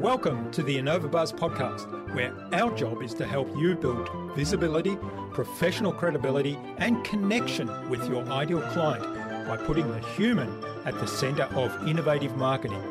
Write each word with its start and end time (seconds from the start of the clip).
Welcome 0.00 0.50
to 0.52 0.62
the 0.62 0.78
InnovaBuzz 0.78 1.34
podcast, 1.34 2.14
where 2.14 2.32
our 2.52 2.74
job 2.74 3.02
is 3.02 3.14
to 3.14 3.26
help 3.26 3.48
you 3.56 3.76
build 3.76 4.08
visibility, 4.34 4.96
professional 5.32 5.92
credibility, 5.92 6.58
and 6.78 7.04
connection 7.04 7.68
with 7.90 8.08
your 8.08 8.24
ideal 8.30 8.62
client 8.72 9.04
by 9.46 9.56
putting 9.56 9.88
the 9.90 10.00
human 10.16 10.64
at 10.84 10.98
the 10.98 11.06
center 11.06 11.44
of 11.54 11.86
innovative 11.86 12.36
marketing 12.36 12.82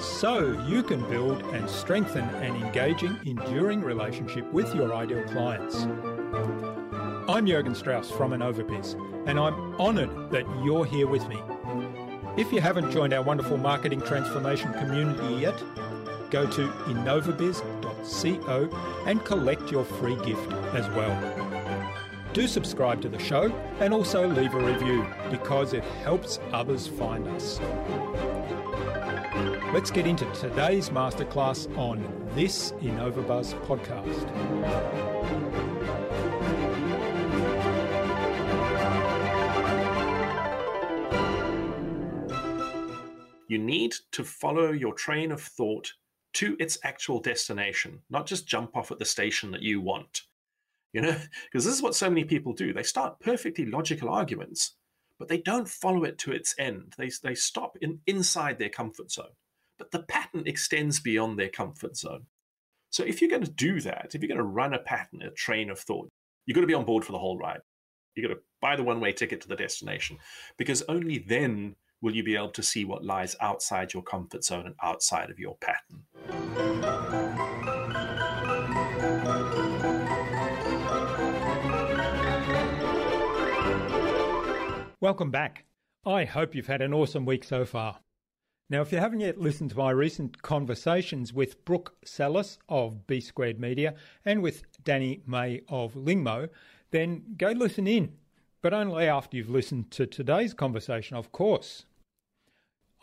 so 0.00 0.52
you 0.66 0.82
can 0.82 1.00
build 1.10 1.42
and 1.54 1.68
strengthen 1.68 2.24
an 2.36 2.56
engaging, 2.64 3.18
enduring 3.24 3.82
relationship 3.82 4.50
with 4.52 4.74
your 4.74 4.94
ideal 4.94 5.22
clients. 5.24 5.86
I'm 7.32 7.46
Jurgen 7.46 7.74
Strauss 7.74 8.10
from 8.10 8.32
InnovaBiz, 8.32 9.26
and 9.26 9.40
I'm 9.40 9.54
honored 9.80 10.30
that 10.32 10.44
you're 10.62 10.84
here 10.84 11.06
with 11.06 11.26
me. 11.30 11.38
If 12.36 12.52
you 12.52 12.60
haven't 12.60 12.90
joined 12.90 13.14
our 13.14 13.22
wonderful 13.22 13.56
marketing 13.56 14.02
transformation 14.02 14.70
community 14.74 15.36
yet, 15.36 15.58
go 16.30 16.46
to 16.46 16.68
innovabiz.co 16.68 18.68
and 19.06 19.24
collect 19.24 19.72
your 19.72 19.82
free 19.82 20.16
gift 20.16 20.52
as 20.74 20.86
well. 20.90 21.16
Do 22.34 22.46
subscribe 22.46 23.00
to 23.00 23.08
the 23.08 23.18
show 23.18 23.50
and 23.80 23.94
also 23.94 24.28
leave 24.28 24.52
a 24.52 24.60
review 24.60 25.06
because 25.30 25.72
it 25.72 25.84
helps 26.04 26.38
others 26.52 26.86
find 26.86 27.26
us. 27.28 27.58
Let's 29.72 29.90
get 29.90 30.06
into 30.06 30.30
today's 30.32 30.90
masterclass 30.90 31.74
on 31.78 32.04
this 32.34 32.72
InnovaBuzz 32.82 33.54
podcast. 33.64 34.28
You 43.52 43.58
need 43.58 43.94
to 44.12 44.24
follow 44.24 44.72
your 44.72 44.94
train 44.94 45.30
of 45.30 45.42
thought 45.42 45.92
to 46.32 46.56
its 46.58 46.78
actual 46.84 47.20
destination, 47.20 48.00
not 48.08 48.24
just 48.24 48.46
jump 48.46 48.74
off 48.74 48.90
at 48.90 48.98
the 48.98 49.04
station 49.04 49.50
that 49.50 49.60
you 49.60 49.78
want. 49.78 50.22
You 50.94 51.02
know, 51.02 51.16
because 51.44 51.66
this 51.66 51.74
is 51.74 51.82
what 51.82 51.94
so 51.94 52.08
many 52.08 52.24
people 52.24 52.54
do. 52.54 52.72
They 52.72 52.82
start 52.82 53.20
perfectly 53.20 53.66
logical 53.66 54.08
arguments, 54.08 54.76
but 55.18 55.28
they 55.28 55.36
don't 55.36 55.68
follow 55.68 56.04
it 56.04 56.16
to 56.20 56.32
its 56.32 56.54
end. 56.58 56.94
They, 56.96 57.10
they 57.22 57.34
stop 57.34 57.76
in, 57.82 58.00
inside 58.06 58.58
their 58.58 58.70
comfort 58.70 59.12
zone. 59.12 59.36
But 59.76 59.90
the 59.90 60.04
pattern 60.04 60.44
extends 60.46 60.98
beyond 61.00 61.38
their 61.38 61.50
comfort 61.50 61.98
zone. 61.98 62.24
So 62.88 63.04
if 63.04 63.20
you're 63.20 63.28
going 63.28 63.44
to 63.44 63.50
do 63.50 63.82
that, 63.82 64.12
if 64.14 64.22
you're 64.22 64.28
going 64.28 64.38
to 64.38 64.44
run 64.44 64.72
a 64.72 64.78
pattern, 64.78 65.20
a 65.20 65.30
train 65.30 65.68
of 65.68 65.78
thought, 65.78 66.08
you've 66.46 66.54
got 66.54 66.62
to 66.62 66.66
be 66.66 66.72
on 66.72 66.86
board 66.86 67.04
for 67.04 67.12
the 67.12 67.18
whole 67.18 67.36
ride. 67.36 67.60
You've 68.14 68.30
got 68.30 68.34
to 68.34 68.40
buy 68.62 68.76
the 68.76 68.82
one 68.82 69.00
way 69.00 69.12
ticket 69.12 69.42
to 69.42 69.48
the 69.48 69.56
destination 69.56 70.16
because 70.56 70.82
only 70.88 71.18
then 71.18 71.76
will 72.02 72.14
you 72.14 72.22
be 72.22 72.36
able 72.36 72.50
to 72.50 72.62
see 72.62 72.84
what 72.84 73.04
lies 73.04 73.34
outside 73.40 73.94
your 73.94 74.02
comfort 74.02 74.44
zone 74.44 74.66
and 74.66 74.74
outside 74.82 75.30
of 75.30 75.38
your 75.38 75.56
pattern. 75.56 76.02
Welcome 85.00 85.30
back. 85.30 85.64
I 86.04 86.24
hope 86.24 86.54
you've 86.54 86.66
had 86.66 86.82
an 86.82 86.92
awesome 86.92 87.24
week 87.24 87.44
so 87.44 87.64
far. 87.64 88.00
Now, 88.70 88.82
if 88.82 88.90
you 88.90 88.98
haven't 88.98 89.20
yet 89.20 89.38
listened 89.38 89.70
to 89.70 89.76
my 89.76 89.90
recent 89.90 90.42
conversations 90.42 91.32
with 91.32 91.64
Brooke 91.64 91.94
Sellas 92.04 92.58
of 92.68 93.06
B 93.06 93.20
Squared 93.20 93.60
Media 93.60 93.94
and 94.24 94.42
with 94.42 94.62
Danny 94.82 95.22
May 95.26 95.62
of 95.68 95.94
Lingmo, 95.94 96.48
then 96.90 97.22
go 97.36 97.50
listen 97.50 97.86
in, 97.86 98.12
but 98.62 98.72
only 98.72 99.06
after 99.06 99.36
you've 99.36 99.50
listened 99.50 99.90
to 99.90 100.06
today's 100.06 100.54
conversation, 100.54 101.16
of 101.16 101.32
course. 101.32 101.84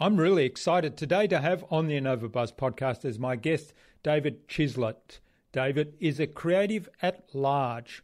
I'm 0.01 0.15
really 0.15 0.45
excited 0.45 0.95
today 0.95 1.27
to 1.27 1.41
have 1.41 1.65
on 1.69 1.87
the 1.87 1.99
InnovaBuzz 1.99 2.53
podcast 2.53 3.03
as 3.03 3.19
my 3.19 3.35
guest 3.35 3.73
David 4.01 4.47
Chislett. 4.47 5.19
David 5.51 5.95
is 5.99 6.21
a 6.21 6.27
creative 6.27 6.87
at 7.01 7.35
large. 7.35 8.01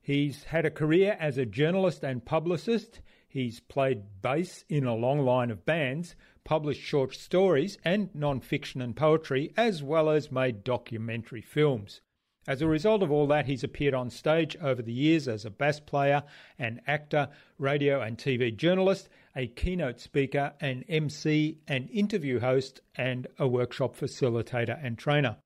He's 0.00 0.44
had 0.44 0.64
a 0.64 0.70
career 0.70 1.18
as 1.20 1.36
a 1.36 1.44
journalist 1.44 2.02
and 2.02 2.24
publicist. 2.24 3.02
He's 3.28 3.60
played 3.60 4.22
bass 4.22 4.64
in 4.70 4.86
a 4.86 4.94
long 4.94 5.20
line 5.20 5.50
of 5.50 5.66
bands, 5.66 6.16
published 6.44 6.80
short 6.80 7.14
stories 7.14 7.76
and 7.84 8.08
non-fiction 8.14 8.80
and 8.80 8.96
poetry, 8.96 9.52
as 9.54 9.82
well 9.82 10.08
as 10.08 10.32
made 10.32 10.64
documentary 10.64 11.42
films. 11.42 12.00
As 12.48 12.62
a 12.62 12.66
result 12.66 13.02
of 13.02 13.10
all 13.10 13.26
that, 13.26 13.44
he's 13.44 13.62
appeared 13.62 13.92
on 13.92 14.08
stage 14.08 14.56
over 14.62 14.80
the 14.80 14.94
years 14.94 15.28
as 15.28 15.44
a 15.44 15.50
bass 15.50 15.78
player, 15.78 16.22
an 16.58 16.80
actor, 16.86 17.28
radio 17.58 18.00
and 18.00 18.16
TV 18.16 18.56
journalist, 18.56 19.10
a 19.38 19.46
keynote 19.46 20.00
speaker, 20.00 20.52
an 20.60 20.84
MC, 20.88 21.58
an 21.68 21.88
interview 21.88 22.40
host, 22.40 22.80
and 22.96 23.26
a 23.38 23.46
workshop 23.48 23.96
facilitator 23.96 24.78
and 24.84 24.98
trainer. 24.98 25.36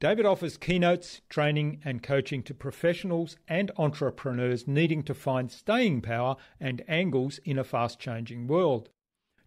David 0.00 0.26
offers 0.26 0.56
keynotes, 0.56 1.20
training, 1.28 1.80
and 1.84 2.02
coaching 2.02 2.42
to 2.42 2.54
professionals 2.54 3.36
and 3.46 3.70
entrepreneurs 3.76 4.66
needing 4.66 5.02
to 5.04 5.14
find 5.14 5.52
staying 5.52 6.00
power 6.00 6.36
and 6.58 6.82
angles 6.88 7.38
in 7.44 7.58
a 7.58 7.64
fast 7.64 8.00
changing 8.00 8.48
world. 8.48 8.88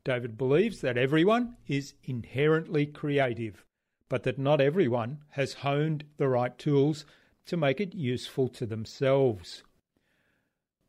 David 0.03 0.37
believes 0.37 0.79
that 0.81 0.97
everyone 0.97 1.57
is 1.67 1.95
inherently 2.03 2.85
creative 2.85 3.65
but 4.07 4.23
that 4.23 4.37
not 4.37 4.61
everyone 4.61 5.19
has 5.29 5.53
honed 5.55 6.05
the 6.17 6.27
right 6.27 6.57
tools 6.57 7.05
to 7.45 7.57
make 7.57 7.81
it 7.81 7.93
useful 7.93 8.47
to 8.47 8.65
themselves. 8.65 9.63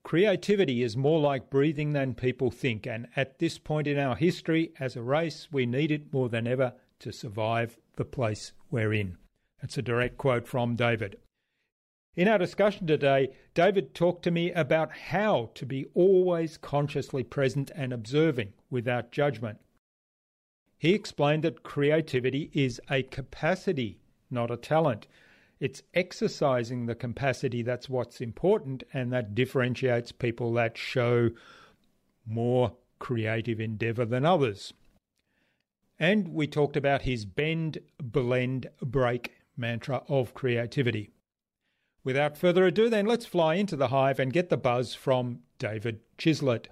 Creativity 0.07 0.85
is 0.85 0.97
more 0.97 1.19
like 1.19 1.51
breathing 1.51 1.93
than 1.93 2.15
people 2.15 2.49
think, 2.49 2.87
and 2.87 3.09
at 3.17 3.41
this 3.41 3.59
point 3.59 3.89
in 3.89 3.99
our 3.99 4.15
history 4.15 4.71
as 4.79 4.95
a 4.95 5.03
race, 5.03 5.49
we 5.51 5.67
need 5.67 5.91
it 5.91 6.13
more 6.13 6.29
than 6.29 6.47
ever 6.47 6.75
to 7.01 7.11
survive 7.11 7.77
the 7.97 8.05
place 8.05 8.53
we're 8.71 8.93
in. 8.93 9.19
That's 9.61 9.79
a 9.79 9.83
direct 9.83 10.17
quote 10.17 10.47
from 10.47 10.77
David. 10.77 11.17
In 12.15 12.29
our 12.29 12.39
discussion 12.39 12.87
today, 12.87 13.31
David 13.53 13.97
talked 13.97 14.23
to 14.23 14.31
me 14.31 14.53
about 14.53 14.93
how 14.93 15.51
to 15.57 15.67
be 15.67 15.87
always 15.93 16.57
consciously 16.57 17.25
present 17.25 17.73
and 17.75 17.93
observing 17.93 18.53
without 18.71 19.11
judgment. 19.11 19.59
He 20.79 20.95
explained 20.95 21.43
that 21.43 21.65
creativity 21.65 22.49
is 22.53 22.81
a 22.89 23.03
capacity, 23.03 23.99
not 24.31 24.53
a 24.53 24.57
talent. 24.57 25.09
It's 25.59 25.83
exercising 25.95 26.87
the 26.87 26.95
capacity 26.95 27.63
that's 27.63 27.89
what's 27.89 28.21
important, 28.21 28.83
and 28.93 29.13
that 29.13 29.35
differentiates 29.35 30.13
people 30.13 30.53
that 30.55 30.77
show 30.77 31.31
more 32.27 32.75
creative 32.99 33.61
endeavour 33.61 34.05
than 34.05 34.25
others. 34.25 34.73
And 35.99 36.29
we 36.29 36.47
talked 36.47 36.77
about 36.77 37.03
his 37.03 37.25
bend, 37.25 37.79
blend, 37.99 38.67
break 38.83 39.33
mantra 39.57 40.03
of 40.09 40.35
creativity. 40.35 41.11
Without 42.05 42.37
further 42.37 42.67
ado, 42.67 42.91
then 42.91 43.07
let's 43.07 43.27
fly 43.27 43.55
into 43.55 43.77
the 43.77 43.89
hive 43.89 44.21
and 44.21 44.33
get 44.33 44.51
the 44.51 44.57
buzz 44.57 44.95
from 44.95 45.41
David 45.59 46.01
Chislett. 46.19 46.67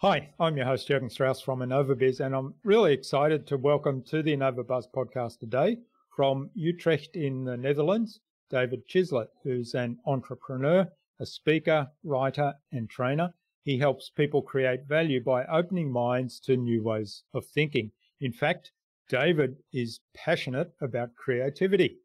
Hi, 0.00 0.28
I'm 0.38 0.56
your 0.56 0.66
host, 0.66 0.88
Jürgen 0.88 1.10
Strauss 1.10 1.40
from 1.40 1.58
InnovaBiz, 1.58 2.20
and 2.20 2.32
I'm 2.32 2.54
really 2.62 2.92
excited 2.92 3.48
to 3.48 3.56
welcome 3.56 4.00
to 4.04 4.22
the 4.22 4.36
InnovaBuzz 4.36 4.84
podcast 4.94 5.40
today 5.40 5.78
from 6.14 6.50
Utrecht 6.54 7.16
in 7.16 7.42
the 7.42 7.56
Netherlands, 7.56 8.20
David 8.48 8.86
Chislett, 8.88 9.26
who's 9.42 9.74
an 9.74 9.98
entrepreneur, 10.06 10.86
a 11.18 11.26
speaker, 11.26 11.88
writer, 12.04 12.54
and 12.70 12.88
trainer. 12.88 13.34
He 13.64 13.76
helps 13.76 14.08
people 14.08 14.40
create 14.40 14.86
value 14.86 15.20
by 15.20 15.44
opening 15.46 15.90
minds 15.90 16.38
to 16.42 16.56
new 16.56 16.80
ways 16.80 17.24
of 17.34 17.44
thinking. 17.46 17.90
In 18.20 18.30
fact, 18.30 18.70
David 19.08 19.56
is 19.72 19.98
passionate 20.14 20.70
about 20.80 21.16
creativity. 21.16 21.96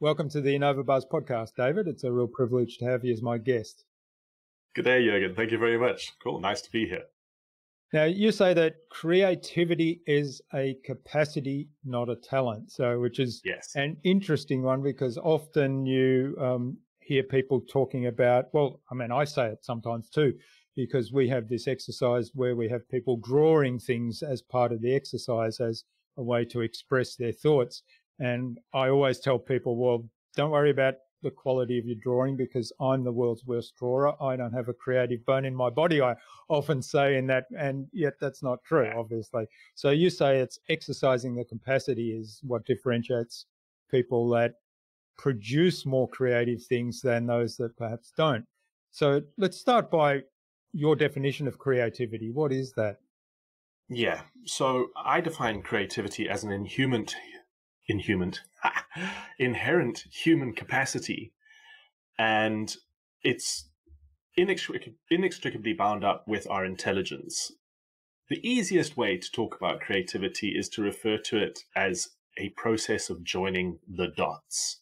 Welcome 0.00 0.30
to 0.30 0.40
the 0.40 0.58
InnovaBuzz 0.58 1.04
podcast, 1.08 1.54
David. 1.56 1.86
It's 1.86 2.02
a 2.02 2.10
real 2.10 2.26
privilege 2.26 2.78
to 2.78 2.86
have 2.86 3.04
you 3.04 3.12
as 3.12 3.22
my 3.22 3.38
guest. 3.38 3.84
Good 4.74 4.86
day, 4.86 5.04
Jürgen. 5.04 5.36
Thank 5.36 5.52
you 5.52 5.58
very 5.58 5.78
much. 5.78 6.12
Cool. 6.24 6.40
Nice 6.40 6.62
to 6.62 6.72
be 6.72 6.88
here. 6.88 7.04
Now, 7.92 8.04
you 8.04 8.30
say 8.30 8.54
that 8.54 8.76
creativity 8.90 10.00
is 10.06 10.40
a 10.54 10.76
capacity, 10.84 11.68
not 11.84 12.08
a 12.08 12.14
talent. 12.14 12.70
So, 12.70 13.00
which 13.00 13.18
is 13.18 13.42
yes. 13.44 13.72
an 13.74 13.96
interesting 14.04 14.62
one 14.62 14.82
because 14.82 15.18
often 15.18 15.86
you 15.86 16.36
um, 16.40 16.76
hear 17.00 17.24
people 17.24 17.60
talking 17.60 18.06
about, 18.06 18.46
well, 18.52 18.80
I 18.90 18.94
mean, 18.94 19.10
I 19.10 19.24
say 19.24 19.48
it 19.48 19.64
sometimes 19.64 20.08
too, 20.08 20.34
because 20.76 21.12
we 21.12 21.28
have 21.30 21.48
this 21.48 21.66
exercise 21.66 22.30
where 22.32 22.54
we 22.54 22.68
have 22.68 22.88
people 22.88 23.16
drawing 23.16 23.80
things 23.80 24.22
as 24.22 24.40
part 24.40 24.72
of 24.72 24.80
the 24.80 24.94
exercise 24.94 25.58
as 25.58 25.84
a 26.16 26.22
way 26.22 26.44
to 26.44 26.60
express 26.60 27.16
their 27.16 27.32
thoughts. 27.32 27.82
And 28.20 28.58
I 28.72 28.88
always 28.88 29.18
tell 29.18 29.38
people, 29.38 29.76
well, 29.76 30.08
don't 30.36 30.50
worry 30.50 30.70
about 30.70 30.94
the 31.22 31.30
quality 31.30 31.78
of 31.78 31.86
your 31.86 31.96
drawing 32.02 32.36
because 32.36 32.72
I'm 32.80 33.04
the 33.04 33.12
world's 33.12 33.44
worst 33.44 33.74
drawer. 33.76 34.20
I 34.22 34.36
don't 34.36 34.52
have 34.52 34.68
a 34.68 34.74
creative 34.74 35.24
bone 35.26 35.44
in 35.44 35.54
my 35.54 35.70
body. 35.70 36.00
I 36.00 36.16
often 36.48 36.82
say 36.82 37.16
in 37.16 37.26
that, 37.28 37.44
and 37.58 37.86
yet 37.92 38.14
that's 38.20 38.42
not 38.42 38.62
true, 38.64 38.90
obviously. 38.96 39.46
So 39.74 39.90
you 39.90 40.10
say 40.10 40.38
it's 40.38 40.58
exercising 40.68 41.34
the 41.34 41.44
capacity 41.44 42.10
is 42.10 42.40
what 42.42 42.64
differentiates 42.64 43.46
people 43.90 44.28
that 44.30 44.54
produce 45.18 45.84
more 45.84 46.08
creative 46.08 46.62
things 46.62 47.00
than 47.02 47.26
those 47.26 47.56
that 47.56 47.76
perhaps 47.76 48.12
don't. 48.16 48.44
So 48.90 49.20
let's 49.36 49.58
start 49.58 49.90
by 49.90 50.22
your 50.72 50.96
definition 50.96 51.46
of 51.46 51.58
creativity. 51.58 52.30
What 52.30 52.52
is 52.52 52.72
that? 52.72 52.96
Yeah. 53.88 54.22
So 54.46 54.86
I 54.96 55.20
define 55.20 55.62
creativity 55.62 56.28
as 56.28 56.44
an 56.44 56.52
inhuman, 56.52 57.06
inhuman, 57.90 58.34
inherent 59.38 60.04
human 60.10 60.52
capacity, 60.52 61.32
and 62.18 62.76
it's 63.22 63.68
inextric- 64.38 64.94
inextricably 65.10 65.72
bound 65.72 66.04
up 66.04 66.26
with 66.26 66.48
our 66.50 66.64
intelligence. 66.64 67.52
The 68.28 68.46
easiest 68.48 68.96
way 68.96 69.18
to 69.18 69.32
talk 69.32 69.56
about 69.56 69.80
creativity 69.80 70.50
is 70.56 70.68
to 70.70 70.82
refer 70.82 71.18
to 71.18 71.38
it 71.38 71.64
as 71.74 72.10
a 72.38 72.50
process 72.50 73.10
of 73.10 73.24
joining 73.24 73.78
the 73.88 74.08
dots. 74.16 74.80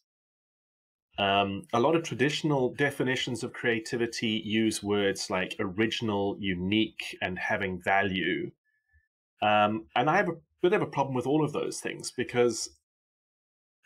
Um, 1.18 1.64
a 1.72 1.80
lot 1.80 1.96
of 1.96 2.04
traditional 2.04 2.72
definitions 2.74 3.42
of 3.42 3.52
creativity 3.52 4.40
use 4.44 4.82
words 4.82 5.30
like 5.30 5.56
original, 5.58 6.36
unique, 6.38 7.16
and 7.20 7.38
having 7.38 7.82
value. 7.82 8.52
Um, 9.42 9.86
and 9.96 10.08
I 10.08 10.16
have 10.16 10.28
a 10.28 10.36
bit 10.62 10.74
of 10.74 10.82
a 10.82 10.86
problem 10.86 11.14
with 11.14 11.26
all 11.26 11.44
of 11.44 11.52
those 11.52 11.80
things 11.80 12.12
because, 12.16 12.68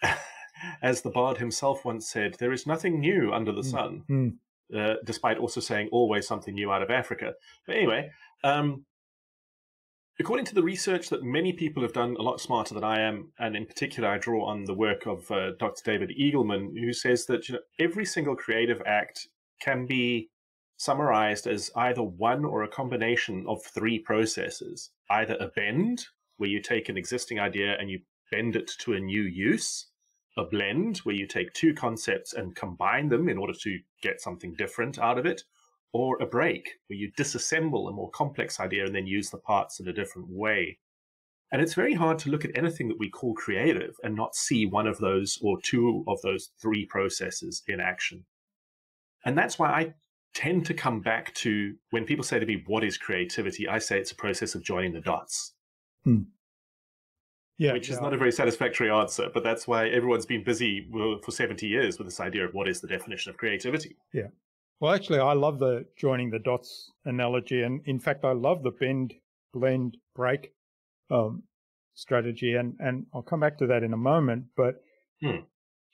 as 0.83 1.03
the 1.03 1.11
bard 1.11 1.39
himself 1.39 1.85
once 1.85 2.09
said, 2.09 2.37
there 2.39 2.53
is 2.53 2.67
nothing 2.67 3.01
new 3.01 3.33
under 3.33 3.53
the 3.53 3.63
mm, 3.63 3.71
sun, 3.71 4.05
mm. 4.09 4.35
uh, 4.77 4.97
despite 5.05 5.39
also 5.39 5.61
saying 5.61 5.89
always 5.93 6.27
something 6.27 6.55
new 6.55 6.73
out 6.73 6.83
of 6.83 6.91
Africa. 6.91 7.35
But 7.67 7.77
anyway, 7.77 8.11
um, 8.45 8.85
according 10.19 10.47
to 10.47 10.55
the 10.55 10.63
research 10.63 11.09
that 11.09 11.23
many 11.23 11.53
people 11.53 11.83
have 11.83 11.93
done 11.93 12.17
a 12.19 12.23
lot 12.23 12.41
smarter 12.41 12.75
than 12.75 12.85
I 12.85 13.01
am, 13.01 13.33
and 13.39 13.57
in 13.57 13.67
particular, 13.67 14.09
I 14.09 14.19
draw 14.19 14.47
on 14.47 14.65
the 14.65 14.75
work 14.75 15.07
of 15.07 15.31
uh, 15.31 15.53
Dr. 15.59 15.83
David 15.85 16.13
Eagleman, 16.19 16.79
who 16.79 16.93
says 16.93 17.27
that 17.27 17.49
you 17.49 17.55
know, 17.55 17.61
every 17.79 18.05
single 18.05 18.37
creative 18.37 18.83
act 18.87 19.29
can 19.61 19.87
be 19.87 20.31
summarized 20.77 21.47
as 21.47 21.71
either 21.77 22.03
one 22.03 22.45
or 22.45 22.65
a 22.65 22.69
combination 22.69 23.45
of 23.47 23.63
three 23.63 23.99
processes 24.01 24.91
either 25.11 25.37
a 25.39 25.47
bend, 25.49 26.07
where 26.39 26.49
you 26.49 26.61
take 26.61 26.89
an 26.89 26.97
existing 26.97 27.39
idea 27.39 27.77
and 27.79 27.91
you 27.91 28.01
bend 28.31 28.57
it 28.57 28.71
to 28.79 28.95
a 28.95 29.01
new 29.01 29.23
use, 29.23 29.92
a 30.37 30.45
blend, 30.45 30.99
where 30.99 31.15
you 31.15 31.27
take 31.27 31.53
two 31.53 31.75
concepts 31.75 32.33
and 32.33 32.57
combine 32.57 33.09
them 33.09 33.29
in 33.29 33.39
order 33.39 33.53
to 33.53 33.79
get 34.03 34.21
something 34.21 34.55
different 34.55 34.99
out 34.99 35.19
of 35.19 35.27
it, 35.27 35.43
or 35.93 36.17
a 36.23 36.27
break, 36.27 36.71
where 36.87 36.99
you 36.99 37.13
disassemble 37.13 37.89
a 37.89 37.93
more 37.93 38.11
complex 38.11 38.59
idea 38.59 38.85
and 38.87 38.95
then 38.95 39.07
use 39.07 39.31
the 39.31 39.39
parts 39.39 39.81
in 39.81 39.89
a 39.89 39.93
different 39.93 40.29
way. 40.31 40.79
And 41.53 41.61
it's 41.61 41.75
very 41.75 41.93
hard 41.93 42.19
to 42.21 42.31
look 42.31 42.47
at 42.47 42.57
anything 42.57 42.89
that 42.89 42.99
we 42.99 43.11
call 43.11 43.35
creative 43.35 43.95
and 44.03 44.15
not 44.15 44.35
see 44.35 44.65
one 44.65 44.87
of 44.87 44.97
those 44.99 45.39
or 45.43 45.61
two 45.61 46.03
of 46.09 46.21
those 46.23 46.49
three 46.61 46.87
processes 46.87 47.63
in 47.69 47.79
action. 47.79 48.25
And 49.27 49.37
that's 49.37 49.59
why 49.59 49.69
I 49.69 49.95
tend 50.35 50.65
to 50.67 50.75
come 50.75 51.01
back 51.01 51.35
to 51.35 51.75
when 51.91 52.07
people 52.07 52.25
say 52.25 52.39
to 52.39 52.47
me, 52.47 52.63
What 52.67 52.85
is 52.85 52.97
creativity? 52.97 53.69
I 53.69 53.79
say 53.79 53.99
it's 53.99 54.13
a 54.13 54.17
process 54.17 54.55
of 54.55 54.65
joining 54.65 54.95
the 54.95 55.01
dots. 55.03 55.53
Hmm. 56.05 56.23
Yeah, 57.63 57.73
which 57.75 57.89
is 57.89 57.97
yeah. 57.97 58.03
not 58.03 58.13
a 58.13 58.17
very 58.17 58.33
satisfactory 58.33 58.91
answer, 58.91 59.29
but 59.33 59.45
that's 59.45 59.69
why 59.69 59.89
everyone's 59.89 60.27
been 60.27 60.43
busy 60.43 60.89
for 60.91 61.31
70 61.31 61.67
years 61.67 61.99
with 61.99 62.09
this 62.09 62.19
idea 62.19 62.45
of 62.45 62.55
what 62.55 62.69
is 62.69 62.81
the 62.81 62.89
definition 62.89 63.31
of 63.31 63.37
creativity. 63.37 63.97
Yeah. 64.13 64.29
Well, 64.81 64.93
actually, 64.93 65.21
I 65.21 65.35
love 65.35 65.61
the 65.61 65.85
joining 65.97 66.31
the 66.31 66.41
dots 66.41 66.91
analogy. 67.05 67.63
And 67.63 67.81
in 67.85 68.01
fact, 68.01 68.25
I 68.25 68.33
love 68.33 68.65
the 68.65 68.73
bend, 68.73 69.15
blend, 69.53 69.97
break 70.17 70.55
um, 71.09 71.45
strategy. 71.95 72.55
And, 72.55 72.75
and 72.81 73.07
I'll 73.15 73.23
come 73.23 73.39
back 73.39 73.59
to 73.59 73.67
that 73.69 73.85
in 73.85 73.93
a 73.93 73.99
moment. 73.99 74.47
But 74.57 74.83
hmm 75.23 75.43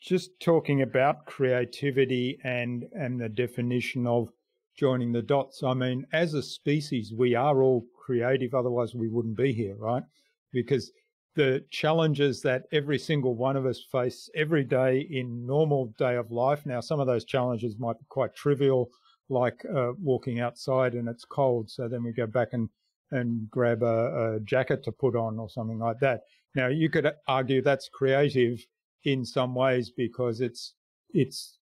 just 0.01 0.31
talking 0.41 0.83
about 0.83 1.27
creativity 1.27 2.39
and 2.45 2.85
and 2.93 3.21
the 3.21 3.29
definition 3.29 4.07
of 4.07 4.29
joining 4.77 5.13
the 5.13 5.23
dots. 5.23 5.63
I 5.63 5.75
mean, 5.75 6.07
as 6.13 6.35
a 6.35 6.43
species, 6.43 7.13
we 7.13 7.35
are 7.35 7.63
all 7.63 7.85
creative, 7.97 8.55
otherwise 8.55 8.95
we 8.95 9.09
wouldn't 9.09 9.37
be 9.37 9.53
here, 9.53 9.75
right? 9.77 10.05
Because 10.53 10.93
the 11.39 11.65
challenges 11.71 12.43
that 12.43 12.65
every 12.73 12.99
single 12.99 13.37
one 13.37 13.57
of 13.57 13.65
us 13.65 13.81
face 13.93 14.29
every 14.35 14.65
day 14.65 15.07
in 15.09 15.47
normal 15.47 15.95
day 15.97 16.17
of 16.17 16.33
life. 16.33 16.67
Now, 16.67 16.81
some 16.81 16.99
of 16.99 17.07
those 17.07 17.25
challenges 17.25 17.79
might 17.79 17.97
be 17.97 18.05
quite 18.09 18.35
trivial, 18.35 18.91
like 19.29 19.65
uh, 19.73 19.93
walking 20.03 20.41
outside 20.41 20.95
and 20.95 21.09
it's 21.09 21.25
cold, 21.25 21.71
so 21.71 21.87
then 21.87 22.03
we 22.03 22.13
go 22.13 22.27
back 22.27 22.49
and 22.55 22.69
and 23.13 23.49
grab 23.51 23.85
a, 23.85 24.35
a 24.35 24.41
jacket 24.41 24.83
to 24.83 24.91
put 24.91 25.15
on 25.15 25.39
or 25.39 25.49
something 25.49 25.79
like 25.79 26.01
that. 26.01 26.23
Now, 26.57 26.67
you 26.67 26.91
could 26.91 27.09
argue 27.29 27.63
that's 27.63 27.89
creative 27.89 28.67
in 29.05 29.25
some 29.25 29.55
ways 29.55 29.91
because 29.91 30.41
it's 30.41 30.75
it's 31.11 31.59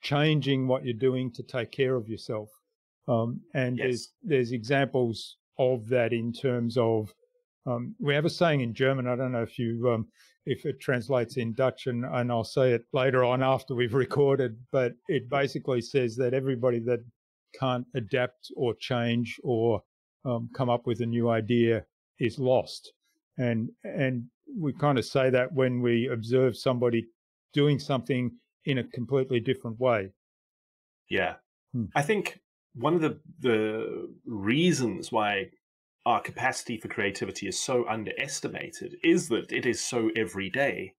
changing 0.00 0.66
what 0.66 0.86
you're 0.86 0.94
doing 0.94 1.30
to 1.32 1.42
take 1.42 1.70
care 1.70 1.96
of 1.96 2.08
yourself. 2.08 2.48
Um, 3.06 3.42
and 3.52 3.76
yes. 3.76 3.84
there's 3.84 4.12
there's 4.22 4.52
examples 4.52 5.36
of 5.58 5.86
that 5.90 6.14
in 6.14 6.32
terms 6.32 6.78
of 6.78 7.12
um, 7.68 7.94
we 8.00 8.14
have 8.14 8.24
a 8.24 8.30
saying 8.30 8.60
in 8.60 8.74
German. 8.74 9.06
I 9.06 9.16
don't 9.16 9.32
know 9.32 9.42
if 9.42 9.58
you 9.58 9.90
um, 9.90 10.06
if 10.46 10.64
it 10.64 10.80
translates 10.80 11.36
in 11.36 11.52
Dutch, 11.52 11.86
and, 11.86 12.04
and 12.04 12.32
I'll 12.32 12.44
say 12.44 12.72
it 12.72 12.84
later 12.92 13.24
on 13.24 13.42
after 13.42 13.74
we've 13.74 13.94
recorded. 13.94 14.56
But 14.72 14.94
it 15.08 15.28
basically 15.28 15.80
says 15.80 16.16
that 16.16 16.34
everybody 16.34 16.80
that 16.80 17.00
can't 17.58 17.86
adapt 17.94 18.50
or 18.56 18.74
change 18.74 19.38
or 19.42 19.82
um, 20.24 20.48
come 20.54 20.70
up 20.70 20.86
with 20.86 21.00
a 21.00 21.06
new 21.06 21.28
idea 21.28 21.84
is 22.18 22.38
lost. 22.38 22.92
And 23.36 23.70
and 23.84 24.24
we 24.58 24.72
kind 24.72 24.98
of 24.98 25.04
say 25.04 25.30
that 25.30 25.52
when 25.52 25.82
we 25.82 26.08
observe 26.08 26.56
somebody 26.56 27.06
doing 27.52 27.78
something 27.78 28.30
in 28.64 28.78
a 28.78 28.84
completely 28.84 29.40
different 29.40 29.78
way. 29.78 30.10
Yeah. 31.08 31.34
Hmm. 31.72 31.86
I 31.94 32.02
think 32.02 32.40
one 32.74 32.94
of 32.94 33.00
the 33.00 33.20
the 33.40 34.08
reasons 34.24 35.12
why 35.12 35.50
our 36.08 36.22
capacity 36.22 36.78
for 36.78 36.88
creativity 36.88 37.46
is 37.46 37.60
so 37.60 37.86
underestimated 37.86 38.96
is 39.04 39.28
that 39.28 39.52
it 39.52 39.66
is 39.66 39.78
so 39.78 40.10
everyday. 40.16 40.94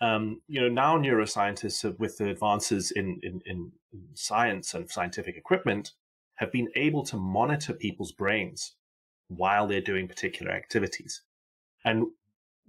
Um, 0.00 0.40
you 0.46 0.60
know, 0.60 0.68
now 0.68 0.96
neuroscientists 0.96 1.82
have, 1.82 1.98
with 1.98 2.18
the 2.18 2.30
advances 2.30 2.92
in, 2.92 3.18
in, 3.24 3.40
in 3.44 3.72
science 4.14 4.72
and 4.72 4.88
scientific 4.88 5.36
equipment, 5.36 5.94
have 6.36 6.52
been 6.52 6.68
able 6.76 7.02
to 7.06 7.16
monitor 7.16 7.72
people's 7.72 8.12
brains 8.12 8.76
while 9.26 9.66
they're 9.66 9.80
doing 9.80 10.06
particular 10.06 10.52
activities. 10.52 11.22
And 11.84 12.06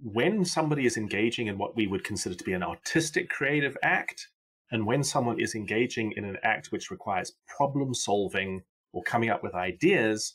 when 0.02 0.44
somebody 0.44 0.84
is 0.84 0.96
engaging 0.96 1.46
in 1.46 1.58
what 1.58 1.76
we 1.76 1.86
would 1.86 2.02
consider 2.02 2.34
to 2.34 2.44
be 2.44 2.54
an 2.54 2.64
artistic 2.64 3.30
creative 3.30 3.76
act, 3.84 4.30
and 4.72 4.84
when 4.84 5.04
someone 5.04 5.38
is 5.38 5.54
engaging 5.54 6.12
in 6.16 6.24
an 6.24 6.38
act 6.42 6.72
which 6.72 6.90
requires 6.90 7.34
problem 7.46 7.94
solving 7.94 8.62
or 8.92 9.04
coming 9.04 9.30
up 9.30 9.44
with 9.44 9.54
ideas, 9.54 10.34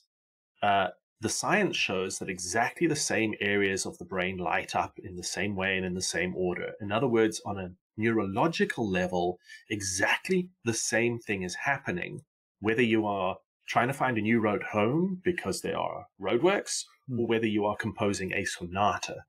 uh, 0.61 0.87
the 1.23 1.29
science 1.29 1.75
shows 1.75 2.19
that 2.19 2.29
exactly 2.29 2.85
the 2.85 2.95
same 2.95 3.33
areas 3.41 3.87
of 3.87 3.97
the 3.97 4.05
brain 4.05 4.37
light 4.37 4.75
up 4.75 4.99
in 4.99 5.15
the 5.15 5.23
same 5.23 5.55
way 5.55 5.75
and 5.75 5.85
in 5.85 5.95
the 5.95 6.01
same 6.01 6.35
order. 6.35 6.73
In 6.79 6.91
other 6.91 7.07
words, 7.07 7.41
on 7.45 7.57
a 7.57 7.71
neurological 7.97 8.87
level, 8.87 9.39
exactly 9.69 10.49
the 10.63 10.73
same 10.73 11.17
thing 11.17 11.41
is 11.41 11.55
happening, 11.55 12.21
whether 12.59 12.83
you 12.83 13.07
are 13.07 13.37
trying 13.67 13.87
to 13.87 13.93
find 13.93 14.17
a 14.17 14.21
new 14.21 14.39
road 14.39 14.61
home 14.61 15.19
because 15.23 15.61
there 15.61 15.79
are 15.79 16.05
roadworks, 16.21 16.83
mm. 17.09 17.19
or 17.19 17.25
whether 17.25 17.47
you 17.47 17.65
are 17.65 17.77
composing 17.77 18.31
a 18.33 18.45
sonata 18.45 19.23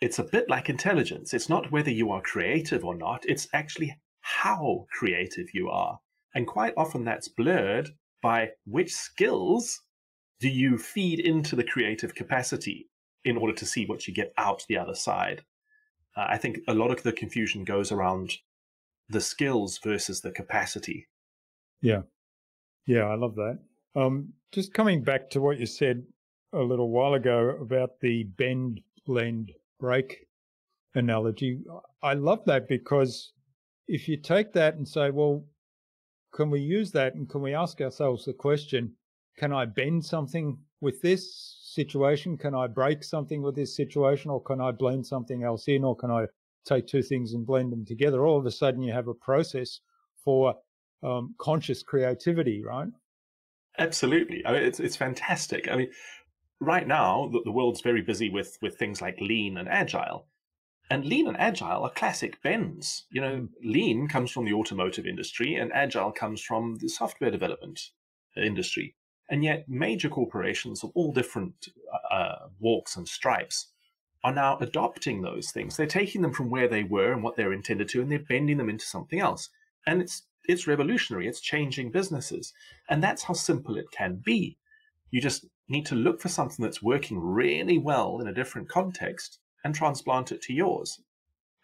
it's 0.00 0.18
a 0.18 0.24
bit 0.24 0.50
like 0.50 0.68
intelligence. 0.68 1.32
It's 1.32 1.48
not 1.48 1.72
whether 1.72 1.90
you 1.90 2.10
are 2.10 2.20
creative 2.20 2.84
or 2.84 2.94
not, 2.94 3.24
it's 3.26 3.48
actually 3.52 3.98
how 4.20 4.86
creative 4.90 5.54
you 5.54 5.70
are. 5.70 5.98
And 6.34 6.46
quite 6.46 6.74
often 6.76 7.04
that's 7.04 7.28
blurred 7.28 7.90
by 8.22 8.50
which 8.66 8.92
skills 8.92 9.80
do 10.40 10.48
you 10.48 10.78
feed 10.78 11.20
into 11.20 11.56
the 11.56 11.64
creative 11.64 12.14
capacity 12.14 12.88
in 13.24 13.36
order 13.36 13.54
to 13.54 13.66
see 13.66 13.86
what 13.86 14.06
you 14.06 14.14
get 14.14 14.32
out 14.36 14.64
the 14.68 14.76
other 14.76 14.94
side. 14.94 15.42
Uh, 16.16 16.26
I 16.28 16.38
think 16.38 16.58
a 16.68 16.74
lot 16.74 16.90
of 16.90 17.02
the 17.02 17.12
confusion 17.12 17.64
goes 17.64 17.90
around 17.90 18.34
the 19.08 19.20
skills 19.20 19.78
versus 19.82 20.20
the 20.20 20.30
capacity. 20.30 21.08
Yeah. 21.80 22.02
Yeah, 22.86 23.04
I 23.04 23.14
love 23.14 23.34
that. 23.36 23.58
Um, 23.96 24.32
just 24.52 24.74
coming 24.74 25.02
back 25.02 25.30
to 25.30 25.40
what 25.40 25.58
you 25.58 25.66
said 25.66 26.04
a 26.52 26.60
little 26.60 26.90
while 26.90 27.14
ago 27.14 27.56
about 27.60 28.00
the 28.00 28.24
bend 28.24 28.80
blend 29.06 29.52
break 29.80 30.26
analogy. 30.94 31.60
I 32.02 32.14
love 32.14 32.44
that 32.46 32.68
because 32.68 33.32
if 33.88 34.08
you 34.08 34.16
take 34.16 34.52
that 34.52 34.74
and 34.74 34.86
say, 34.86 35.10
well, 35.10 35.44
can 36.32 36.50
we 36.50 36.60
use 36.60 36.92
that 36.92 37.14
and 37.14 37.28
can 37.28 37.42
we 37.42 37.54
ask 37.54 37.80
ourselves 37.80 38.24
the 38.24 38.32
question, 38.32 38.92
can 39.36 39.52
I 39.52 39.64
bend 39.64 40.04
something 40.04 40.58
with 40.80 41.02
this 41.02 41.58
situation? 41.62 42.36
Can 42.38 42.54
I 42.54 42.66
break 42.66 43.02
something 43.02 43.42
with 43.42 43.56
this 43.56 43.76
situation 43.76 44.30
or 44.30 44.42
can 44.42 44.60
I 44.60 44.70
blend 44.70 45.06
something 45.06 45.42
else 45.42 45.68
in 45.68 45.84
or 45.84 45.96
can 45.96 46.10
I 46.10 46.26
take 46.64 46.86
two 46.86 47.02
things 47.02 47.32
and 47.34 47.46
blend 47.46 47.72
them 47.72 47.84
together, 47.84 48.26
all 48.26 48.38
of 48.38 48.46
a 48.46 48.50
sudden 48.50 48.82
you 48.82 48.92
have 48.92 49.08
a 49.08 49.14
process 49.14 49.80
for 50.24 50.54
um, 51.02 51.34
conscious 51.38 51.82
creativity, 51.82 52.62
right? 52.64 52.88
Absolutely. 53.78 54.44
I 54.46 54.52
mean, 54.52 54.62
it's 54.62 54.80
it's 54.80 54.96
fantastic. 54.96 55.68
I 55.68 55.76
mean, 55.76 55.90
right 56.60 56.86
now 56.86 57.28
the, 57.32 57.42
the 57.44 57.52
world's 57.52 57.80
very 57.80 58.02
busy 58.02 58.30
with 58.30 58.56
with 58.62 58.78
things 58.78 59.02
like 59.02 59.20
lean 59.20 59.58
and 59.58 59.68
agile, 59.68 60.26
and 60.90 61.04
lean 61.04 61.26
and 61.26 61.36
agile 61.36 61.82
are 61.82 61.90
classic 61.90 62.40
bends. 62.42 63.04
You 63.10 63.20
know, 63.20 63.36
mm. 63.36 63.48
lean 63.62 64.08
comes 64.08 64.30
from 64.30 64.44
the 64.44 64.52
automotive 64.52 65.06
industry, 65.06 65.54
and 65.54 65.72
agile 65.72 66.12
comes 66.12 66.40
from 66.40 66.76
the 66.76 66.88
software 66.88 67.30
development 67.30 67.80
industry. 68.36 68.94
And 69.30 69.42
yet, 69.42 69.68
major 69.68 70.08
corporations 70.08 70.84
of 70.84 70.90
all 70.94 71.12
different 71.12 71.68
uh, 72.10 72.46
walks 72.60 72.96
and 72.96 73.08
stripes 73.08 73.68
are 74.22 74.34
now 74.34 74.58
adopting 74.58 75.22
those 75.22 75.50
things. 75.50 75.76
They're 75.76 75.86
taking 75.86 76.22
them 76.22 76.32
from 76.32 76.50
where 76.50 76.68
they 76.68 76.84
were 76.84 77.12
and 77.12 77.22
what 77.22 77.36
they're 77.36 77.52
intended 77.52 77.88
to, 77.90 78.02
and 78.02 78.10
they're 78.10 78.18
bending 78.18 78.58
them 78.58 78.70
into 78.70 78.84
something 78.84 79.20
else. 79.20 79.50
And 79.86 80.00
it's 80.00 80.22
it's 80.46 80.66
revolutionary. 80.66 81.26
It's 81.26 81.40
changing 81.40 81.90
businesses, 81.90 82.52
and 82.88 83.02
that's 83.02 83.22
how 83.22 83.34
simple 83.34 83.76
it 83.76 83.90
can 83.90 84.16
be. 84.16 84.58
You 85.10 85.20
just 85.20 85.46
need 85.68 85.86
to 85.86 85.94
look 85.94 86.20
for 86.20 86.28
something 86.28 86.62
that's 86.62 86.82
working 86.82 87.18
really 87.18 87.78
well 87.78 88.20
in 88.20 88.26
a 88.26 88.34
different 88.34 88.68
context 88.68 89.38
and 89.64 89.74
transplant 89.74 90.32
it 90.32 90.42
to 90.42 90.52
yours. 90.52 91.00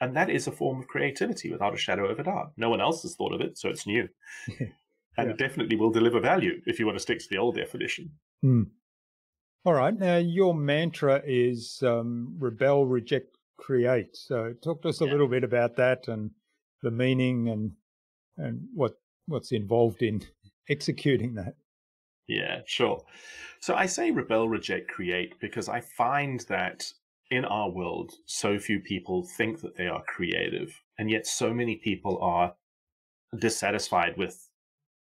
And 0.01 0.17
that 0.17 0.31
is 0.31 0.47
a 0.47 0.53
form 0.53 0.81
of 0.81 0.89
creativity 0.89 1.51
without 1.51 1.75
a 1.75 1.79
shadow 1.79 2.07
of 2.07 2.19
a 2.19 2.23
doubt. 2.23 2.53
No 2.57 2.71
one 2.71 2.81
else 2.81 3.03
has 3.03 3.15
thought 3.15 3.35
of 3.35 3.43
it, 3.43 3.59
so 3.59 3.69
it's 3.69 3.87
new. 3.87 4.09
and 5.17 5.31
yeah. 5.31 5.37
definitely 5.37 5.77
will 5.77 5.91
deliver 5.91 6.21
value 6.21 6.61
if 6.67 6.79
you 6.79 6.87
want 6.87 6.97
to 6.97 7.03
stick 7.03 7.19
to 7.19 7.29
the 7.29 7.39
old 7.39 7.57
definition. 7.57 8.11
Hmm. 8.43 8.63
All 9.65 9.75
right. 9.75 9.97
Now, 9.97 10.17
your 10.17 10.55
mantra 10.55 11.23
is 11.27 11.83
um, 11.83 12.35
rebel, 12.39 12.87
reject, 12.87 13.37
create. 13.59 14.17
So, 14.17 14.55
talk 14.63 14.83
to 14.83 14.89
us 14.89 15.01
a 15.01 15.05
yeah. 15.05 15.13
little 15.13 15.29
bit 15.29 15.45
about 15.45 15.77
that 15.77 16.09
and 16.09 16.31
the 16.83 16.91
meaning 16.91 17.49
and 17.49 17.73
and 18.39 18.69
what 18.75 18.95
what's 19.27 19.53
involved 19.53 20.03
in 20.03 20.23
executing 20.69 21.35
that. 21.35 21.55
Yeah, 22.27 22.61
sure. 22.67 23.03
So 23.61 23.75
I 23.75 23.87
say 23.87 24.11
rebel, 24.13 24.49
reject, 24.49 24.89
create 24.89 25.35
because 25.41 25.69
I 25.69 25.81
find 25.81 26.41
that 26.49 26.93
in 27.31 27.45
our 27.45 27.71
world, 27.71 28.13
so 28.27 28.59
few 28.59 28.81
people 28.81 29.27
think 29.37 29.61
that 29.61 29.77
they 29.77 29.87
are 29.87 30.03
creative, 30.07 30.81
and 30.99 31.11
yet 31.11 31.27
so 31.27 31.53
many 31.53 31.77
people 31.77 32.19
are 32.23 32.55
dissatisfied 33.39 34.17
with 34.17 34.50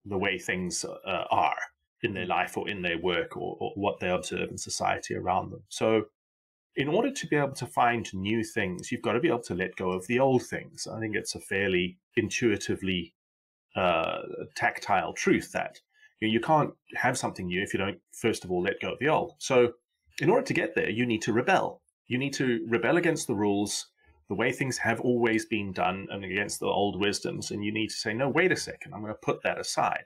the 0.05 0.17
way 0.17 0.37
things 0.37 0.85
uh, 0.85 1.25
are 1.29 1.57
in 2.03 2.13
their 2.13 2.25
life 2.25 2.57
or 2.57 2.67
in 2.67 2.81
their 2.81 2.97
work 2.97 3.37
or, 3.37 3.57
or 3.59 3.71
what 3.75 3.99
they 3.99 4.09
observe 4.09 4.49
in 4.49 4.57
society 4.57 5.15
around 5.15 5.51
them. 5.51 5.63
So, 5.69 6.05
in 6.77 6.87
order 6.87 7.11
to 7.11 7.27
be 7.27 7.35
able 7.35 7.51
to 7.51 7.67
find 7.67 8.11
new 8.13 8.45
things, 8.45 8.91
you've 8.91 9.01
got 9.01 9.13
to 9.13 9.19
be 9.19 9.27
able 9.27 9.43
to 9.43 9.53
let 9.53 9.75
go 9.75 9.91
of 9.91 10.07
the 10.07 10.19
old 10.19 10.43
things. 10.43 10.87
I 10.87 11.01
think 11.01 11.17
it's 11.17 11.35
a 11.35 11.39
fairly 11.39 11.97
intuitively 12.15 13.13
uh, 13.75 14.21
tactile 14.55 15.11
truth 15.11 15.51
that 15.51 15.81
you, 16.21 16.27
know, 16.27 16.31
you 16.33 16.39
can't 16.39 16.73
have 16.95 17.17
something 17.17 17.47
new 17.47 17.61
if 17.61 17.73
you 17.73 17.77
don't, 17.77 17.99
first 18.13 18.45
of 18.45 18.51
all, 18.51 18.63
let 18.63 18.79
go 18.79 18.93
of 18.93 18.99
the 18.99 19.09
old. 19.09 19.33
So, 19.37 19.73
in 20.21 20.29
order 20.29 20.45
to 20.45 20.53
get 20.53 20.75
there, 20.75 20.89
you 20.89 21.05
need 21.05 21.21
to 21.23 21.33
rebel. 21.33 21.81
You 22.07 22.17
need 22.17 22.33
to 22.33 22.65
rebel 22.67 22.97
against 22.97 23.27
the 23.27 23.35
rules, 23.35 23.87
the 24.31 24.35
way 24.35 24.53
things 24.53 24.77
have 24.77 25.01
always 25.01 25.45
been 25.45 25.73
done, 25.73 26.07
and 26.09 26.23
against 26.23 26.61
the 26.61 26.65
old 26.65 26.97
wisdoms. 26.97 27.51
And 27.51 27.65
you 27.65 27.73
need 27.73 27.89
to 27.89 27.95
say, 27.97 28.13
no, 28.13 28.29
wait 28.29 28.53
a 28.53 28.55
second, 28.55 28.93
I'm 28.93 29.01
going 29.01 29.11
to 29.11 29.19
put 29.21 29.43
that 29.43 29.59
aside. 29.59 30.05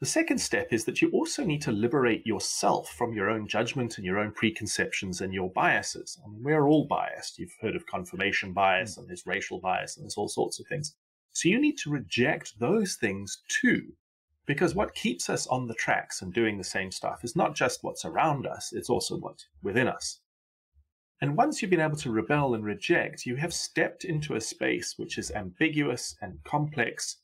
The 0.00 0.06
second 0.06 0.38
step 0.38 0.72
is 0.72 0.86
that 0.86 1.02
you 1.02 1.10
also 1.10 1.44
need 1.44 1.60
to 1.62 1.70
liberate 1.70 2.24
yourself 2.24 2.88
from 2.96 3.12
your 3.12 3.28
own 3.28 3.46
judgment 3.46 3.98
and 3.98 4.06
your 4.06 4.18
own 4.18 4.32
preconceptions 4.32 5.20
and 5.20 5.34
your 5.34 5.50
biases. 5.50 6.18
I 6.24 6.30
mean, 6.30 6.42
we're 6.42 6.66
all 6.66 6.86
biased. 6.86 7.38
You've 7.38 7.54
heard 7.60 7.76
of 7.76 7.84
confirmation 7.84 8.54
bias 8.54 8.96
and 8.96 9.06
there's 9.06 9.26
racial 9.26 9.60
bias 9.60 9.98
and 9.98 10.04
there's 10.04 10.16
all 10.16 10.28
sorts 10.28 10.58
of 10.58 10.66
things. 10.66 10.96
So 11.32 11.50
you 11.50 11.60
need 11.60 11.76
to 11.82 11.90
reject 11.90 12.58
those 12.58 12.94
things 12.94 13.42
too. 13.48 13.82
Because 14.46 14.74
what 14.74 14.94
keeps 14.94 15.28
us 15.28 15.46
on 15.48 15.66
the 15.66 15.74
tracks 15.74 16.22
and 16.22 16.32
doing 16.32 16.56
the 16.56 16.64
same 16.64 16.90
stuff 16.90 17.22
is 17.22 17.36
not 17.36 17.54
just 17.54 17.84
what's 17.84 18.06
around 18.06 18.46
us, 18.46 18.72
it's 18.72 18.88
also 18.88 19.18
what's 19.18 19.46
within 19.62 19.88
us. 19.88 20.20
And 21.20 21.36
once 21.36 21.60
you've 21.60 21.70
been 21.70 21.80
able 21.80 21.96
to 21.96 22.10
rebel 22.10 22.54
and 22.54 22.64
reject, 22.64 23.26
you 23.26 23.36
have 23.36 23.52
stepped 23.52 24.04
into 24.04 24.34
a 24.34 24.40
space 24.40 24.94
which 24.96 25.18
is 25.18 25.32
ambiguous 25.32 26.16
and 26.20 26.38
complex 26.44 27.16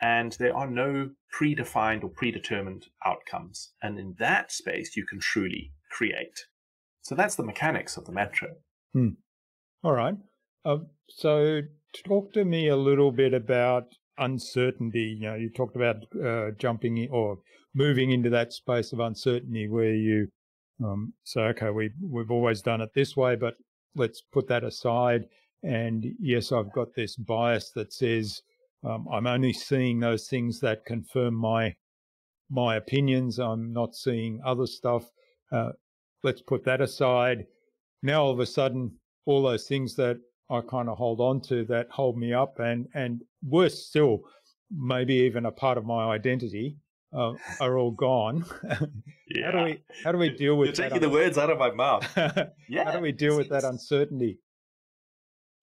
and 0.00 0.32
there 0.38 0.56
are 0.56 0.70
no 0.70 1.10
predefined 1.34 2.04
or 2.04 2.08
predetermined 2.08 2.86
outcomes. 3.04 3.72
And 3.82 3.98
in 3.98 4.14
that 4.18 4.52
space, 4.52 4.96
you 4.96 5.04
can 5.04 5.18
truly 5.18 5.72
create. 5.90 6.46
So 7.02 7.14
that's 7.14 7.34
the 7.34 7.42
mechanics 7.42 7.96
of 7.96 8.04
the 8.04 8.12
mantra. 8.12 8.48
Hmm. 8.92 9.10
All 9.82 9.92
right. 9.92 10.14
Uh, 10.64 10.78
so 11.08 11.62
talk 12.04 12.32
to 12.34 12.44
me 12.44 12.68
a 12.68 12.76
little 12.76 13.10
bit 13.10 13.34
about 13.34 13.84
uncertainty. 14.18 15.16
You 15.18 15.28
know, 15.28 15.34
you 15.34 15.50
talked 15.50 15.76
about 15.76 15.96
uh, 16.22 16.52
jumping 16.58 16.98
in, 16.98 17.08
or 17.10 17.38
moving 17.74 18.10
into 18.10 18.30
that 18.30 18.52
space 18.52 18.92
of 18.92 19.00
uncertainty 19.00 19.68
where 19.68 19.94
you 19.94 20.28
um, 20.84 21.12
okay, 21.36 21.70
we 21.70 21.90
we've 22.00 22.30
always 22.30 22.62
done 22.62 22.80
it 22.80 22.90
this 22.94 23.16
way, 23.16 23.36
but 23.36 23.54
let's 23.94 24.22
put 24.32 24.48
that 24.48 24.64
aside. 24.64 25.24
And 25.62 26.06
yes, 26.20 26.52
I've 26.52 26.72
got 26.72 26.94
this 26.94 27.16
bias 27.16 27.70
that 27.72 27.92
says 27.92 28.42
um, 28.84 29.08
I'm 29.12 29.26
only 29.26 29.52
seeing 29.52 29.98
those 30.00 30.28
things 30.28 30.60
that 30.60 30.84
confirm 30.84 31.34
my 31.34 31.74
my 32.50 32.76
opinions. 32.76 33.38
I'm 33.38 33.72
not 33.72 33.94
seeing 33.94 34.40
other 34.44 34.66
stuff. 34.66 35.04
Uh, 35.50 35.70
let's 36.22 36.42
put 36.42 36.64
that 36.64 36.80
aside. 36.80 37.46
Now 38.02 38.24
all 38.24 38.30
of 38.32 38.40
a 38.40 38.46
sudden, 38.46 38.92
all 39.26 39.42
those 39.42 39.66
things 39.66 39.96
that 39.96 40.18
I 40.50 40.60
kind 40.60 40.88
of 40.88 40.96
hold 40.96 41.20
on 41.20 41.40
to 41.42 41.64
that 41.66 41.88
hold 41.90 42.16
me 42.16 42.32
up, 42.32 42.58
and 42.60 42.86
and 42.94 43.22
worse 43.42 43.86
still, 43.86 44.20
maybe 44.70 45.14
even 45.14 45.44
a 45.46 45.52
part 45.52 45.76
of 45.76 45.84
my 45.84 46.04
identity 46.14 46.76
uh, 47.12 47.32
are 47.60 47.78
all 47.78 47.90
gone. 47.90 48.44
yeah. 49.28 49.46
How 49.46 49.50
do 49.52 49.64
we 49.64 49.82
how 50.04 50.12
do 50.12 50.18
we 50.18 50.30
deal 50.30 50.56
with? 50.56 50.76
That? 50.76 50.78
You're 50.78 50.90
taking 50.90 51.02
the 51.02 51.10
words 51.10 51.38
out 51.38 51.50
of 51.50 51.58
my 51.58 51.70
mouth. 51.70 52.06
yeah. 52.68 52.84
How 52.84 52.92
do 52.92 53.00
we 53.00 53.12
deal 53.12 53.36
with 53.36 53.48
that 53.50 53.64
uncertainty? 53.64 54.40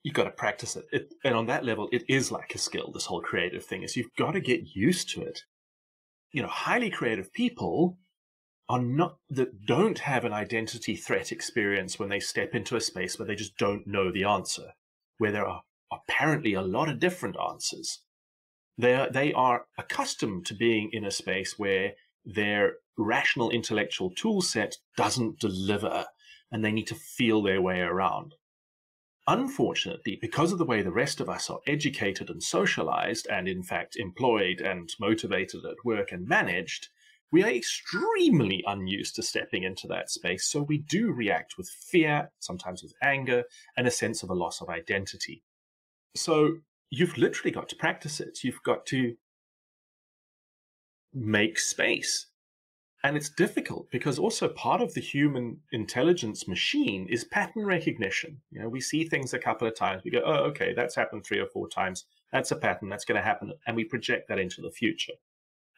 you've 0.05 0.13
got 0.13 0.25
to 0.25 0.29
practice 0.29 0.75
it. 0.75 0.85
it. 0.91 1.13
And 1.23 1.33
on 1.33 1.47
that 1.47 1.65
level, 1.65 1.89
it 1.91 2.03
is 2.07 2.31
like 2.31 2.53
a 2.53 2.59
skill, 2.59 2.91
this 2.93 3.07
whole 3.07 3.21
creative 3.21 3.65
thing 3.65 3.81
is 3.81 3.97
you've 3.97 4.15
got 4.15 4.33
to 4.33 4.39
get 4.39 4.75
used 4.75 5.09
to 5.09 5.21
it. 5.23 5.41
You 6.31 6.43
know, 6.43 6.47
highly 6.47 6.91
creative 6.91 7.33
people 7.33 7.97
are 8.69 8.81
not, 8.81 9.17
that 9.31 9.65
don't 9.65 9.97
have 9.97 10.23
an 10.23 10.31
identity 10.31 10.95
threat 10.95 11.31
experience 11.31 11.97
when 11.97 12.09
they 12.09 12.19
step 12.19 12.53
into 12.53 12.75
a 12.75 12.81
space 12.81 13.17
where 13.17 13.27
they 13.27 13.33
just 13.33 13.57
don't 13.57 13.87
know 13.87 14.11
the 14.11 14.25
answer, 14.25 14.73
where 15.17 15.31
there 15.31 15.47
are 15.47 15.63
apparently 15.91 16.53
a 16.53 16.61
lot 16.61 16.87
of 16.87 16.99
different 16.99 17.35
answers. 17.39 18.03
They 18.77 18.93
are, 18.93 19.09
they 19.09 19.33
are 19.33 19.65
accustomed 19.77 20.45
to 20.47 20.53
being 20.53 20.89
in 20.91 21.05
a 21.05 21.11
space 21.11 21.57
where 21.57 21.93
their 22.25 22.73
rational 22.97 23.49
intellectual 23.49 24.09
tool 24.09 24.41
set 24.41 24.77
doesn't 24.97 25.39
deliver 25.39 26.05
and 26.51 26.63
they 26.63 26.71
need 26.71 26.87
to 26.87 26.95
feel 26.95 27.41
their 27.41 27.61
way 27.61 27.79
around. 27.79 28.35
Unfortunately, 29.27 30.17
because 30.21 30.51
of 30.51 30.59
the 30.59 30.65
way 30.65 30.81
the 30.81 30.91
rest 30.91 31.19
of 31.19 31.29
us 31.29 31.49
are 31.49 31.59
educated 31.65 32.29
and 32.29 32.43
socialized, 32.43 33.27
and 33.27 33.47
in 33.47 33.63
fact 33.63 33.95
employed 33.95 34.61
and 34.61 34.89
motivated 34.99 35.65
at 35.65 35.83
work 35.83 36.11
and 36.11 36.27
managed, 36.27 36.89
we 37.31 37.43
are 37.43 37.49
extremely 37.49 38.63
unused 38.67 39.15
to 39.15 39.23
stepping 39.23 39.63
into 39.63 39.87
that 39.87 40.11
space. 40.11 40.45
So 40.45 40.61
we 40.61 40.77
do 40.77 41.11
react 41.11 41.57
with 41.57 41.67
fear, 41.67 42.31
sometimes 42.39 42.83
with 42.83 42.93
anger, 43.01 43.45
and 43.75 43.87
a 43.87 43.91
sense 43.91 44.21
of 44.21 44.29
a 44.29 44.35
loss 44.35 44.61
of 44.61 44.69
identity. 44.69 45.43
So 46.15 46.59
you've 46.89 47.17
literally 47.17 47.51
got 47.51 47.69
to 47.69 47.75
practice 47.75 48.19
it. 48.19 48.43
You've 48.43 48.63
got 48.63 48.85
to 48.87 49.15
make 51.13 51.57
space 51.57 52.27
and 53.05 53.15
it's 53.15 53.29
difficult 53.29 53.91
because 53.91 54.17
also 54.17 54.47
part 54.47 54.81
of 54.81 54.95
the 54.95 54.99
human 54.99 55.59
intelligence 55.71 56.47
machine 56.47 57.05
is 57.07 57.23
pattern 57.23 57.63
recognition. 57.63 58.41
You 58.49 58.61
know, 58.61 58.67
we 58.67 58.81
see 58.81 59.03
things 59.03 59.31
a 59.31 59.37
couple 59.37 59.67
of 59.67 59.75
times, 59.75 60.01
we 60.03 60.09
go, 60.09 60.23
oh, 60.25 60.45
okay, 60.45 60.73
that's 60.73 60.95
happened 60.95 61.23
three 61.23 61.37
or 61.37 61.45
four 61.45 61.69
times. 61.69 62.05
That's 62.31 62.49
a 62.49 62.55
pattern, 62.55 62.89
that's 62.89 63.05
going 63.05 63.17
to 63.17 63.23
happen. 63.23 63.53
And 63.67 63.75
we 63.75 63.83
project 63.83 64.27
that 64.29 64.39
into 64.39 64.59
the 64.59 64.71
future. 64.71 65.13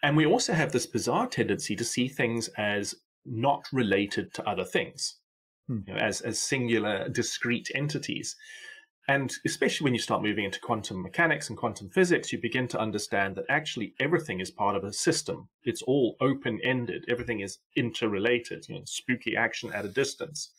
And 0.01 0.15
we 0.15 0.25
also 0.25 0.53
have 0.53 0.71
this 0.71 0.85
bizarre 0.85 1.27
tendency 1.27 1.75
to 1.75 1.83
see 1.83 2.07
things 2.07 2.47
as 2.57 2.95
not 3.25 3.65
related 3.73 4.33
to 4.35 4.49
other 4.49 4.63
things, 4.63 5.17
hmm. 5.67 5.79
you 5.85 5.95
know, 5.95 5.99
as, 5.99 6.21
as 6.21 6.39
singular, 6.39 7.09
discrete 7.09 7.69
entities. 7.75 8.37
And 9.09 9.33
especially 9.45 9.85
when 9.85 9.93
you 9.93 10.01
start 10.01 10.21
moving 10.21 10.43
into 10.43 10.59
quantum 10.59 11.01
mechanics 11.01 11.47
and 11.47 11.57
quantum 11.57 11.89
physics, 11.89 12.33
you 12.33 12.41
begin 12.41 12.67
to 12.69 12.79
understand 12.79 13.35
that 13.35 13.45
actually 13.49 13.93
everything 14.01 14.41
is 14.41 14.51
part 14.51 14.75
of 14.75 14.83
a 14.83 14.91
system. 14.91 15.47
It's 15.63 15.81
all 15.81 16.17
open 16.19 16.59
ended, 16.61 17.05
everything 17.07 17.39
is 17.39 17.59
interrelated, 17.75 18.67
you 18.67 18.75
know, 18.75 18.81
spooky 18.85 19.37
action 19.37 19.71
at 19.71 19.85
a 19.85 19.89
distance. 19.89 20.51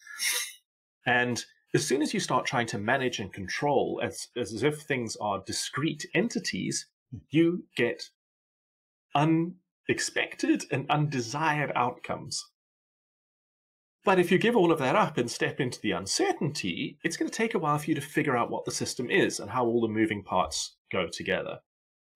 And 1.04 1.44
as 1.74 1.86
soon 1.86 2.00
as 2.00 2.14
you 2.14 2.20
start 2.20 2.46
trying 2.46 2.66
to 2.68 2.78
manage 2.78 3.18
and 3.18 3.30
control 3.30 4.00
as, 4.02 4.28
as 4.34 4.62
if 4.62 4.80
things 4.80 5.16
are 5.20 5.42
discrete 5.46 6.06
entities, 6.14 6.86
you 7.28 7.64
get 7.76 8.08
unexpected 9.14 10.64
and 10.70 10.86
undesired 10.88 11.72
outcomes. 11.74 12.42
But 14.08 14.18
if 14.18 14.32
you 14.32 14.38
give 14.38 14.56
all 14.56 14.72
of 14.72 14.78
that 14.78 14.96
up 14.96 15.18
and 15.18 15.30
step 15.30 15.60
into 15.60 15.82
the 15.82 15.90
uncertainty, 15.90 16.96
it's 17.04 17.18
going 17.18 17.30
to 17.30 17.36
take 17.36 17.52
a 17.52 17.58
while 17.58 17.76
for 17.76 17.90
you 17.90 17.94
to 17.94 18.00
figure 18.00 18.38
out 18.38 18.50
what 18.50 18.64
the 18.64 18.70
system 18.70 19.10
is 19.10 19.38
and 19.38 19.50
how 19.50 19.66
all 19.66 19.82
the 19.82 19.86
moving 19.86 20.24
parts 20.24 20.78
go 20.90 21.08
together. 21.08 21.58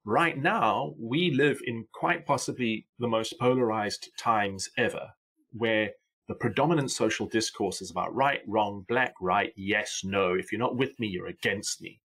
Right 0.07 0.39
now, 0.39 0.95
we 0.99 1.33
live 1.33 1.61
in 1.67 1.85
quite 1.93 2.25
possibly 2.25 2.87
the 2.99 3.09
most 3.09 3.39
polarized 3.39 4.09
times 4.19 4.71
ever, 4.79 5.11
where 5.53 5.91
the 6.29 6.35
predominant 6.35 6.91
social 6.91 7.27
discourse 7.27 7.83
is 7.83 7.91
about 7.91 8.15
right, 8.15 8.41
wrong, 8.49 8.87
black, 8.89 9.13
right, 9.21 9.53
yes, 9.55 10.01
no. 10.03 10.33
If 10.33 10.51
you're 10.51 10.59
not 10.59 10.79
with 10.79 10.99
me, 10.99 11.09
you're 11.09 11.27
against 11.27 11.83
me. 11.83 12.01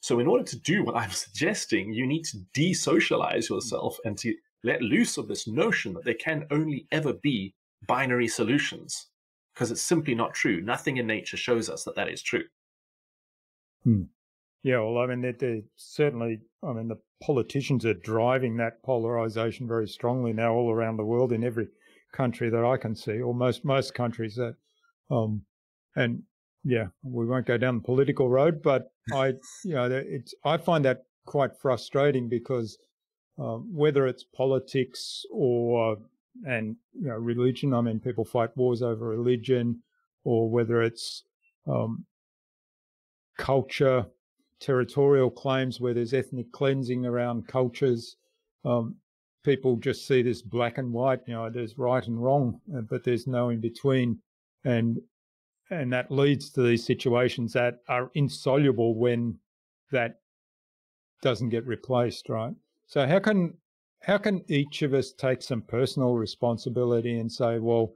So, 0.00 0.18
in 0.18 0.26
order 0.26 0.42
to 0.42 0.58
do 0.58 0.82
what 0.82 0.96
I'm 0.96 1.10
suggesting, 1.12 1.92
you 1.92 2.08
need 2.08 2.24
to 2.24 2.38
desocialize 2.56 3.48
yourself 3.48 3.98
and 4.04 4.18
to 4.18 4.34
let 4.64 4.82
loose 4.82 5.16
of 5.16 5.28
this 5.28 5.46
notion 5.46 5.92
that 5.92 6.04
there 6.04 6.14
can 6.14 6.44
only 6.50 6.88
ever 6.90 7.12
be 7.12 7.54
binary 7.86 8.26
solutions 8.26 9.10
because 9.54 9.70
it's 9.70 9.82
simply 9.82 10.14
not 10.14 10.34
true. 10.34 10.60
Nothing 10.60 10.96
in 10.96 11.06
nature 11.06 11.36
shows 11.36 11.68
us 11.68 11.84
that 11.84 11.96
that 11.96 12.08
is 12.08 12.22
true. 12.22 12.44
Hmm. 13.84 14.02
Yeah, 14.62 14.78
well, 14.78 14.98
I 14.98 15.06
mean, 15.06 15.20
they're, 15.20 15.32
they're, 15.32 15.62
certainly, 15.76 16.40
I 16.62 16.72
mean, 16.72 16.88
the 16.88 17.00
politicians 17.22 17.84
are 17.84 17.94
driving 17.94 18.56
that 18.58 18.82
polarization 18.84 19.66
very 19.66 19.88
strongly 19.88 20.32
now 20.32 20.54
all 20.54 20.70
around 20.70 20.96
the 20.96 21.04
world 21.04 21.32
in 21.32 21.42
every 21.42 21.66
country 22.12 22.48
that 22.50 22.64
I 22.64 22.76
can 22.76 22.94
see, 22.94 23.20
or 23.20 23.34
most 23.34 23.64
most 23.64 23.94
countries 23.94 24.36
that, 24.36 24.54
um, 25.10 25.42
and 25.96 26.22
yeah, 26.62 26.86
we 27.02 27.26
won't 27.26 27.46
go 27.46 27.58
down 27.58 27.76
the 27.76 27.84
political 27.84 28.28
road, 28.28 28.62
but 28.62 28.92
I, 29.12 29.28
you 29.64 29.74
know, 29.74 29.90
it's 29.90 30.34
I 30.44 30.58
find 30.58 30.84
that 30.84 31.04
quite 31.26 31.56
frustrating 31.60 32.28
because 32.28 32.78
um, 33.38 33.68
whether 33.72 34.06
it's 34.06 34.24
politics 34.24 35.24
or 35.32 35.96
and 36.46 36.76
you 36.92 37.08
know 37.08 37.16
religion, 37.16 37.74
I 37.74 37.80
mean, 37.80 38.00
people 38.00 38.24
fight 38.24 38.56
wars 38.56 38.82
over 38.82 39.06
religion, 39.06 39.82
or 40.24 40.48
whether 40.48 40.82
it's 40.82 41.24
um, 41.66 42.04
culture, 43.38 44.06
territorial 44.60 45.30
claims 45.30 45.80
where 45.80 45.94
there's 45.94 46.14
ethnic 46.14 46.50
cleansing 46.52 47.06
around 47.06 47.46
cultures. 47.48 48.16
Um, 48.64 48.96
people 49.44 49.76
just 49.76 50.06
see 50.06 50.22
this 50.22 50.42
black 50.42 50.78
and 50.78 50.92
white. 50.92 51.20
You 51.26 51.34
know, 51.34 51.50
there's 51.50 51.78
right 51.78 52.06
and 52.06 52.22
wrong, 52.22 52.60
uh, 52.76 52.82
but 52.82 53.04
there's 53.04 53.26
no 53.26 53.50
in 53.50 53.60
between, 53.60 54.18
and 54.64 54.98
and 55.70 55.92
that 55.92 56.10
leads 56.10 56.50
to 56.50 56.62
these 56.62 56.84
situations 56.84 57.52
that 57.54 57.78
are 57.88 58.10
insoluble 58.14 58.94
when 58.94 59.38
that 59.90 60.20
doesn't 61.22 61.50
get 61.50 61.66
replaced, 61.66 62.28
right? 62.28 62.52
So 62.86 63.06
how 63.06 63.20
can 63.20 63.54
how 64.02 64.18
can 64.18 64.44
each 64.48 64.82
of 64.82 64.94
us 64.94 65.12
take 65.12 65.42
some 65.42 65.62
personal 65.62 66.14
responsibility 66.14 67.18
and 67.18 67.30
say, 67.30 67.58
well, 67.58 67.92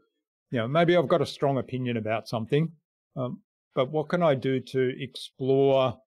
you 0.50 0.58
know, 0.58 0.68
maybe 0.68 0.96
I've 0.96 1.08
got 1.08 1.22
a 1.22 1.26
strong 1.26 1.58
opinion 1.58 1.96
about 1.96 2.28
something, 2.28 2.70
um, 3.16 3.40
but 3.75 3.90
what 3.90 4.08
can 4.08 4.22
I 4.22 4.34
do 4.34 4.60
to 4.60 4.92
explore 5.02 5.98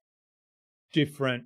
different 0.93 1.43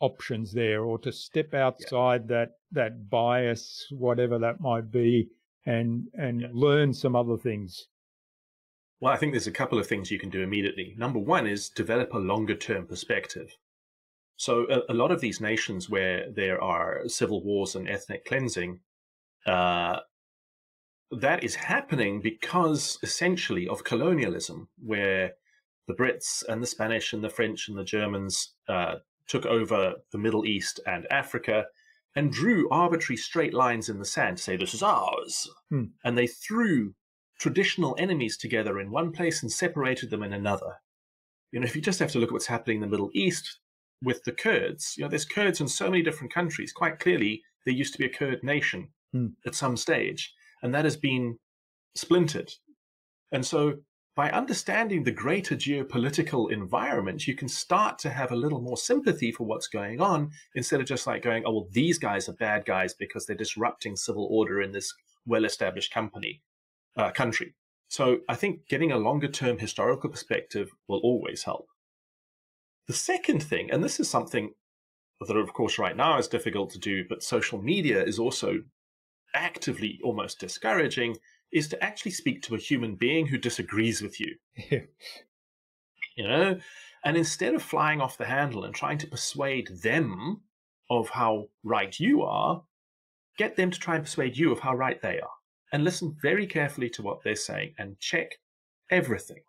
options 0.00 0.52
there 0.52 0.82
or 0.84 0.98
to 0.98 1.12
step 1.12 1.54
outside 1.54 2.22
yeah. 2.22 2.36
that 2.36 2.50
that 2.70 3.10
bias 3.10 3.86
whatever 3.90 4.38
that 4.38 4.60
might 4.60 4.90
be 4.90 5.28
and 5.66 6.06
and 6.14 6.40
yeah. 6.40 6.48
learn 6.52 6.94
some 6.94 7.16
other 7.16 7.36
things 7.36 7.88
well 9.00 9.12
i 9.12 9.16
think 9.16 9.32
there's 9.32 9.48
a 9.48 9.52
couple 9.52 9.78
of 9.78 9.86
things 9.86 10.10
you 10.10 10.18
can 10.18 10.30
do 10.30 10.40
immediately 10.40 10.94
number 10.96 11.18
one 11.18 11.46
is 11.46 11.68
develop 11.68 12.14
a 12.14 12.18
longer 12.18 12.54
term 12.54 12.86
perspective 12.86 13.56
so 14.38 14.66
a, 14.70 14.92
a 14.92 14.94
lot 14.94 15.10
of 15.10 15.20
these 15.20 15.40
nations 15.40 15.90
where 15.90 16.30
there 16.30 16.62
are 16.62 17.02
civil 17.08 17.42
wars 17.42 17.74
and 17.74 17.88
ethnic 17.88 18.24
cleansing 18.24 18.78
uh, 19.44 19.98
that 21.10 21.42
is 21.42 21.56
happening 21.56 22.22
because 22.22 22.98
essentially 23.02 23.66
of 23.66 23.82
colonialism 23.82 24.68
where 24.80 25.32
the 25.88 25.94
Brits 25.94 26.44
and 26.48 26.62
the 26.62 26.66
Spanish 26.66 27.12
and 27.12 27.24
the 27.24 27.28
French 27.28 27.68
and 27.68 27.76
the 27.76 27.84
Germans 27.84 28.54
uh, 28.68 28.96
took 29.26 29.44
over 29.44 29.94
the 30.12 30.18
Middle 30.18 30.46
East 30.46 30.78
and 30.86 31.10
Africa 31.10 31.66
and 32.14 32.32
drew 32.32 32.68
arbitrary 32.70 33.16
straight 33.16 33.54
lines 33.54 33.88
in 33.88 33.98
the 33.98 34.04
sand 34.04 34.36
to 34.36 34.42
say, 34.42 34.56
this 34.56 34.74
is 34.74 34.82
ours. 34.82 35.50
Hmm. 35.70 35.84
And 36.04 36.16
they 36.16 36.26
threw 36.28 36.94
traditional 37.40 37.96
enemies 37.98 38.36
together 38.36 38.78
in 38.78 38.90
one 38.90 39.10
place 39.10 39.42
and 39.42 39.50
separated 39.50 40.10
them 40.10 40.22
in 40.22 40.32
another. 40.32 40.76
You 41.50 41.58
know, 41.58 41.66
if 41.66 41.74
you 41.74 41.82
just 41.82 41.98
have 41.98 42.12
to 42.12 42.18
look 42.18 42.28
at 42.28 42.32
what's 42.34 42.46
happening 42.46 42.76
in 42.76 42.82
the 42.82 42.88
Middle 42.88 43.10
East 43.14 43.58
with 44.02 44.22
the 44.24 44.32
Kurds, 44.32 44.94
you 44.96 45.04
know, 45.04 45.08
there's 45.08 45.24
Kurds 45.24 45.60
in 45.60 45.68
so 45.68 45.90
many 45.90 46.02
different 46.02 46.32
countries. 46.32 46.72
Quite 46.72 46.98
clearly, 46.98 47.42
there 47.64 47.74
used 47.74 47.92
to 47.94 47.98
be 47.98 48.06
a 48.06 48.08
Kurd 48.08 48.42
nation 48.42 48.88
hmm. 49.12 49.28
at 49.46 49.54
some 49.54 49.76
stage, 49.76 50.34
and 50.62 50.74
that 50.74 50.84
has 50.84 50.96
been 50.96 51.38
splintered. 51.94 52.52
And 53.32 53.44
so 53.44 53.78
by 54.18 54.30
understanding 54.30 55.04
the 55.04 55.12
greater 55.12 55.54
geopolitical 55.54 56.50
environment, 56.50 57.28
you 57.28 57.34
can 57.34 57.46
start 57.46 58.00
to 58.00 58.10
have 58.10 58.32
a 58.32 58.36
little 58.36 58.60
more 58.60 58.76
sympathy 58.76 59.30
for 59.30 59.44
what's 59.46 59.68
going 59.68 60.00
on 60.00 60.30
instead 60.56 60.80
of 60.80 60.86
just 60.86 61.06
like 61.06 61.22
going, 61.22 61.44
oh, 61.46 61.52
well, 61.52 61.68
these 61.70 61.98
guys 61.98 62.28
are 62.28 62.32
bad 62.32 62.64
guys 62.64 62.94
because 62.94 63.26
they're 63.26 63.36
disrupting 63.36 63.94
civil 63.94 64.26
order 64.30 64.60
in 64.60 64.72
this 64.72 64.92
well 65.24 65.44
established 65.44 65.92
company, 65.92 66.42
uh, 66.96 67.12
country. 67.12 67.54
So 67.88 68.18
I 68.28 68.34
think 68.34 68.66
getting 68.68 68.90
a 68.90 68.98
longer 68.98 69.28
term 69.28 69.58
historical 69.58 70.10
perspective 70.10 70.70
will 70.88 71.00
always 71.04 71.44
help. 71.44 71.68
The 72.88 72.94
second 72.94 73.42
thing, 73.42 73.70
and 73.70 73.84
this 73.84 74.00
is 74.00 74.08
something 74.08 74.54
that, 75.20 75.36
of 75.36 75.52
course, 75.52 75.78
right 75.78 75.96
now 75.96 76.18
is 76.18 76.26
difficult 76.26 76.70
to 76.70 76.78
do, 76.78 77.04
but 77.06 77.22
social 77.22 77.60
media 77.60 78.02
is 78.02 78.18
also 78.18 78.62
actively 79.34 80.00
almost 80.02 80.40
discouraging, 80.40 81.16
is 81.52 81.68
to 81.68 81.84
actually 81.84 82.12
speak 82.12 82.42
to 82.42 82.54
a 82.54 82.58
human 82.58 82.94
being 82.94 83.26
who 83.26 83.36
disagrees 83.36 84.00
with 84.00 84.18
you. 84.18 84.36
you 86.16 86.26
know? 86.26 86.58
And 87.04 87.16
instead 87.16 87.54
of 87.54 87.62
flying 87.62 88.00
off 88.00 88.18
the 88.18 88.24
handle 88.24 88.64
and 88.64 88.74
trying 88.74 88.98
to 88.98 89.06
persuade 89.06 89.68
them 89.82 90.40
of 90.90 91.10
how 91.10 91.48
right 91.62 91.98
you 92.00 92.22
are, 92.22 92.62
get 93.36 93.56
them 93.56 93.70
to 93.70 93.78
try 93.78 93.94
and 93.96 94.04
persuade 94.04 94.36
you 94.36 94.50
of 94.50 94.60
how 94.60 94.74
right 94.74 95.00
they 95.00 95.20
are. 95.20 95.30
And 95.72 95.84
listen 95.84 96.16
very 96.20 96.46
carefully 96.46 96.88
to 96.90 97.02
what 97.02 97.22
they're 97.22 97.36
saying 97.36 97.74
and 97.78 98.00
check 98.00 98.38
everything. 98.90 99.42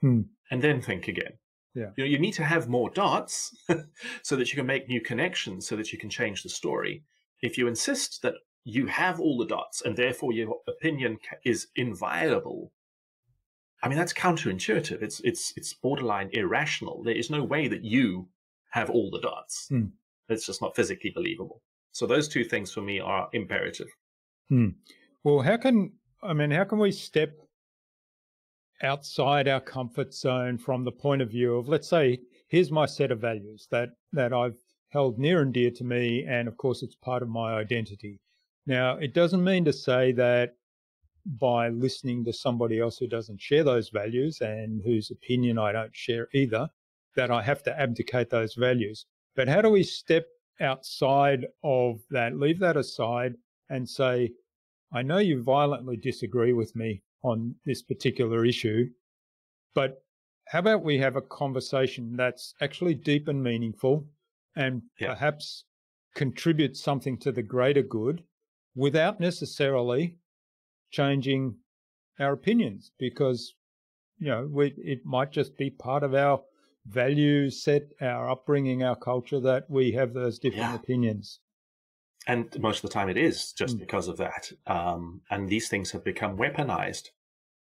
Hmm. 0.00 0.22
And 0.50 0.62
then 0.62 0.80
think 0.80 1.06
again. 1.06 1.34
Yeah. 1.74 1.90
You, 1.96 2.04
know, 2.04 2.10
you 2.10 2.18
need 2.18 2.32
to 2.34 2.44
have 2.44 2.68
more 2.68 2.90
dots 2.90 3.56
so 4.22 4.36
that 4.36 4.50
you 4.50 4.56
can 4.56 4.66
make 4.66 4.88
new 4.88 5.00
connections 5.00 5.66
so 5.68 5.76
that 5.76 5.92
you 5.92 5.98
can 5.98 6.10
change 6.10 6.42
the 6.42 6.48
story. 6.48 7.04
If 7.42 7.56
you 7.56 7.68
insist 7.68 8.22
that 8.22 8.34
you 8.64 8.86
have 8.86 9.20
all 9.20 9.38
the 9.38 9.46
dots 9.46 9.82
and 9.82 9.96
therefore 9.96 10.32
your 10.32 10.56
opinion 10.68 11.18
is 11.44 11.68
inviolable 11.76 12.72
i 13.82 13.88
mean 13.88 13.96
that's 13.96 14.12
counterintuitive 14.12 15.02
it's 15.02 15.20
it's 15.20 15.52
it's 15.56 15.72
borderline 15.74 16.28
irrational 16.32 17.02
there 17.02 17.14
is 17.14 17.30
no 17.30 17.42
way 17.42 17.68
that 17.68 17.84
you 17.84 18.28
have 18.70 18.90
all 18.90 19.10
the 19.10 19.20
dots 19.20 19.68
mm. 19.70 19.90
it's 20.28 20.46
just 20.46 20.60
not 20.60 20.76
physically 20.76 21.10
believable 21.10 21.62
so 21.92 22.06
those 22.06 22.28
two 22.28 22.44
things 22.44 22.72
for 22.72 22.82
me 22.82 23.00
are 23.00 23.28
imperative 23.32 23.88
hmm. 24.48 24.68
well 25.24 25.40
how 25.40 25.56
can 25.56 25.92
i 26.22 26.32
mean 26.32 26.50
how 26.50 26.64
can 26.64 26.78
we 26.78 26.92
step 26.92 27.36
outside 28.82 29.48
our 29.48 29.60
comfort 29.60 30.14
zone 30.14 30.56
from 30.58 30.84
the 30.84 30.92
point 30.92 31.22
of 31.22 31.30
view 31.30 31.56
of 31.56 31.68
let's 31.68 31.88
say 31.88 32.18
here's 32.48 32.70
my 32.70 32.86
set 32.86 33.10
of 33.10 33.20
values 33.20 33.68
that 33.70 33.90
that 34.12 34.32
i've 34.32 34.56
held 34.88 35.18
near 35.18 35.42
and 35.42 35.52
dear 35.52 35.70
to 35.70 35.84
me 35.84 36.24
and 36.26 36.48
of 36.48 36.56
course 36.56 36.82
it's 36.82 36.96
part 36.96 37.22
of 37.22 37.28
my 37.28 37.54
identity 37.54 38.18
now, 38.66 38.98
it 38.98 39.14
doesn't 39.14 39.42
mean 39.42 39.64
to 39.64 39.72
say 39.72 40.12
that 40.12 40.54
by 41.24 41.70
listening 41.70 42.24
to 42.24 42.32
somebody 42.32 42.78
else 42.78 42.98
who 42.98 43.06
doesn't 43.06 43.40
share 43.40 43.64
those 43.64 43.88
values 43.88 44.40
and 44.40 44.82
whose 44.84 45.10
opinion 45.10 45.58
I 45.58 45.72
don't 45.72 45.94
share 45.94 46.28
either, 46.32 46.68
that 47.16 47.30
I 47.30 47.42
have 47.42 47.62
to 47.64 47.78
abdicate 47.78 48.30
those 48.30 48.54
values. 48.54 49.06
But 49.34 49.48
how 49.48 49.60
do 49.60 49.70
we 49.70 49.82
step 49.82 50.26
outside 50.60 51.46
of 51.64 52.00
that, 52.10 52.36
leave 52.36 52.58
that 52.60 52.76
aside 52.76 53.34
and 53.68 53.88
say, 53.88 54.32
I 54.92 55.02
know 55.02 55.18
you 55.18 55.42
violently 55.42 55.96
disagree 55.96 56.52
with 56.52 56.76
me 56.76 57.02
on 57.22 57.54
this 57.64 57.82
particular 57.82 58.44
issue, 58.44 58.88
but 59.74 60.02
how 60.48 60.58
about 60.58 60.82
we 60.82 60.98
have 60.98 61.16
a 61.16 61.22
conversation 61.22 62.16
that's 62.16 62.54
actually 62.60 62.94
deep 62.94 63.28
and 63.28 63.42
meaningful 63.42 64.04
and 64.56 64.82
yeah. 64.98 65.14
perhaps 65.14 65.64
contribute 66.14 66.76
something 66.76 67.16
to 67.18 67.30
the 67.30 67.42
greater 67.42 67.82
good 67.82 68.24
without 68.74 69.20
necessarily 69.20 70.16
changing 70.90 71.54
our 72.18 72.32
opinions 72.32 72.90
because 72.98 73.54
you 74.18 74.28
know 74.28 74.48
we, 74.50 74.74
it 74.78 75.04
might 75.04 75.30
just 75.30 75.56
be 75.56 75.70
part 75.70 76.02
of 76.02 76.14
our 76.14 76.42
value 76.86 77.48
set 77.48 77.82
our 78.00 78.28
upbringing 78.30 78.82
our 78.82 78.96
culture 78.96 79.38
that 79.38 79.70
we 79.70 79.92
have 79.92 80.12
those 80.12 80.38
different 80.38 80.70
yeah. 80.70 80.74
opinions 80.74 81.38
and 82.26 82.58
most 82.60 82.84
of 82.84 82.90
the 82.90 82.94
time 82.94 83.08
it 83.08 83.16
is 83.16 83.52
just 83.52 83.76
mm. 83.76 83.80
because 83.80 84.08
of 84.08 84.16
that 84.18 84.50
um, 84.66 85.22
and 85.30 85.48
these 85.48 85.68
things 85.68 85.90
have 85.90 86.04
become 86.04 86.36
weaponized 86.36 87.08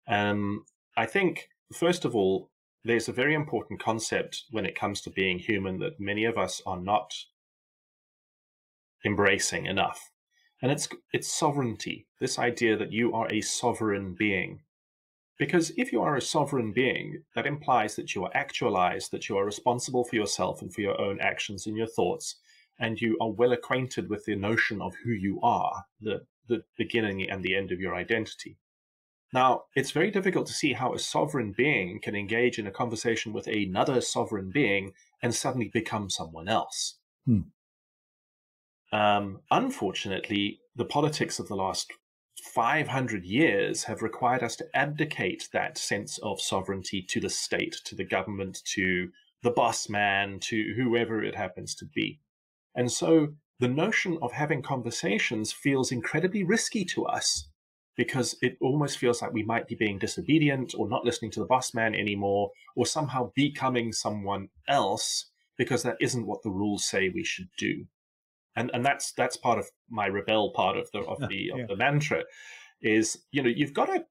um, 0.08 0.64
i 0.96 1.06
think 1.06 1.48
first 1.72 2.04
of 2.04 2.14
all 2.14 2.50
there's 2.84 3.08
a 3.08 3.12
very 3.12 3.34
important 3.34 3.80
concept 3.80 4.44
when 4.50 4.64
it 4.64 4.74
comes 4.74 5.00
to 5.00 5.10
being 5.10 5.38
human 5.38 5.78
that 5.78 6.00
many 6.00 6.24
of 6.24 6.38
us 6.38 6.62
are 6.66 6.80
not 6.80 7.12
embracing 9.04 9.66
enough 9.66 10.10
And 10.60 10.72
it's 10.72 10.88
it's 11.12 11.32
sovereignty, 11.32 12.06
this 12.20 12.38
idea 12.38 12.76
that 12.76 12.92
you 12.92 13.12
are 13.14 13.28
a 13.32 13.40
sovereign 13.40 14.14
being. 14.18 14.60
Because 15.38 15.70
if 15.76 15.92
you 15.92 16.02
are 16.02 16.16
a 16.16 16.20
sovereign 16.20 16.72
being, 16.72 17.22
that 17.36 17.46
implies 17.46 17.94
that 17.94 18.14
you 18.14 18.24
are 18.24 18.36
actualized, 18.36 19.12
that 19.12 19.28
you 19.28 19.38
are 19.38 19.44
responsible 19.44 20.04
for 20.04 20.16
yourself 20.16 20.62
and 20.62 20.74
for 20.74 20.80
your 20.80 21.00
own 21.00 21.20
actions 21.20 21.66
and 21.66 21.76
your 21.76 21.86
thoughts, 21.86 22.36
and 22.78 23.00
you 23.00 23.16
are 23.20 23.30
well 23.30 23.52
acquainted 23.52 24.08
with 24.08 24.24
the 24.24 24.36
notion 24.36 24.80
of 24.80 24.94
who 25.04 25.10
you 25.10 25.40
are, 25.42 25.84
the, 26.00 26.26
the 26.48 26.62
beginning 26.76 27.28
and 27.28 27.42
the 27.42 27.56
end 27.56 27.72
of 27.72 27.80
your 27.80 27.94
identity. 27.94 28.56
Now, 29.32 29.64
it's 29.74 29.90
very 29.90 30.10
difficult 30.10 30.46
to 30.46 30.54
see 30.54 30.72
how 30.72 30.94
a 30.94 30.98
sovereign 30.98 31.52
being 31.56 32.00
can 32.00 32.14
engage 32.14 32.58
in 32.58 32.66
a 32.66 32.70
conversation 32.70 33.32
with 33.32 33.46
another 33.46 34.00
sovereign 34.00 34.50
being 34.50 34.92
and 35.22 35.34
suddenly 35.34 35.70
become 35.72 36.08
someone 36.08 36.48
else. 36.48 36.96
Hmm. 37.26 37.40
Um, 38.90 39.40
unfortunately, 39.50 40.60
the 40.74 40.86
politics 40.86 41.38
of 41.38 41.48
the 41.48 41.56
last 41.56 41.92
500 42.54 43.24
years 43.24 43.84
have 43.84 44.00
required 44.00 44.42
us 44.42 44.56
to 44.56 44.66
abdicate 44.74 45.48
that 45.52 45.76
sense 45.76 46.18
of 46.18 46.40
sovereignty 46.40 47.02
to 47.02 47.20
the 47.20 47.28
state, 47.28 47.76
to 47.84 47.94
the 47.94 48.04
government, 48.04 48.60
to 48.74 49.10
the 49.42 49.50
boss 49.50 49.88
man, 49.88 50.38
to 50.40 50.74
whoever 50.76 51.22
it 51.22 51.34
happens 51.34 51.74
to 51.76 51.84
be. 51.84 52.20
And 52.74 52.90
so 52.90 53.28
the 53.60 53.68
notion 53.68 54.18
of 54.22 54.32
having 54.32 54.62
conversations 54.62 55.52
feels 55.52 55.90
incredibly 55.90 56.44
risky 56.44 56.84
to 56.86 57.06
us 57.06 57.48
because 57.96 58.36
it 58.40 58.56
almost 58.60 58.98
feels 58.98 59.20
like 59.20 59.32
we 59.32 59.42
might 59.42 59.66
be 59.66 59.74
being 59.74 59.98
disobedient 59.98 60.74
or 60.78 60.88
not 60.88 61.04
listening 61.04 61.32
to 61.32 61.40
the 61.40 61.46
boss 61.46 61.74
man 61.74 61.94
anymore 61.94 62.50
or 62.76 62.86
somehow 62.86 63.32
becoming 63.34 63.92
someone 63.92 64.48
else 64.68 65.30
because 65.56 65.82
that 65.82 65.96
isn't 66.00 66.26
what 66.26 66.42
the 66.42 66.50
rules 66.50 66.84
say 66.84 67.08
we 67.08 67.24
should 67.24 67.48
do 67.58 67.84
and 68.58 68.70
and 68.72 68.84
that's 68.84 69.12
that's 69.12 69.36
part 69.36 69.58
of 69.58 69.66
my 69.90 70.06
rebel 70.06 70.52
part 70.54 70.76
of 70.76 70.88
the 70.92 71.00
of 71.00 71.18
the 71.28 71.50
of 71.50 71.58
yeah. 71.58 71.66
the 71.68 71.76
mantra 71.76 72.22
is 72.80 73.18
you 73.32 73.42
know 73.42 73.48
you've 73.48 73.74
got 73.74 73.86
to 73.86 74.04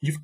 you've 0.00 0.18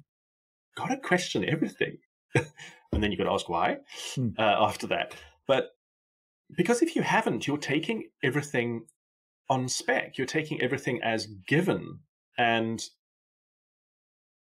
got 0.76 0.88
to 0.88 0.96
question 0.96 1.44
everything 1.48 1.98
and 2.34 3.02
then 3.02 3.12
you 3.12 3.18
got 3.18 3.24
to 3.24 3.32
ask 3.32 3.48
why 3.48 3.76
hmm. 4.14 4.28
uh, 4.38 4.42
after 4.42 4.86
that 4.86 5.14
but 5.46 5.70
because 6.56 6.82
if 6.82 6.96
you 6.96 7.02
haven't 7.02 7.46
you're 7.46 7.56
taking 7.56 8.04
everything 8.22 8.84
on 9.48 9.68
spec 9.68 10.16
you're 10.16 10.26
taking 10.26 10.60
everything 10.60 11.00
as 11.02 11.26
given 11.46 11.98
and 12.38 12.90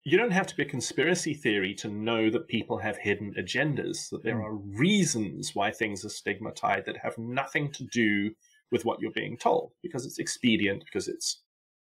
you 0.02 0.16
don't 0.16 0.30
have 0.30 0.46
to 0.46 0.56
be 0.56 0.62
a 0.62 0.66
conspiracy 0.66 1.34
theory 1.34 1.74
to 1.74 1.88
know 1.88 2.30
that 2.30 2.48
people 2.48 2.78
have 2.78 2.96
hidden 2.96 3.34
agendas 3.38 4.08
that 4.10 4.22
there 4.22 4.38
hmm. 4.38 4.44
are 4.44 4.54
reasons 4.54 5.54
why 5.54 5.70
things 5.70 6.04
are 6.04 6.10
stigmatized 6.10 6.86
that 6.86 6.96
have 6.98 7.18
nothing 7.18 7.70
to 7.72 7.84
do 7.84 8.30
with 8.70 8.84
what 8.84 9.00
you're 9.00 9.10
being 9.10 9.36
told 9.36 9.72
because 9.82 10.06
it's 10.06 10.18
expedient, 10.18 10.84
because 10.84 11.08
it's, 11.08 11.42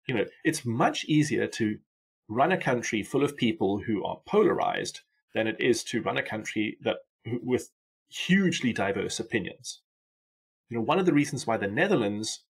you 0.08 0.16
know, 0.16 0.26
it's 0.44 0.66
much 0.66 1.06
easier 1.06 1.48
to 1.48 1.78
run 2.28 2.52
a 2.52 2.58
country 2.58 3.04
full 3.04 3.24
of 3.24 3.36
people 3.36 3.80
who 3.80 4.04
are 4.04 4.20
polarized 4.26 5.02
than 5.34 5.48
it 5.48 5.60
is 5.60 5.84
to 5.84 6.02
run 6.02 6.18
a 6.18 6.24
country 6.24 6.78
that 6.82 6.98
with 7.44 7.70
hugely 8.10 8.74
diverse 8.74 9.20
opinions. 9.20 9.82
You 10.70 10.78
know, 10.78 10.84
one 10.84 11.00
of 11.00 11.06
the 11.06 11.14
reasons 11.14 11.48
why 11.48 11.58
the 11.58 11.68
Netherlands 11.68 12.44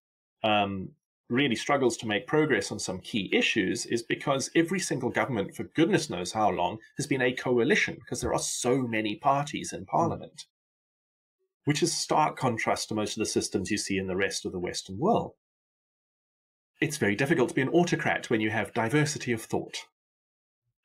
um, 0.44 0.90
really 1.30 1.56
struggles 1.56 1.96
to 1.98 2.08
make 2.08 2.28
progress 2.28 2.72
on 2.72 2.80
some 2.80 3.00
key 3.00 3.30
issues 3.32 3.86
is 3.86 4.04
because 4.04 4.50
every 4.56 4.80
single 4.80 5.10
government, 5.10 5.56
for 5.56 5.64
goodness 5.64 6.10
knows 6.10 6.32
how 6.32 6.50
long, 6.50 6.80
has 6.98 7.08
been 7.08 7.22
a 7.22 7.34
coalition 7.34 7.96
because 7.96 8.22
there 8.22 8.34
are 8.34 8.40
so 8.40 8.82
many 8.82 9.16
parties 9.16 9.74
in 9.74 9.86
parliament 9.86 10.46
which 11.70 11.84
is 11.84 11.94
stark 11.94 12.36
contrast 12.36 12.90
to 12.90 12.96
most 12.96 13.16
of 13.16 13.20
the 13.20 13.28
systems 13.28 13.70
you 13.70 13.78
see 13.78 14.00
in 14.00 14.08
the 14.08 14.16
rest 14.16 14.44
of 14.44 14.52
the 14.52 14.58
Western 14.58 14.98
world. 14.98 15.34
It's 16.82 16.98
very 16.98 17.16
difficult 17.16 17.50
to 17.50 17.54
be 17.54 17.62
an 17.62 17.70
autocrat 17.70 18.28
when 18.32 18.42
you 18.42 18.50
have 18.50 18.74
diversity 18.74 19.34
of 19.34 19.44
thought. 19.44 19.78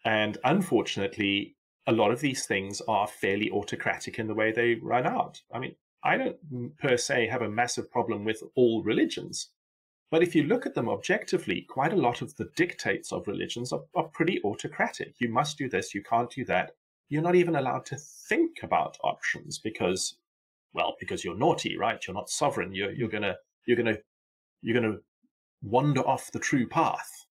And 0.04 0.36
unfortunately, 0.44 1.56
a 1.86 1.92
lot 1.92 2.10
of 2.10 2.20
these 2.20 2.44
things 2.44 2.82
are 2.86 3.06
fairly 3.06 3.50
autocratic 3.50 4.18
in 4.18 4.26
the 4.26 4.34
way 4.34 4.52
they 4.52 4.74
run 4.74 5.06
out. 5.06 5.40
I 5.50 5.58
mean, 5.58 5.74
I 6.04 6.16
don't 6.18 6.76
per 6.78 6.96
se 6.96 7.28
have 7.28 7.42
a 7.42 7.48
massive 7.48 7.90
problem 7.90 8.24
with 8.24 8.42
all 8.54 8.82
religions. 8.82 9.50
But 10.10 10.22
if 10.22 10.34
you 10.34 10.44
look 10.44 10.66
at 10.66 10.74
them 10.74 10.88
objectively, 10.88 11.62
quite 11.68 11.92
a 11.92 11.96
lot 11.96 12.22
of 12.22 12.36
the 12.36 12.50
dictates 12.56 13.10
of 13.10 13.26
religions 13.26 13.72
are, 13.72 13.80
are, 13.96 14.04
pretty 14.04 14.40
autocratic. 14.44 15.14
You 15.18 15.28
must 15.28 15.58
do 15.58 15.68
this, 15.68 15.94
you 15.94 16.02
can't 16.02 16.30
do 16.30 16.44
that. 16.44 16.72
You're 17.08 17.22
not 17.22 17.34
even 17.34 17.56
allowed 17.56 17.86
to 17.86 17.96
think 17.96 18.62
about 18.62 18.98
options 19.02 19.58
because 19.58 20.16
well, 20.74 20.96
because 21.00 21.24
you're 21.24 21.36
naughty, 21.36 21.76
right? 21.76 22.04
You're 22.06 22.14
not 22.14 22.28
sovereign. 22.28 22.74
You're 22.74 22.92
you're 22.92 23.08
gonna 23.08 23.36
you're 23.66 23.76
gonna 23.76 23.96
you're 24.60 24.80
gonna 24.80 24.98
wander 25.62 26.02
off 26.02 26.32
the 26.32 26.38
true 26.38 26.68
path. 26.68 27.26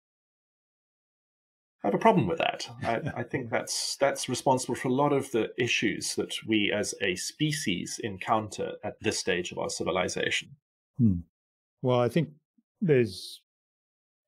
I 1.84 1.88
have 1.88 1.94
a 1.94 2.00
problem 2.00 2.28
with 2.28 2.38
that. 2.38 2.68
I, 2.84 3.20
I, 3.20 3.24
think 3.24 3.50
that's 3.50 3.98
that's 3.98 4.30
responsible 4.30 4.76
for 4.76 4.88
a 4.88 4.94
lot 4.94 5.12
of 5.12 5.32
the 5.32 5.52
issues 5.58 6.16
that 6.16 6.34
we 6.48 6.72
as 6.72 6.94
a 7.02 7.16
species 7.16 8.00
encounter 8.04 8.74
at 8.84 8.96
this 9.02 9.20
stage 9.20 9.52
of 9.52 9.58
our 9.58 9.70
civilization. 9.70 10.50
Hmm. 10.98 11.22
Well, 11.82 12.00
I 12.00 12.10
think 12.10 12.30
there's, 12.82 13.42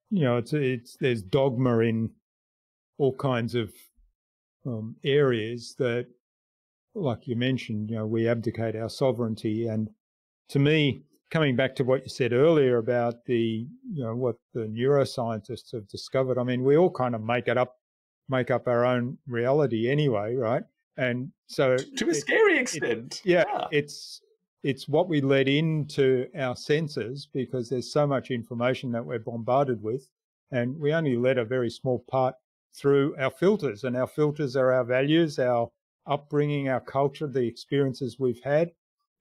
you 0.09 0.23
know, 0.23 0.37
it's 0.37 0.53
it's 0.53 0.97
there's 0.99 1.21
dogma 1.21 1.79
in 1.79 2.11
all 2.97 3.15
kinds 3.15 3.55
of 3.55 3.73
um, 4.65 4.95
areas 5.03 5.75
that 5.79 6.07
like 6.95 7.27
you 7.27 7.35
mentioned, 7.35 7.89
you 7.91 7.97
know, 7.97 8.07
we 8.07 8.27
abdicate 8.27 8.75
our 8.75 8.89
sovereignty. 8.89 9.67
And 9.67 9.89
to 10.49 10.59
me, 10.59 11.03
coming 11.31 11.55
back 11.55 11.75
to 11.75 11.83
what 11.83 12.03
you 12.03 12.09
said 12.09 12.33
earlier 12.33 12.77
about 12.77 13.25
the, 13.25 13.67
you 13.91 14.03
know, 14.03 14.15
what 14.15 14.35
the 14.53 14.61
neuroscientists 14.61 15.71
have 15.73 15.87
discovered, 15.87 16.37
I 16.37 16.43
mean, 16.43 16.63
we 16.63 16.77
all 16.77 16.91
kind 16.91 17.15
of 17.15 17.21
make 17.21 17.47
it 17.47 17.57
up, 17.57 17.75
make 18.29 18.51
up 18.51 18.67
our 18.67 18.85
own 18.85 19.17
reality 19.27 19.89
anyway, 19.89 20.35
right? 20.35 20.63
And 20.97 21.31
so 21.47 21.77
to 21.77 22.05
a 22.05 22.09
it, 22.09 22.15
scary 22.15 22.57
extent, 22.57 23.21
it, 23.25 23.29
yeah, 23.29 23.43
yeah, 23.51 23.65
it's 23.71 24.21
it's 24.63 24.87
what 24.87 25.09
we 25.09 25.21
let 25.21 25.47
into 25.47 26.27
our 26.39 26.55
senses 26.55 27.27
because 27.33 27.69
there's 27.69 27.91
so 27.91 28.07
much 28.07 28.31
information 28.31 28.91
that 28.93 29.05
we're 29.05 29.19
bombarded 29.19 29.81
with, 29.83 30.09
and 30.51 30.79
we 30.79 30.93
only 30.93 31.17
let 31.17 31.37
a 31.37 31.45
very 31.45 31.69
small 31.69 32.03
part 32.09 32.35
through 32.73 33.15
our 33.19 33.29
filters, 33.29 33.83
and 33.83 33.95
our 33.97 34.07
filters 34.07 34.55
are 34.55 34.71
our 34.71 34.85
values, 34.85 35.37
our 35.37 35.69
upbringing, 36.07 36.69
our 36.69 36.79
culture, 36.79 37.27
the 37.27 37.45
experiences 37.45 38.17
we've 38.19 38.41
had, 38.43 38.71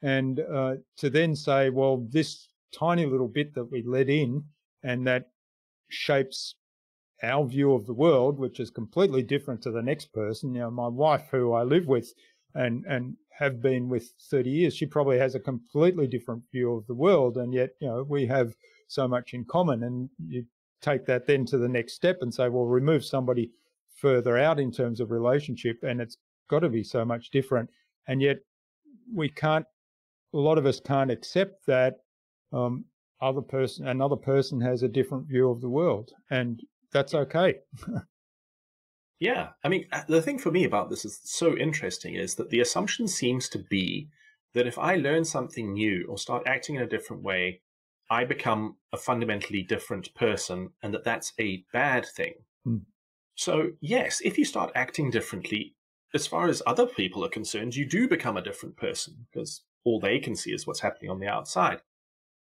and 0.05 0.41
uh, 0.41 0.75
to 0.99 1.09
then 1.09 1.35
say, 1.35 1.71
well, 1.71 2.07
this 2.11 2.49
tiny 2.79 3.07
little 3.07 3.29
bit 3.29 3.55
that 3.55 3.71
we 3.73 3.83
let 3.83 4.09
in 4.09 4.45
and 4.83 5.07
that 5.07 5.31
shapes 5.89 6.57
our 7.23 7.47
view 7.47 7.73
of 7.73 7.87
the 7.87 7.95
world, 7.95 8.39
which 8.39 8.61
is 8.61 8.71
completely 8.71 9.23
different 9.23 9.63
to 9.63 9.71
the 9.71 9.83
next 9.83 10.13
person. 10.13 10.55
You 10.55 10.61
know, 10.61 10.71
my 10.71 10.89
wife, 10.89 11.29
who 11.31 11.55
I 11.55 11.63
live 11.63 11.87
with 11.87 12.13
and 12.55 12.85
and 12.87 13.17
have 13.39 13.63
been 13.63 13.89
with 13.89 14.13
30 14.31 14.51
years, 14.51 14.77
she 14.77 14.87
probably 14.87 15.19
has 15.19 15.35
a 15.35 15.41
completely 15.41 16.07
different 16.07 16.43
view 16.53 16.75
of 16.75 16.87
the 16.87 16.95
world, 16.95 17.39
and 17.39 17.55
yet 17.55 17.71
you 17.81 17.89
know 17.89 18.05
we 18.07 18.27
have 18.27 18.55
so 18.89 19.09
much 19.09 19.33
in 19.33 19.45
common. 19.47 19.83
And 19.85 20.11
you 20.29 20.45
take 20.83 21.07
that 21.07 21.27
then 21.27 21.47
to 21.47 21.57
the 21.57 21.69
next 21.69 21.95
step 21.95 22.19
and 22.21 22.33
say, 22.33 22.51
well, 22.51 22.67
remove 22.67 23.05
somebody 23.05 23.51
further 23.97 24.37
out 24.37 24.61
in 24.61 24.71
terms 24.71 25.01
of 25.01 25.11
relationship, 25.11 25.79
and 25.83 26.01
it's 26.01 26.19
got 26.51 26.61
to 26.61 26.69
be 26.69 26.85
so 26.85 27.07
much 27.07 27.31
different. 27.31 27.71
And 28.07 28.21
yet 28.21 28.39
we 29.13 29.31
can't, 29.31 29.67
a 30.35 30.39
lot 30.39 30.59
of 30.59 30.67
us 30.67 30.81
can't 30.81 31.11
accept 31.11 31.65
that 31.67 31.99
um, 32.53 32.85
other 33.21 33.41
person, 33.41 33.87
another 33.87 34.17
person 34.17 34.61
has 34.61 34.83
a 34.83 34.89
different 34.89 35.27
view 35.29 35.49
of 35.51 35.61
the 35.61 35.69
world. 35.69 36.11
And 36.31 36.61
that's 36.93 37.15
okay. 37.15 37.61
yeah. 39.21 39.51
I 39.63 39.69
mean, 39.69 39.87
uh, 39.93 40.03
the 40.09 40.21
thing 40.21 40.39
for 40.39 40.51
me 40.51 40.65
about 40.65 40.91
this 40.91 41.05
is 41.05 41.21
so 41.23 41.57
interesting 41.57 42.15
is 42.17 42.35
that 42.35 42.51
the 42.51 42.61
assumption 42.61 43.07
seems 43.07 43.49
to 43.51 43.59
be 43.59 44.09
that 44.55 44.67
if 44.67 44.79
I 44.79 44.97
learn 44.97 45.25
something 45.25 45.73
new 45.73 46.07
or 46.09 46.19
start 46.19 46.43
acting 46.47 46.77
in 46.77 46.83
a 46.83 46.89
different 46.89 47.23
way, 47.23 47.61
I 48.11 48.25
become 48.25 48.77
a 48.93 48.97
fundamentally 48.97 49.63
different 49.63 50.15
person 50.15 50.71
and 50.83 50.93
that 50.95 51.05
that's 51.05 51.33
a 51.41 51.65
bad 51.73 52.07
thing. 52.07 52.35
Hmm. 52.65 52.79
So, 53.37 53.71
yes, 53.81 54.21
if 54.25 54.39
you 54.39 54.45
start 54.45 54.71
acting 54.75 55.11
differently, 55.11 55.75
as 56.13 56.27
far 56.27 56.49
as 56.49 56.63
other 56.67 56.87
people 56.87 57.25
are 57.25 57.31
concerned, 57.31 57.75
you 57.75 57.85
do 57.85 58.07
become 58.07 58.37
a 58.37 58.43
different 58.43 58.77
person 58.77 59.27
because 59.33 59.63
all 59.85 60.01
they 60.01 60.19
can 60.19 60.35
see 60.35 60.53
is 60.53 60.67
what's 60.67 60.81
happening 60.81 61.11
on 61.11 61.21
the 61.21 61.29
outside. 61.29 61.81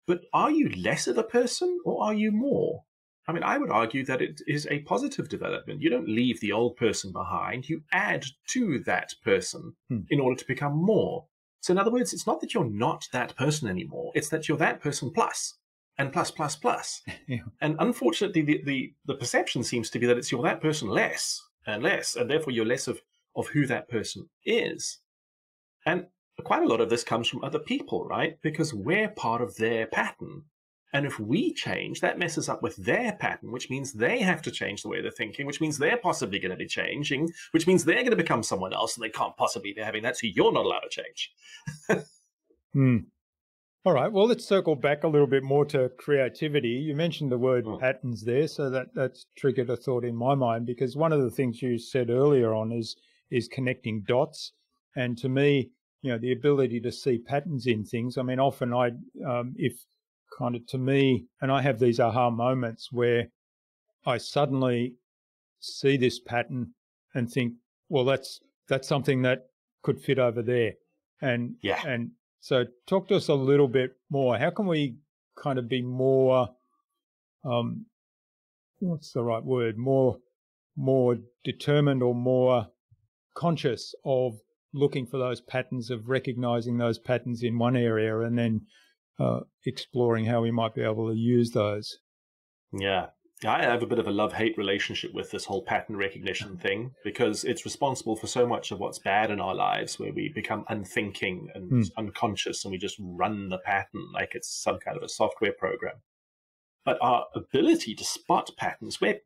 But 0.05 0.25
are 0.33 0.51
you 0.51 0.69
less 0.69 1.07
of 1.07 1.17
a 1.17 1.23
person 1.23 1.79
or 1.85 2.03
are 2.03 2.13
you 2.13 2.31
more? 2.31 2.83
I 3.27 3.33
mean, 3.33 3.43
I 3.43 3.57
would 3.57 3.69
argue 3.69 4.05
that 4.05 4.21
it 4.21 4.41
is 4.47 4.67
a 4.71 4.79
positive 4.79 5.27
development. 5.27 5.81
You 5.81 5.89
don't 5.89 6.07
leave 6.07 6.39
the 6.39 6.53
old 6.53 6.77
person 6.77 7.11
behind, 7.11 7.67
you 7.67 7.83
add 7.91 8.25
to 8.49 8.79
that 8.85 9.13
person 9.21 9.75
hmm. 9.89 10.01
in 10.09 10.21
order 10.21 10.39
to 10.39 10.47
become 10.47 10.73
more. 10.73 11.25
So, 11.59 11.73
in 11.73 11.77
other 11.77 11.91
words, 11.91 12.13
it's 12.13 12.25
not 12.25 12.39
that 12.39 12.53
you're 12.53 12.69
not 12.69 13.05
that 13.11 13.35
person 13.35 13.67
anymore, 13.67 14.13
it's 14.15 14.29
that 14.29 14.47
you're 14.47 14.57
that 14.59 14.79
person 14.79 15.11
plus 15.11 15.55
and 15.97 16.13
plus 16.13 16.31
plus 16.31 16.55
plus. 16.55 17.01
yeah. 17.27 17.39
And 17.59 17.75
unfortunately, 17.79 18.43
the, 18.43 18.61
the, 18.63 18.93
the 19.05 19.15
perception 19.15 19.63
seems 19.63 19.89
to 19.89 19.99
be 19.99 20.05
that 20.05 20.17
it's 20.17 20.31
you're 20.31 20.43
that 20.43 20.61
person 20.61 20.87
less 20.87 21.41
and 21.65 21.83
less, 21.83 22.15
and 22.15 22.29
therefore 22.29 22.53
you're 22.53 22.65
less 22.65 22.87
of 22.87 23.01
of 23.35 23.47
who 23.49 23.67
that 23.67 23.87
person 23.89 24.29
is. 24.45 24.99
And 25.85 26.07
quite 26.43 26.63
a 26.63 26.67
lot 26.67 26.81
of 26.81 26.89
this 26.89 27.03
comes 27.03 27.27
from 27.27 27.43
other 27.43 27.59
people, 27.59 28.05
right? 28.05 28.39
Because 28.41 28.73
we're 28.73 29.09
part 29.09 29.41
of 29.41 29.55
their 29.57 29.87
pattern. 29.87 30.43
And 30.93 31.05
if 31.05 31.19
we 31.19 31.53
change, 31.53 31.99
that 31.99 32.17
messes 32.17 32.47
up 32.47 32.63
with 32.63 32.77
their 32.77 33.13
pattern, 33.13 33.51
which 33.51 33.69
means 33.69 33.91
they 33.91 34.19
have 34.19 34.41
to 34.43 34.51
change 34.51 34.81
the 34.81 34.87
way 34.87 35.01
they're 35.01 35.11
thinking, 35.11 35.45
which 35.45 35.59
means 35.59 35.77
they're 35.77 35.97
possibly 35.97 36.39
going 36.39 36.51
to 36.51 36.57
be 36.57 36.67
changing, 36.67 37.29
which 37.51 37.67
means 37.67 37.83
they're 37.83 37.95
going 37.95 38.11
to 38.11 38.15
become 38.15 38.41
someone 38.41 38.73
else 38.73 38.95
and 38.95 39.03
they 39.03 39.09
can't 39.09 39.35
possibly 39.35 39.73
be 39.73 39.81
having 39.81 40.03
that. 40.03 40.17
So 40.17 40.27
you're 40.27 40.53
not 40.53 40.65
allowed 40.65 40.83
to 40.89 41.01
change. 41.01 41.33
hmm. 42.73 42.97
All 43.87 43.93
right. 43.93 44.11
Well, 44.11 44.27
let's 44.27 44.45
circle 44.45 44.75
back 44.75 45.03
a 45.03 45.07
little 45.07 45.27
bit 45.27 45.43
more 45.43 45.65
to 45.65 45.89
creativity. 45.97 46.69
You 46.69 46.93
mentioned 46.93 47.31
the 47.31 47.37
word 47.37 47.65
mm. 47.65 47.79
patterns 47.79 48.23
there, 48.23 48.47
so 48.47 48.69
that 48.69 48.87
that's 48.93 49.27
triggered 49.37 49.69
a 49.69 49.77
thought 49.77 50.03
in 50.03 50.13
my 50.13 50.35
mind 50.35 50.65
because 50.65 50.97
one 50.97 51.13
of 51.13 51.21
the 51.21 51.31
things 51.31 51.61
you 51.61 51.77
said 51.77 52.09
earlier 52.09 52.53
on 52.53 52.73
is 52.73 52.97
is 53.31 53.47
connecting 53.47 54.01
dots, 54.01 54.51
and 54.97 55.17
to 55.19 55.29
me, 55.29 55.71
you 56.01 56.11
know, 56.11 56.17
the 56.17 56.31
ability 56.31 56.79
to 56.81 56.91
see 56.91 57.17
patterns 57.17 57.67
in 57.67 57.83
things. 57.83 58.17
I 58.17 58.23
mean, 58.23 58.39
often 58.39 58.73
I, 58.73 58.91
um, 59.27 59.53
if 59.57 59.73
kind 60.37 60.55
of 60.55 60.65
to 60.67 60.77
me, 60.77 61.25
and 61.41 61.51
I 61.51 61.61
have 61.61 61.79
these 61.79 61.99
aha 61.99 62.29
moments 62.29 62.91
where 62.91 63.27
I 64.05 64.17
suddenly 64.17 64.95
see 65.59 65.97
this 65.97 66.19
pattern 66.19 66.73
and 67.13 67.29
think, 67.31 67.53
well, 67.89 68.05
that's 68.05 68.39
that's 68.69 68.87
something 68.87 69.21
that 69.23 69.47
could 69.81 69.99
fit 69.99 70.19
over 70.19 70.41
there, 70.41 70.73
and 71.21 71.55
yeah, 71.61 71.81
and 71.87 72.11
so 72.41 72.65
talk 72.85 73.07
to 73.07 73.15
us 73.15 73.29
a 73.29 73.33
little 73.33 73.67
bit 73.67 73.91
more. 74.09 74.37
How 74.37 74.49
can 74.49 74.67
we 74.67 74.97
kind 75.41 75.59
of 75.59 75.67
be 75.67 75.81
more, 75.81 76.49
um, 77.43 77.85
what's 78.79 79.11
the 79.11 79.23
right 79.23 79.43
word? 79.43 79.77
More, 79.77 80.17
more 80.75 81.17
determined 81.43 82.03
or 82.03 82.15
more 82.15 82.67
conscious 83.35 83.93
of 84.05 84.39
looking 84.73 85.05
for 85.05 85.17
those 85.17 85.41
patterns, 85.41 85.89
of 85.89 86.07
recognizing 86.09 86.77
those 86.77 86.99
patterns 86.99 87.43
in 87.43 87.57
one 87.57 87.75
area, 87.75 88.19
and 88.21 88.37
then 88.37 88.61
uh, 89.19 89.41
exploring 89.65 90.25
how 90.25 90.41
we 90.41 90.51
might 90.51 90.75
be 90.75 90.81
able 90.81 91.09
to 91.09 91.17
use 91.17 91.51
those. 91.51 91.99
Yeah. 92.71 93.07
I 93.45 93.61
have 93.63 93.83
a 93.83 93.87
bit 93.87 93.99
of 93.99 94.07
a 94.07 94.11
love 94.11 94.33
hate 94.33 94.57
relationship 94.57 95.13
with 95.13 95.29
this 95.29 95.45
whole 95.45 95.61
pattern 95.61 95.95
recognition 95.95 96.57
thing 96.57 96.91
because 97.03 97.43
it's 97.43 97.65
responsible 97.65 98.15
for 98.15 98.25
so 98.25 98.47
much 98.47 98.71
of 98.71 98.79
what's 98.79 98.97
bad 98.97 99.29
in 99.29 99.39
our 99.39 99.53
lives 99.53 99.99
where 99.99 100.11
we 100.11 100.29
become 100.29 100.65
unthinking 100.69 101.49
and 101.53 101.71
mm. 101.71 101.91
unconscious 101.97 102.65
and 102.65 102.71
we 102.71 102.79
just 102.79 102.97
run 102.99 103.49
the 103.49 103.59
pattern 103.59 104.07
like 104.11 104.31
it's 104.33 104.49
some 104.49 104.79
kind 104.79 104.97
of 104.97 105.03
a 105.03 105.09
software 105.09 105.53
program. 105.53 105.97
But 106.83 106.97
our 106.99 107.25
ability 107.35 107.93
to 107.95 108.03
spot 108.03 108.49
patterns 108.57 108.99
where 108.99 109.19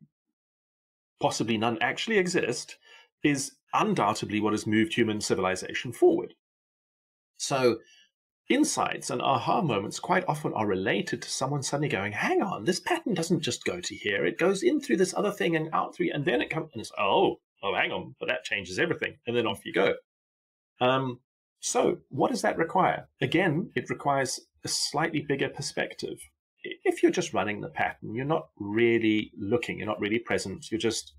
possibly 1.18 1.56
none 1.56 1.78
actually 1.80 2.18
exist 2.18 2.76
is 3.24 3.52
undoubtedly 3.74 4.40
what 4.40 4.52
has 4.52 4.66
moved 4.66 4.94
human 4.94 5.20
civilization 5.20 5.92
forward. 5.92 6.34
So 7.36 7.78
Insights 8.48 9.08
and 9.08 9.22
aha 9.22 9.62
moments 9.62 10.00
quite 10.00 10.24
often 10.26 10.52
are 10.52 10.66
related 10.66 11.22
to 11.22 11.30
someone 11.30 11.62
suddenly 11.62 11.88
going, 11.88 12.12
hang 12.12 12.42
on, 12.42 12.64
this 12.64 12.80
pattern 12.80 13.14
doesn't 13.14 13.40
just 13.40 13.64
go 13.64 13.80
to 13.80 13.94
here. 13.94 14.26
It 14.26 14.36
goes 14.36 14.62
in 14.62 14.80
through 14.80 14.96
this 14.96 15.14
other 15.14 15.30
thing 15.30 15.54
and 15.54 15.70
out 15.72 15.94
through, 15.94 16.10
and 16.12 16.24
then 16.24 16.42
it 16.42 16.50
comes, 16.50 16.68
and 16.74 16.80
it's, 16.80 16.92
oh, 16.98 17.40
oh, 17.62 17.74
hang 17.74 17.92
on, 17.92 18.14
but 18.18 18.28
that 18.28 18.44
changes 18.44 18.78
everything. 18.78 19.16
And 19.26 19.36
then 19.36 19.46
off 19.46 19.64
you 19.64 19.72
go. 19.72 19.94
Um, 20.80 21.20
so 21.60 22.00
what 22.08 22.30
does 22.30 22.42
that 22.42 22.58
require? 22.58 23.08
Again, 23.20 23.70
it 23.76 23.88
requires 23.88 24.40
a 24.64 24.68
slightly 24.68 25.24
bigger 25.26 25.48
perspective. 25.48 26.18
If 26.62 27.02
you're 27.02 27.12
just 27.12 27.32
running 27.32 27.60
the 27.60 27.68
pattern, 27.68 28.14
you're 28.14 28.24
not 28.24 28.48
really 28.58 29.32
looking, 29.38 29.78
you're 29.78 29.86
not 29.86 30.00
really 30.00 30.18
present, 30.18 30.70
you're 30.70 30.78
just 30.78 31.14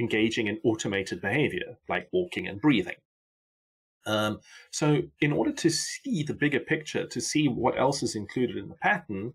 engaging 0.00 0.46
in 0.46 0.60
automated 0.64 1.20
behavior 1.20 1.78
like 1.88 2.08
walking 2.12 2.46
and 2.46 2.60
breathing. 2.60 2.96
Um, 4.06 4.40
so 4.70 5.02
in 5.20 5.32
order 5.32 5.52
to 5.52 5.70
see 5.70 6.22
the 6.22 6.34
bigger 6.34 6.60
picture, 6.60 7.06
to 7.06 7.20
see 7.20 7.48
what 7.48 7.78
else 7.78 8.02
is 8.02 8.14
included 8.14 8.56
in 8.56 8.68
the 8.68 8.76
pattern, 8.76 9.34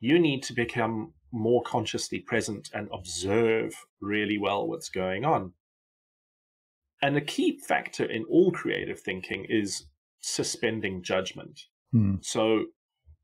you 0.00 0.18
need 0.18 0.42
to 0.44 0.52
become 0.52 1.14
more 1.32 1.62
consciously 1.62 2.18
present 2.18 2.68
and 2.74 2.88
observe 2.92 3.74
really 4.00 4.36
well 4.36 4.68
what's 4.68 4.90
going 4.90 5.24
on. 5.24 5.52
And 7.00 7.16
a 7.16 7.20
key 7.20 7.58
factor 7.58 8.04
in 8.04 8.24
all 8.24 8.52
creative 8.52 9.00
thinking 9.00 9.46
is 9.48 9.86
suspending 10.20 11.02
judgment. 11.02 11.60
Hmm. 11.90 12.16
So 12.20 12.66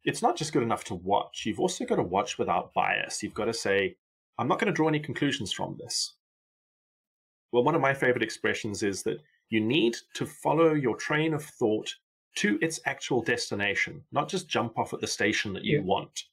it's 0.04 0.22
not 0.22 0.36
just 0.36 0.52
good 0.52 0.62
enough 0.62 0.84
to 0.84 0.94
watch. 0.94 1.44
You've 1.44 1.60
also 1.60 1.84
got 1.84 1.96
to 1.96 2.02
watch 2.02 2.38
without 2.38 2.72
bias. 2.72 3.22
You've 3.22 3.34
got 3.34 3.44
to 3.44 3.52
say, 3.52 3.96
I'm 4.38 4.48
not 4.48 4.58
going 4.58 4.72
to 4.72 4.76
draw 4.76 4.88
any 4.88 5.00
conclusions 5.00 5.52
from 5.52 5.76
this. 5.78 6.14
Well, 7.52 7.64
one 7.64 7.74
of 7.74 7.80
my 7.80 7.94
favorite 7.94 8.22
expressions 8.22 8.82
is 8.82 9.02
that 9.04 9.18
you 9.50 9.61
need 9.61 9.96
to 10.14 10.26
follow 10.26 10.74
your 10.74 10.96
train 10.96 11.32
of 11.34 11.44
thought 11.44 11.94
to 12.37 12.58
its 12.61 12.80
actual 12.87 13.22
destination, 13.22 14.02
not 14.12 14.28
just 14.28 14.48
jump 14.48 14.78
off 14.78 14.92
at 14.92 15.00
the 15.00 15.06
station 15.06 15.52
that 15.54 15.64
you 15.64 15.78
yeah. 15.78 15.84
want. 15.84 16.24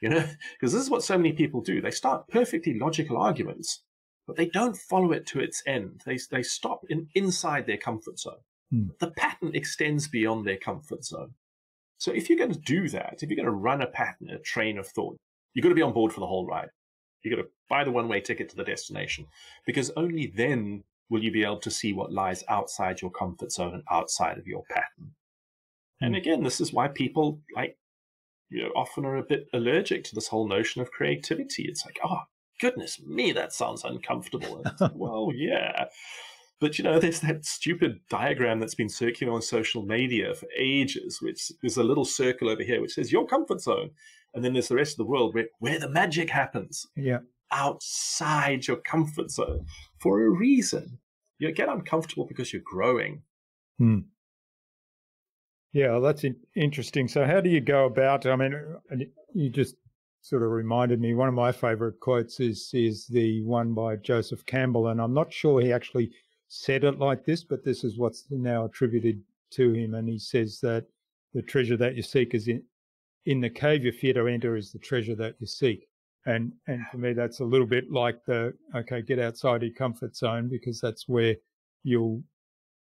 You 0.00 0.10
know, 0.10 0.24
because 0.54 0.72
this 0.72 0.82
is 0.82 0.90
what 0.90 1.02
so 1.02 1.16
many 1.16 1.32
people 1.32 1.60
do. 1.60 1.80
They 1.80 1.90
start 1.90 2.28
perfectly 2.28 2.78
logical 2.78 3.16
arguments, 3.16 3.82
but 4.26 4.36
they 4.36 4.46
don't 4.46 4.76
follow 4.76 5.12
it 5.12 5.26
to 5.28 5.40
its 5.40 5.62
end. 5.66 6.02
They, 6.06 6.18
they 6.30 6.42
stop 6.42 6.84
in, 6.88 7.08
inside 7.14 7.66
their 7.66 7.76
comfort 7.76 8.18
zone. 8.18 8.42
Hmm. 8.70 8.86
The 9.00 9.10
pattern 9.10 9.52
extends 9.54 10.08
beyond 10.08 10.46
their 10.46 10.56
comfort 10.56 11.04
zone. 11.04 11.34
So 11.98 12.12
if 12.12 12.28
you're 12.28 12.38
going 12.38 12.52
to 12.52 12.58
do 12.60 12.88
that, 12.90 13.20
if 13.22 13.30
you're 13.30 13.36
going 13.36 13.46
to 13.46 13.52
run 13.52 13.82
a 13.82 13.86
pattern, 13.86 14.30
a 14.30 14.38
train 14.38 14.78
of 14.78 14.86
thought, 14.86 15.16
you've 15.52 15.62
got 15.62 15.70
to 15.70 15.74
be 15.74 15.82
on 15.82 15.92
board 15.92 16.12
for 16.12 16.20
the 16.20 16.26
whole 16.26 16.46
ride. 16.46 16.68
You've 17.24 17.36
got 17.36 17.42
to 17.42 17.48
buy 17.68 17.84
the 17.84 17.90
one 17.90 18.06
way 18.06 18.20
ticket 18.20 18.48
to 18.50 18.56
the 18.56 18.64
destination 18.64 19.26
because 19.66 19.90
only 19.96 20.26
then 20.26 20.84
will 21.08 21.24
you 21.24 21.32
be 21.32 21.44
able 21.44 21.58
to 21.58 21.70
see 21.70 21.92
what 21.92 22.12
lies 22.12 22.44
outside 22.48 23.00
your 23.00 23.10
comfort 23.10 23.50
zone 23.50 23.74
and 23.74 23.82
outside 23.90 24.38
of 24.38 24.46
your 24.46 24.64
pattern. 24.70 25.14
And 26.00 26.14
hmm. 26.14 26.18
again, 26.18 26.42
this 26.42 26.60
is 26.60 26.72
why 26.72 26.88
people 26.88 27.40
like 27.54 27.78
you 28.50 28.62
know 28.62 28.70
often 28.76 29.04
are 29.04 29.16
a 29.16 29.22
bit 29.22 29.48
allergic 29.52 30.04
to 30.04 30.14
this 30.14 30.28
whole 30.28 30.46
notion 30.46 30.82
of 30.82 30.90
creativity. 30.90 31.64
It's 31.64 31.84
like, 31.84 31.98
oh 32.04 32.22
goodness 32.60 33.00
me, 33.00 33.32
that 33.32 33.52
sounds 33.52 33.84
uncomfortable. 33.84 34.62
Like, 34.80 34.92
well, 34.94 35.30
yeah. 35.34 35.86
But 36.60 36.78
you 36.78 36.84
know, 36.84 36.98
there's 36.98 37.20
that 37.20 37.44
stupid 37.44 38.00
diagram 38.08 38.60
that's 38.60 38.74
been 38.74 38.88
circulating 38.88 39.34
on 39.34 39.42
social 39.42 39.84
media 39.84 40.34
for 40.34 40.48
ages, 40.56 41.20
which 41.20 41.52
is 41.62 41.76
a 41.76 41.82
little 41.82 42.04
circle 42.04 42.48
over 42.48 42.62
here 42.62 42.80
which 42.80 42.94
says 42.94 43.12
your 43.12 43.26
comfort 43.26 43.60
zone. 43.60 43.90
And 44.34 44.44
then 44.44 44.52
there's 44.52 44.68
the 44.68 44.74
rest 44.74 44.94
of 44.94 44.98
the 44.98 45.10
world 45.10 45.34
where, 45.34 45.46
where 45.60 45.78
the 45.78 45.88
magic 45.88 46.30
happens. 46.30 46.86
Yeah. 46.96 47.18
Outside 47.52 48.66
your 48.66 48.78
comfort 48.78 49.30
zone 49.30 49.66
for 49.98 50.22
a 50.22 50.28
reason. 50.28 50.98
You 51.38 51.52
get 51.52 51.68
uncomfortable 51.68 52.26
because 52.26 52.52
you're 52.52 52.62
growing. 52.64 53.22
Hmm. 53.78 54.00
Yeah, 55.72 55.90
well, 55.90 56.00
that's 56.00 56.24
interesting. 56.54 57.08
So, 57.08 57.26
how 57.26 57.40
do 57.40 57.50
you 57.50 57.60
go 57.60 57.86
about? 57.86 58.26
I 58.26 58.36
mean, 58.36 58.54
you 59.34 59.50
just 59.50 59.74
sort 60.22 60.42
of 60.42 60.50
reminded 60.50 61.00
me. 61.00 61.14
One 61.14 61.28
of 61.28 61.34
my 61.34 61.50
favorite 61.50 61.98
quotes 61.98 62.38
is 62.38 62.70
is 62.72 63.06
the 63.08 63.42
one 63.42 63.74
by 63.74 63.96
Joseph 63.96 64.46
Campbell, 64.46 64.88
and 64.88 65.00
I'm 65.00 65.12
not 65.12 65.32
sure 65.32 65.60
he 65.60 65.72
actually 65.72 66.12
said 66.46 66.84
it 66.84 67.00
like 67.00 67.24
this, 67.24 67.42
but 67.42 67.64
this 67.64 67.82
is 67.82 67.98
what's 67.98 68.24
now 68.30 68.66
attributed 68.66 69.20
to 69.50 69.72
him. 69.72 69.94
And 69.94 70.08
he 70.08 70.18
says 70.18 70.60
that 70.62 70.86
the 71.34 71.42
treasure 71.42 71.76
that 71.76 71.96
you 71.96 72.02
seek 72.02 72.34
is 72.34 72.46
in 72.46 72.62
in 73.26 73.40
the 73.40 73.50
cave 73.50 73.84
you 73.84 73.92
fear 73.92 74.14
to 74.14 74.26
enter 74.26 74.56
is 74.56 74.72
the 74.72 74.78
treasure 74.78 75.14
that 75.16 75.34
you 75.38 75.46
seek. 75.46 75.88
And 76.26 76.52
and 76.66 76.80
for 76.90 76.98
me, 76.98 77.12
that's 77.12 77.40
a 77.40 77.44
little 77.44 77.66
bit 77.66 77.90
like 77.90 78.24
the 78.24 78.54
okay, 78.74 79.02
get 79.02 79.18
outside 79.18 79.62
your 79.62 79.72
comfort 79.72 80.16
zone 80.16 80.48
because 80.48 80.80
that's 80.80 81.06
where 81.06 81.36
you'll 81.82 82.22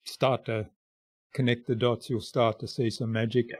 start 0.04 0.46
to 0.46 0.66
connect 1.34 1.66
the 1.66 1.74
dots. 1.74 2.08
You'll 2.08 2.20
start 2.20 2.58
to 2.60 2.68
see 2.68 2.88
some 2.88 3.12
magic. 3.12 3.50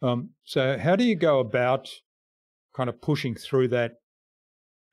Um, 0.00 0.30
so 0.44 0.78
how 0.78 0.96
do 0.96 1.04
you 1.04 1.14
go 1.14 1.40
about 1.40 1.90
kind 2.74 2.88
of 2.88 3.00
pushing 3.02 3.34
through 3.34 3.68
that 3.68 3.96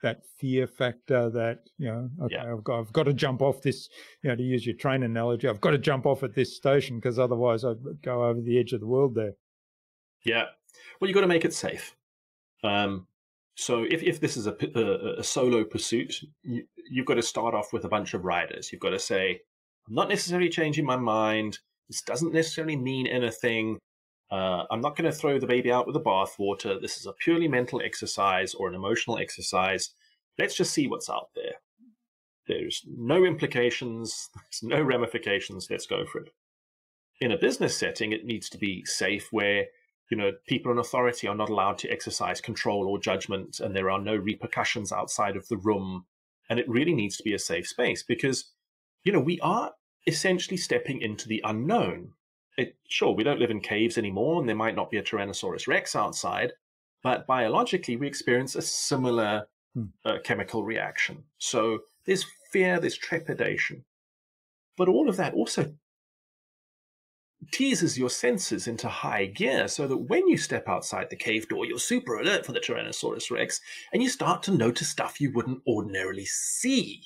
that 0.02 0.22
fear 0.38 0.68
factor 0.68 1.30
that 1.30 1.60
you 1.78 1.88
know 1.88 2.10
okay 2.22 2.36
yeah. 2.36 2.52
I've 2.52 2.64
got 2.64 2.80
I've 2.80 2.94
got 2.94 3.04
to 3.04 3.14
jump 3.14 3.42
off 3.42 3.62
this 3.62 3.90
you 4.22 4.30
know 4.30 4.36
to 4.36 4.44
use 4.44 4.66
your 4.66 4.76
train 4.76 5.04
analogy 5.04 5.48
I've 5.48 5.62
got 5.62 5.72
to 5.72 5.78
jump 5.78 6.06
off 6.06 6.24
at 6.24 6.36
this 6.36 6.56
station 6.56 6.98
because 6.98 7.18
otherwise 7.18 7.64
I'd 7.64 7.78
go 8.04 8.26
over 8.26 8.42
the 8.42 8.60
edge 8.60 8.74
of 8.74 8.82
the 8.82 8.88
world 8.88 9.16
there. 9.16 9.34
Yeah, 10.26 10.46
well, 11.00 11.08
you've 11.08 11.16
got 11.16 11.22
to 11.22 11.28
make 11.28 11.46
it 11.46 11.54
safe. 11.54 11.96
Um, 12.64 13.08
so 13.56 13.84
if, 13.84 14.04
if 14.04 14.20
this 14.20 14.38
is 14.38 14.48
a, 14.48 14.56
a, 14.76 15.20
a 15.20 15.24
solo 15.24 15.64
pursuit, 15.64 16.22
you, 16.44 16.66
you've 16.90 17.06
got 17.06 17.16
to 17.16 17.22
start 17.22 17.54
off 17.54 17.72
with 17.72 17.86
a 17.86 17.90
bunch 17.90 18.14
of 18.14 18.26
riders. 18.26 18.72
You've 18.72 18.82
got 18.82 18.90
to 18.90 19.00
say, 19.00 19.40
I'm 19.88 19.96
not 19.96 20.10
necessarily 20.10 20.50
changing 20.50 20.86
my 20.86 20.98
mind. 20.98 21.60
This 21.88 22.02
doesn't 22.02 22.34
necessarily 22.34 22.76
mean 22.76 23.08
anything. 23.08 23.80
Uh, 24.32 24.64
I'm 24.72 24.82
not 24.82 24.96
going 24.96 25.10
to 25.10 25.16
throw 25.18 25.40
the 25.40 25.48
baby 25.48 25.72
out 25.72 25.86
with 25.86 25.94
the 25.94 26.02
bathwater. 26.02 26.82
This 26.82 26.98
is 26.98 27.06
a 27.06 27.14
purely 27.14 27.48
mental 27.48 27.82
exercise 27.82 28.54
or 28.54 28.68
an 28.68 28.76
emotional 28.76 29.18
exercise. 29.18 29.92
Let's 30.38 30.56
just 30.56 30.74
see 30.74 30.88
what's 30.88 31.10
out 31.10 31.30
there. 31.36 31.54
There's 32.48 32.84
no 32.88 33.24
implications, 33.24 34.30
there's 34.36 34.64
no 34.64 34.82
ramifications. 34.82 35.68
Let's 35.70 35.86
go 35.86 36.06
for 36.06 36.22
it. 36.22 36.30
In 37.22 37.32
a 37.32 37.38
business 37.38 37.78
setting, 37.78 38.12
it 38.12 38.26
needs 38.26 38.50
to 38.50 38.58
be 38.58 38.84
safe 38.86 39.30
where 39.32 39.66
you 40.10 40.18
know, 40.18 40.32
people 40.48 40.72
in 40.72 40.78
authority 40.78 41.28
are 41.28 41.36
not 41.36 41.50
allowed 41.50 41.78
to 41.80 41.90
exercise 41.90 42.42
control 42.42 42.88
or 42.88 43.00
judgment, 43.00 43.60
and 43.60 43.76
there 43.76 43.90
are 43.90 44.00
no 44.00 44.16
repercussions 44.16 44.92
outside 44.92 45.36
of 45.36 45.48
the 45.48 45.58
room. 45.58 46.06
And 46.50 46.60
it 46.60 46.70
really 46.70 46.94
needs 46.94 47.18
to 47.18 47.24
be 47.24 47.34
a 47.34 47.40
safe 47.40 47.68
space 47.68 48.04
because, 48.04 48.52
you 49.04 49.12
know, 49.12 49.20
we 49.20 49.40
are 49.40 49.74
essentially 50.06 50.58
stepping 50.58 51.02
into 51.02 51.28
the 51.28 51.42
unknown. 51.44 52.12
It, 52.58 52.76
sure, 52.88 53.14
we 53.14 53.24
don't 53.24 53.40
live 53.40 53.52
in 53.52 53.62
caves 53.62 53.98
anymore, 53.98 54.40
and 54.40 54.48
there 54.48 54.56
might 54.56 54.76
not 54.76 54.92
be 54.92 54.98
a 54.98 55.04
Tyrannosaurus 55.04 55.68
Rex 55.68 55.96
outside, 55.96 56.54
but 57.02 57.26
biologically, 57.26 57.98
we 57.98 58.08
experience 58.08 58.56
a 58.56 58.62
similar 58.62 59.48
Hmm. 59.76 59.88
uh, 60.06 60.20
chemical 60.24 60.64
reaction. 60.64 61.26
So 61.38 61.80
there's 62.06 62.26
fear, 62.50 62.80
there's 62.80 62.98
trepidation. 62.98 63.84
But 64.78 64.88
all 64.88 65.10
of 65.10 65.18
that 65.18 65.34
also 65.34 65.74
teases 67.52 67.98
your 67.98 68.10
senses 68.10 68.68
into 68.68 68.88
high 68.88 69.26
gear 69.26 69.68
so 69.68 69.88
that 69.88 69.98
when 69.98 70.28
you 70.28 70.38
step 70.38 70.68
outside 70.68 71.10
the 71.10 71.16
cave 71.16 71.48
door, 71.48 71.66
you're 71.66 71.80
super 71.80 72.20
alert 72.20 72.46
for 72.46 72.52
the 72.52 72.60
Tyrannosaurus 72.60 73.32
Rex 73.32 73.62
and 73.94 74.02
you 74.02 74.10
start 74.10 74.44
to 74.44 74.52
notice 74.52 74.90
stuff 74.90 75.22
you 75.22 75.32
wouldn't 75.32 75.62
ordinarily 75.68 76.26
see. 76.26 77.04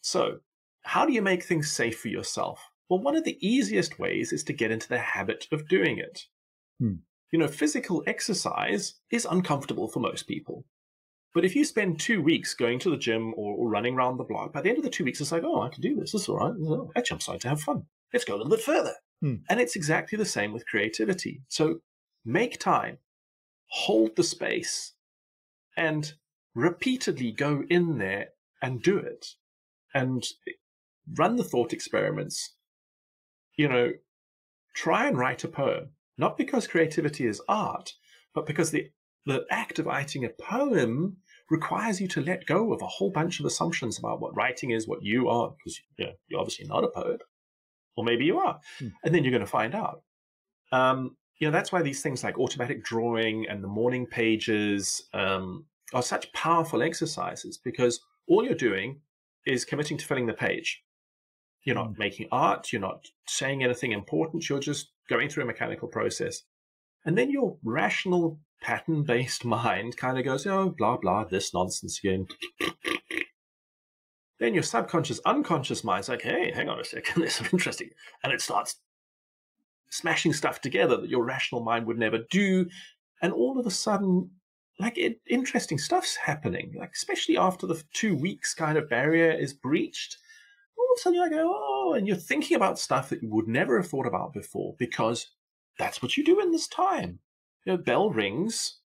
So, 0.00 0.38
how 0.82 1.04
do 1.04 1.12
you 1.12 1.22
make 1.22 1.44
things 1.44 1.70
safe 1.70 1.98
for 1.98 2.08
yourself? 2.08 2.60
Well, 2.88 3.00
one 3.00 3.16
of 3.16 3.24
the 3.24 3.38
easiest 3.46 3.98
ways 3.98 4.32
is 4.32 4.42
to 4.44 4.52
get 4.52 4.70
into 4.70 4.88
the 4.88 4.98
habit 4.98 5.46
of 5.52 5.68
doing 5.68 5.98
it. 5.98 6.22
Hmm. 6.80 6.94
You 7.30 7.38
know, 7.38 7.48
physical 7.48 8.02
exercise 8.06 8.94
is 9.10 9.26
uncomfortable 9.30 9.88
for 9.88 10.00
most 10.00 10.26
people. 10.26 10.64
But 11.34 11.44
if 11.44 11.54
you 11.54 11.64
spend 11.64 12.00
two 12.00 12.22
weeks 12.22 12.54
going 12.54 12.78
to 12.80 12.90
the 12.90 12.96
gym 12.96 13.34
or, 13.36 13.54
or 13.54 13.68
running 13.68 13.94
around 13.94 14.16
the 14.16 14.24
block, 14.24 14.52
by 14.54 14.62
the 14.62 14.70
end 14.70 14.78
of 14.78 14.84
the 14.84 14.90
two 14.90 15.04
weeks, 15.04 15.20
it's 15.20 15.30
like, 15.30 15.44
oh, 15.44 15.60
I 15.60 15.68
can 15.68 15.82
do 15.82 15.94
this. 15.94 16.12
This 16.12 16.22
is 16.22 16.28
all 16.28 16.38
right. 16.38 16.90
Actually, 16.96 17.16
I'm 17.16 17.20
starting 17.20 17.40
to 17.40 17.48
have 17.50 17.60
fun. 17.60 17.84
Let's 18.12 18.24
go 18.24 18.34
a 18.34 18.38
little 18.38 18.50
bit 18.50 18.62
further. 18.62 18.94
Hmm. 19.20 19.36
And 19.48 19.60
it's 19.60 19.76
exactly 19.76 20.16
the 20.16 20.24
same 20.24 20.52
with 20.52 20.66
creativity. 20.66 21.42
So 21.48 21.80
make 22.24 22.58
time, 22.58 22.98
hold 23.70 24.16
the 24.16 24.22
space, 24.22 24.92
and 25.76 26.12
repeatedly 26.54 27.32
go 27.32 27.64
in 27.68 27.98
there 27.98 28.28
and 28.62 28.82
do 28.82 28.98
it. 28.98 29.26
And 29.94 30.24
run 31.16 31.36
the 31.36 31.44
thought 31.44 31.72
experiments. 31.72 32.54
You 33.56 33.68
know, 33.68 33.92
try 34.74 35.08
and 35.08 35.18
write 35.18 35.44
a 35.44 35.48
poem, 35.48 35.90
not 36.16 36.36
because 36.36 36.66
creativity 36.66 37.26
is 37.26 37.42
art, 37.48 37.94
but 38.34 38.46
because 38.46 38.70
the, 38.70 38.90
the 39.26 39.44
act 39.50 39.78
of 39.78 39.86
writing 39.86 40.24
a 40.24 40.28
poem 40.28 41.16
requires 41.50 42.00
you 42.00 42.08
to 42.08 42.20
let 42.20 42.46
go 42.46 42.72
of 42.72 42.82
a 42.82 42.86
whole 42.86 43.10
bunch 43.10 43.40
of 43.40 43.46
assumptions 43.46 43.98
about 43.98 44.20
what 44.20 44.36
writing 44.36 44.70
is, 44.70 44.86
what 44.86 45.02
you 45.02 45.28
are, 45.28 45.54
because 45.58 45.80
you 45.96 46.06
know, 46.06 46.12
you're 46.28 46.40
obviously 46.40 46.66
not 46.66 46.84
a 46.84 46.88
poet, 46.88 47.20
or 47.98 48.04
maybe 48.04 48.24
you 48.24 48.38
are, 48.38 48.60
Hmm. 48.78 48.88
and 49.04 49.12
then 49.14 49.24
you're 49.24 49.32
going 49.38 49.40
to 49.50 49.56
find 49.60 49.74
out. 49.74 50.02
Um, 50.72 51.16
you 51.38 51.46
know, 51.46 51.52
that's 51.52 51.72
why 51.72 51.82
these 51.82 52.02
things 52.02 52.22
like 52.24 52.38
automatic 52.38 52.82
drawing 52.84 53.46
and 53.48 53.62
the 53.62 53.68
morning 53.68 54.06
pages 54.06 55.02
um, 55.12 55.66
are 55.92 56.02
such 56.02 56.32
powerful 56.32 56.82
exercises 56.82 57.58
because 57.68 58.00
all 58.28 58.44
you're 58.44 58.54
doing 58.54 59.00
is 59.46 59.64
committing 59.64 59.96
to 59.98 60.06
filling 60.06 60.26
the 60.26 60.32
page. 60.46 60.82
You're 61.64 61.74
not 61.82 61.90
Mm. 61.94 61.98
making 61.98 62.28
art, 62.30 62.72
you're 62.72 62.80
not 62.90 63.00
saying 63.26 63.62
anything 63.64 63.92
important, 63.92 64.48
you're 64.48 64.60
just 64.60 64.92
going 65.08 65.28
through 65.28 65.42
a 65.44 65.46
mechanical 65.46 65.88
process. 65.88 66.42
And 67.04 67.16
then 67.18 67.30
your 67.30 67.56
rational 67.64 68.38
pattern 68.60 69.02
based 69.04 69.44
mind 69.56 69.96
kind 69.96 70.18
of 70.18 70.24
goes, 70.24 70.46
oh, 70.46 70.70
blah, 70.76 70.96
blah, 70.98 71.24
this 71.24 71.52
nonsense 71.54 71.98
again. 72.02 72.26
Then 74.40 74.54
your 74.54 74.62
subconscious, 74.62 75.20
unconscious 75.26 75.82
mind's 75.82 76.08
like, 76.08 76.22
hey, 76.22 76.52
hang 76.54 76.68
on 76.68 76.78
a 76.80 76.84
second, 76.84 77.22
this 77.22 77.40
is 77.40 77.52
interesting. 77.52 77.90
And 78.22 78.32
it 78.32 78.40
starts 78.40 78.76
smashing 79.90 80.32
stuff 80.32 80.60
together 80.60 80.96
that 80.98 81.10
your 81.10 81.24
rational 81.24 81.62
mind 81.62 81.86
would 81.86 81.98
never 81.98 82.18
do. 82.30 82.66
And 83.22 83.32
all 83.32 83.58
of 83.58 83.66
a 83.66 83.70
sudden, 83.70 84.30
like 84.78 84.96
it, 84.96 85.20
interesting 85.28 85.78
stuff's 85.78 86.14
happening, 86.16 86.74
like 86.78 86.90
especially 86.94 87.36
after 87.36 87.66
the 87.66 87.82
two 87.92 88.14
weeks 88.14 88.54
kind 88.54 88.78
of 88.78 88.88
barrier 88.88 89.32
is 89.32 89.52
breached. 89.52 90.18
All 90.76 90.86
of 90.92 90.98
a 90.98 91.00
sudden, 91.00 91.16
you're 91.18 91.28
like, 91.30 91.40
oh, 91.44 91.94
and 91.96 92.06
you're 92.06 92.16
thinking 92.16 92.56
about 92.56 92.78
stuff 92.78 93.08
that 93.08 93.22
you 93.22 93.28
would 93.30 93.48
never 93.48 93.76
have 93.80 93.88
thought 93.90 94.06
about 94.06 94.32
before 94.32 94.76
because 94.78 95.28
that's 95.78 96.00
what 96.00 96.16
you 96.16 96.24
do 96.24 96.40
in 96.40 96.52
this 96.52 96.68
time. 96.68 97.18
You 97.64 97.72
know, 97.72 97.76
bell 97.78 98.10
rings, 98.10 98.78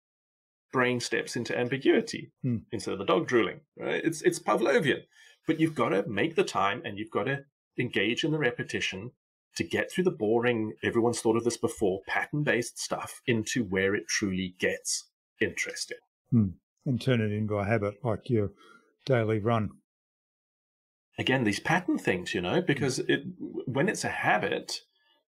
brain 0.72 0.98
steps 0.98 1.36
into 1.36 1.58
ambiguity 1.58 2.32
Hmm. 2.42 2.58
instead 2.72 2.92
of 2.92 2.98
the 2.98 3.04
dog 3.04 3.28
drooling. 3.28 3.60
Right? 3.76 4.02
It's 4.02 4.22
it's 4.22 4.38
Pavlovian, 4.38 5.02
but 5.46 5.60
you've 5.60 5.74
got 5.74 5.90
to 5.90 6.06
make 6.08 6.34
the 6.34 6.44
time 6.44 6.82
and 6.84 6.98
you've 6.98 7.10
got 7.10 7.24
to 7.24 7.44
engage 7.78 8.24
in 8.24 8.32
the 8.32 8.38
repetition 8.38 9.10
to 9.56 9.64
get 9.64 9.90
through 9.90 10.04
the 10.04 10.10
boring, 10.10 10.72
everyone's 10.82 11.20
thought 11.20 11.36
of 11.36 11.44
this 11.44 11.56
before, 11.56 12.00
pattern 12.06 12.42
based 12.42 12.78
stuff 12.78 13.20
into 13.26 13.64
where 13.64 13.94
it 13.94 14.08
truly 14.08 14.54
gets 14.58 15.08
interesting. 15.40 15.98
and 16.86 17.00
turn 17.00 17.20
it 17.20 17.32
into 17.32 17.54
a 17.54 17.64
habit 17.64 17.94
like 18.04 18.30
your 18.30 18.50
daily 19.04 19.38
run. 19.38 19.70
Again, 21.18 21.44
these 21.44 21.60
pattern 21.60 21.98
things, 21.98 22.34
you 22.34 22.40
know, 22.40 22.62
because 22.62 22.98
it 23.00 23.24
when 23.66 23.88
it's 23.88 24.04
a 24.04 24.08
habit, 24.08 24.80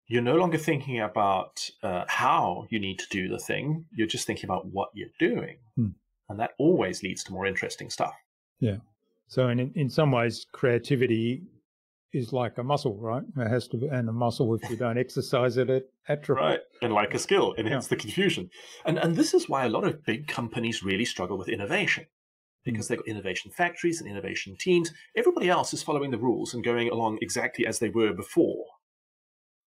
you're 0.08 0.21
no 0.21 0.36
longer 0.36 0.58
thinking 0.58 1.02
about 1.02 1.69
uh, 1.82 2.06
how 2.08 2.65
you 2.69 2.80
need 2.80 2.99
to 2.99 3.06
do 3.10 3.28
the 3.28 3.39
thing. 3.39 3.86
You're 3.93 4.08
just 4.08 4.26
thinking 4.26 4.45
about 4.45 4.67
what 4.67 4.89
you're 4.93 5.10
doing. 5.19 5.58
Hmm. 5.76 5.89
And 6.30 6.39
that 6.39 6.52
always 6.58 7.04
leads 7.04 7.23
to 7.26 7.34
more 7.34 7.45
interesting 7.45 7.89
stuff. 7.89 8.13
So, 9.27 9.49
in 9.49 9.71
in 9.75 9.89
some 9.89 10.12
ways, 10.12 10.45
creativity 10.51 11.43
is 12.13 12.31
like 12.31 12.57
a 12.59 12.63
muscle, 12.63 12.97
right? 12.99 13.23
It 13.38 13.47
has 13.49 13.67
to 13.69 13.77
be, 13.77 13.88
and 13.88 14.07
a 14.07 14.13
muscle 14.13 14.53
if 14.53 14.69
you 14.69 14.75
don't 14.77 14.99
exercise 14.99 15.57
it, 15.57 15.69
it 15.69 15.91
atrophies. 16.07 16.41
Right. 16.41 16.59
And 16.81 16.93
like 16.93 17.13
a 17.15 17.19
skill, 17.19 17.55
and 17.57 17.67
Yeah. 17.67 17.79
the 17.79 17.95
confusion. 17.95 18.49
And 18.86 18.99
and 18.99 19.15
this 19.15 19.33
is 19.33 19.49
why 19.49 19.65
a 19.65 19.69
lot 19.69 19.83
of 19.83 20.05
big 20.05 20.27
companies 20.27 20.83
really 20.83 21.05
struggle 21.05 21.38
with 21.38 21.49
innovation. 21.49 22.05
Hmm. 22.65 22.71
Because 22.71 22.88
they've 22.88 22.99
got 22.99 23.07
innovation 23.07 23.51
factories 23.51 23.99
and 23.99 24.09
innovation 24.09 24.55
teams. 24.59 24.91
Everybody 25.15 25.49
else 25.49 25.73
is 25.73 25.83
following 25.83 26.12
the 26.12 26.19
rules 26.19 26.53
and 26.53 26.63
going 26.63 26.89
along 26.89 27.17
exactly 27.21 27.65
as 27.65 27.79
they 27.79 27.89
were 27.89 28.13
before. 28.13 28.65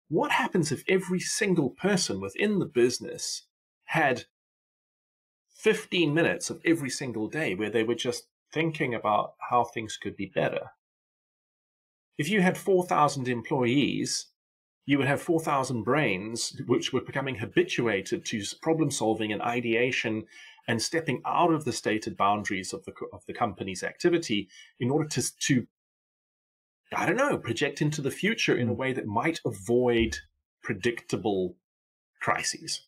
What 0.08 0.32
happens 0.32 0.70
if 0.70 0.84
every 0.86 1.20
single 1.20 1.70
person 1.70 2.20
within 2.20 2.58
the 2.58 2.66
business 2.66 3.46
had 3.86 4.24
15 5.56 6.12
minutes 6.12 6.50
of 6.50 6.60
every 6.64 6.90
single 6.90 7.26
day 7.28 7.54
where 7.54 7.70
they 7.70 7.82
were 7.84 7.94
just 7.94 8.24
thinking 8.54 8.94
about 8.94 9.34
how 9.50 9.64
things 9.64 9.98
could 9.98 10.16
be 10.16 10.32
better? 10.34 10.70
If 12.16 12.30
you 12.30 12.40
had 12.40 12.56
4,000 12.56 13.28
employees 13.28 14.28
you 14.86 14.98
would 14.98 15.06
have 15.06 15.22
4,000 15.22 15.82
brains 15.82 16.60
which 16.66 16.92
were 16.92 17.00
becoming 17.00 17.36
habituated 17.36 18.24
to 18.26 18.42
problem 18.60 18.90
solving 18.90 19.32
and 19.32 19.40
ideation 19.40 20.24
and 20.68 20.80
stepping 20.80 21.22
out 21.26 21.52
of 21.52 21.64
the 21.64 21.72
stated 21.72 22.16
boundaries 22.16 22.72
of 22.72 22.84
the, 22.84 22.92
of 23.12 23.24
the 23.26 23.32
company's 23.32 23.82
activity 23.82 24.48
in 24.80 24.90
order 24.90 25.08
to, 25.08 25.38
to, 25.38 25.66
I 26.94 27.06
don't 27.06 27.16
know, 27.16 27.38
project 27.38 27.80
into 27.80 28.02
the 28.02 28.10
future 28.10 28.56
in 28.56 28.68
a 28.68 28.72
Mm. 28.72 28.76
way 28.76 28.92
that 28.92 29.06
might 29.06 29.40
avoid 29.44 30.18
predictable 30.62 31.56
crises. 32.20 32.86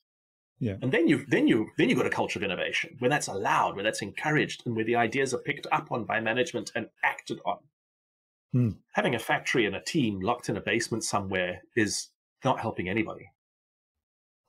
Yeah. 0.58 0.76
And 0.80 0.90
then 0.90 1.06
you 1.06 1.26
then 1.28 1.46
you 1.46 1.68
then 1.76 1.88
you've 1.88 1.98
got 1.98 2.06
a 2.06 2.10
culture 2.10 2.38
of 2.38 2.42
innovation 2.42 2.96
where 2.98 3.10
that's 3.10 3.28
allowed, 3.28 3.74
where 3.74 3.84
that's 3.84 4.02
encouraged, 4.02 4.62
and 4.64 4.74
where 4.74 4.84
the 4.84 4.96
ideas 4.96 5.34
are 5.34 5.38
picked 5.38 5.66
up 5.70 5.92
on 5.92 6.04
by 6.04 6.20
management 6.20 6.72
and 6.74 6.88
acted 7.04 7.40
on 7.44 7.58
Hmm. 8.52 8.70
having 8.92 9.14
a 9.14 9.18
factory 9.18 9.66
and 9.66 9.76
a 9.76 9.82
team 9.82 10.20
locked 10.20 10.48
in 10.48 10.56
a 10.56 10.60
basement 10.62 11.04
somewhere 11.04 11.62
is 11.74 12.08
not 12.44 12.60
helping 12.60 12.88
anybody. 12.88 13.28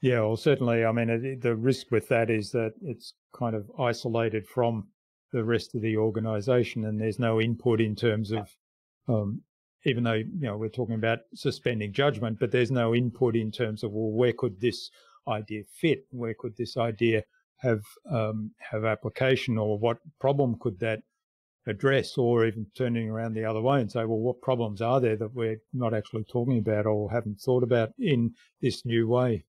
Yeah, 0.01 0.21
well, 0.21 0.37
certainly. 0.37 0.85
I 0.85 0.91
mean, 0.91 1.09
it, 1.09 1.41
the 1.41 1.55
risk 1.55 1.91
with 1.91 2.07
that 2.07 2.29
is 2.29 2.51
that 2.51 2.73
it's 2.81 3.15
kind 3.33 3.55
of 3.55 3.69
isolated 3.77 4.47
from 4.47 4.87
the 5.33 5.43
rest 5.43 5.75
of 5.75 5.81
the 5.81 5.97
organization, 5.97 6.85
and 6.85 7.01
there's 7.01 7.19
no 7.19 7.41
input 7.41 7.81
in 7.81 7.95
terms 7.95 8.31
of, 8.31 8.55
um, 9.09 9.41
even 9.83 10.03
though 10.03 10.13
you 10.13 10.27
know 10.39 10.55
we're 10.55 10.69
talking 10.69 10.95
about 10.95 11.19
suspending 11.33 11.91
judgment, 11.91 12.37
but 12.39 12.51
there's 12.51 12.71
no 12.71 12.95
input 12.95 13.35
in 13.35 13.51
terms 13.51 13.83
of 13.83 13.91
well, 13.91 14.11
where 14.11 14.33
could 14.33 14.61
this 14.61 14.89
idea 15.27 15.63
fit? 15.71 16.05
Where 16.11 16.35
could 16.37 16.55
this 16.57 16.77
idea 16.77 17.23
have 17.57 17.81
um, 18.09 18.51
have 18.71 18.85
application, 18.85 19.57
or 19.57 19.77
what 19.77 19.97
problem 20.19 20.57
could 20.59 20.79
that 20.79 21.01
address, 21.67 22.17
or 22.17 22.45
even 22.45 22.67
turning 22.75 23.09
around 23.09 23.33
the 23.33 23.45
other 23.45 23.61
way 23.61 23.81
and 23.81 23.91
say, 23.91 24.05
well, 24.05 24.19
what 24.19 24.41
problems 24.41 24.81
are 24.81 25.01
there 25.01 25.17
that 25.17 25.33
we're 25.33 25.59
not 25.73 25.93
actually 25.93 26.23
talking 26.23 26.57
about 26.57 26.85
or 26.85 27.11
haven't 27.11 27.41
thought 27.41 27.63
about 27.63 27.89
in 27.99 28.33
this 28.61 28.85
new 28.85 29.07
way? 29.07 29.43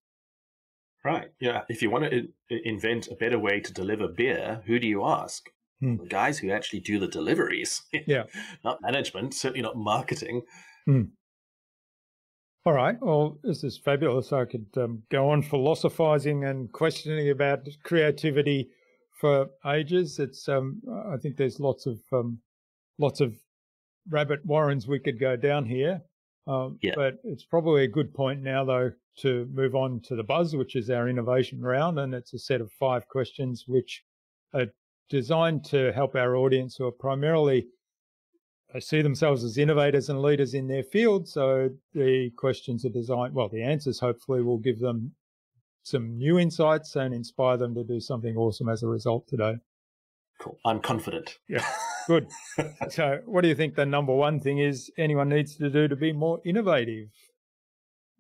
Right. 1.05 1.31
Yeah. 1.41 1.63
If 1.69 1.81
you 1.81 1.91
want 1.91 2.11
to 2.11 2.29
invent 2.51 3.09
a 3.09 3.15
better 3.15 3.39
way 3.39 3.61
to 3.61 3.73
deliver 3.73 4.09
beer, 4.09 4.63
who 4.67 4.79
do 4.79 4.89
you 4.89 5.05
ask? 5.07 5.49
Hmm. 5.81 5.97
The 5.97 6.07
guys 6.07 6.39
who 6.39 6.51
actually 6.51 6.81
do 6.81 6.99
the 6.99 7.09
deliveries. 7.09 7.83
Yeah. 8.07 8.25
not 8.65 8.83
management, 8.83 9.35
certainly 9.35 9.63
not 9.63 9.77
marketing. 9.77 10.43
All 12.69 12.75
right. 12.75 13.01
Well, 13.01 13.39
this 13.43 13.65
is 13.65 13.79
fabulous. 13.79 14.31
I 14.31 14.45
could 14.45 14.67
um, 14.77 15.03
go 15.11 15.31
on 15.31 15.41
philosophizing 15.41 16.45
and 16.45 16.71
questioning 16.71 17.31
about 17.31 17.67
creativity 17.83 18.69
for 19.19 19.47
ages. 19.65 20.19
It's 20.19 20.47
um, 20.51 20.83
I 21.11 21.17
think 21.17 21.39
there's 21.39 21.61
lots 21.61 21.87
of 21.87 21.99
um, 22.13 22.41
lots 22.99 23.23
of 23.23 23.35
rabbit 24.11 24.45
warrens 24.45 24.87
we 24.87 24.99
could 24.99 25.19
go 25.19 25.35
down 25.35 25.65
here. 25.65 26.03
Um, 26.47 26.79
Yeah. 26.83 26.93
But 26.95 27.15
it's 27.25 27.45
probably 27.47 27.85
a 27.85 27.89
good 27.89 28.13
point 28.13 28.43
now, 28.43 28.67
though, 28.67 28.91
to 29.21 29.49
move 29.51 29.75
on 29.75 30.03
to 30.03 30.15
the 30.15 30.23
buzz, 30.23 30.55
which 30.55 30.77
is 30.77 30.91
our 30.91 31.09
innovation 31.09 31.63
round, 31.63 31.99
and 31.99 32.13
it's 32.13 32.35
a 32.35 32.39
set 32.39 32.61
of 32.61 32.71
five 32.73 33.09
questions 33.09 33.65
which 33.67 34.05
are 34.53 34.67
designed 35.09 35.65
to 35.71 35.91
help 35.93 36.15
our 36.15 36.37
audience 36.37 36.77
who 36.77 36.85
are 36.85 36.93
primarily 36.93 37.67
they 38.73 38.81
see 38.81 39.03
themselves 39.03 39.45
as 39.45 39.57
innovators 39.57 40.09
and 40.09 40.21
leaders 40.21 40.55
in 40.55 40.69
their 40.69 40.83
field. 40.83 41.29
So 41.29 41.71
the 41.95 42.31
questions 42.37 42.85
are 42.85 42.91
designed, 42.91 43.35
well, 43.35 43.49
the 43.49 43.63
answers 43.63 44.01
hopefully 44.01 44.43
will 44.43 44.59
give 44.59 44.79
them 44.79 45.13
some 45.83 46.19
new 46.19 46.39
insights 46.39 46.97
and 46.97 47.15
inspire 47.15 47.57
them 47.57 47.75
to 47.75 47.85
do 47.85 47.99
something 47.99 48.37
awesome 48.37 48.69
as 48.69 48.83
a 48.83 48.87
result 48.87 49.27
today. 49.27 49.57
Cool. 50.39 50.59
I'm 50.65 50.81
confident. 50.81 51.39
Yeah. 51.49 51.67
Good. 52.07 52.29
so, 52.91 53.21
what 53.27 53.43
do 53.43 53.49
you 53.49 53.55
think 53.55 53.75
the 53.75 53.85
number 53.85 54.15
one 54.15 54.41
thing 54.41 54.59
is 54.59 54.91
anyone 54.97 55.29
needs 55.29 55.57
to 55.57 55.69
do 55.69 55.89
to 55.89 55.97
be 55.97 56.13
more 56.13 56.41
innovative? 56.45 57.09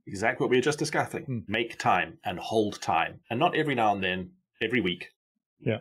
Exactly 0.06 0.44
what 0.44 0.50
we 0.50 0.56
were 0.56 0.62
just 0.62 0.78
discussing. 0.78 1.24
Hmm. 1.24 1.38
Make 1.46 1.78
time 1.78 2.18
and 2.24 2.38
hold 2.38 2.80
time. 2.80 3.20
And 3.30 3.38
not 3.38 3.54
every 3.54 3.74
now 3.74 3.94
and 3.94 4.02
then, 4.02 4.30
every 4.60 4.80
week. 4.80 5.10
Yeah. 5.60 5.78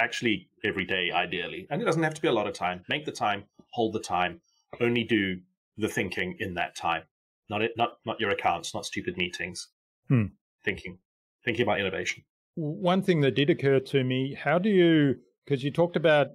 Actually, 0.00 0.48
every 0.64 0.84
day, 0.84 1.10
ideally. 1.12 1.66
And 1.70 1.80
it 1.80 1.84
doesn't 1.84 2.02
have 2.02 2.14
to 2.14 2.22
be 2.22 2.28
a 2.28 2.32
lot 2.32 2.46
of 2.46 2.54
time. 2.54 2.84
Make 2.88 3.04
the 3.04 3.12
time, 3.12 3.44
hold 3.70 3.94
the 3.94 4.00
time, 4.00 4.40
only 4.80 5.04
do 5.04 5.40
the 5.76 5.88
thinking 5.88 6.36
in 6.40 6.54
that 6.54 6.76
time. 6.76 7.02
Not 7.48 7.62
it, 7.62 7.72
not 7.76 7.98
not 8.04 8.20
your 8.20 8.30
accounts, 8.30 8.74
not 8.74 8.86
stupid 8.86 9.16
meetings. 9.16 9.68
Hmm. 10.08 10.26
Thinking, 10.64 10.98
thinking 11.44 11.62
about 11.62 11.80
innovation. 11.80 12.24
One 12.54 13.02
thing 13.02 13.20
that 13.20 13.34
did 13.34 13.50
occur 13.50 13.80
to 13.80 14.04
me: 14.04 14.34
how 14.34 14.58
do 14.58 14.68
you? 14.68 15.16
Because 15.44 15.64
you 15.64 15.70
talked 15.70 15.96
about 15.96 16.28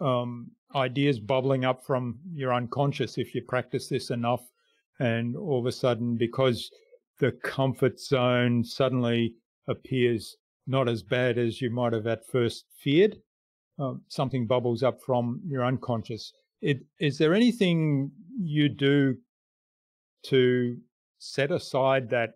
um, 0.00 0.50
ideas 0.74 1.18
bubbling 1.18 1.64
up 1.64 1.84
from 1.84 2.18
your 2.32 2.54
unconscious 2.54 3.18
if 3.18 3.34
you 3.34 3.42
practice 3.42 3.88
this 3.88 4.10
enough, 4.10 4.42
and 5.00 5.36
all 5.36 5.58
of 5.58 5.66
a 5.66 5.72
sudden, 5.72 6.16
because 6.16 6.70
the 7.18 7.32
comfort 7.42 8.00
zone 8.00 8.64
suddenly 8.64 9.34
appears 9.68 10.36
not 10.66 10.88
as 10.88 11.02
bad 11.02 11.38
as 11.38 11.60
you 11.60 11.70
might 11.70 11.92
have 11.92 12.06
at 12.06 12.26
first 12.26 12.64
feared, 12.78 13.16
um, 13.78 14.02
something 14.08 14.46
bubbles 14.46 14.82
up 14.82 14.98
from 15.04 15.40
your 15.46 15.64
unconscious. 15.64 16.32
It, 16.60 16.78
is 17.00 17.18
there 17.18 17.34
anything 17.34 18.10
you 18.40 18.68
do 18.68 19.16
to 20.24 20.76
set 21.18 21.50
aside 21.50 22.10
that 22.10 22.34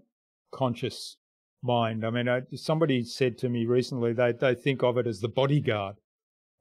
conscious 0.52 1.16
mind? 1.62 2.04
I 2.04 2.10
mean, 2.10 2.28
I, 2.28 2.42
somebody 2.54 3.04
said 3.04 3.38
to 3.38 3.48
me 3.48 3.66
recently 3.66 4.12
they 4.12 4.32
they 4.32 4.54
think 4.54 4.82
of 4.82 4.98
it 4.98 5.06
as 5.06 5.20
the 5.20 5.28
bodyguard, 5.28 5.96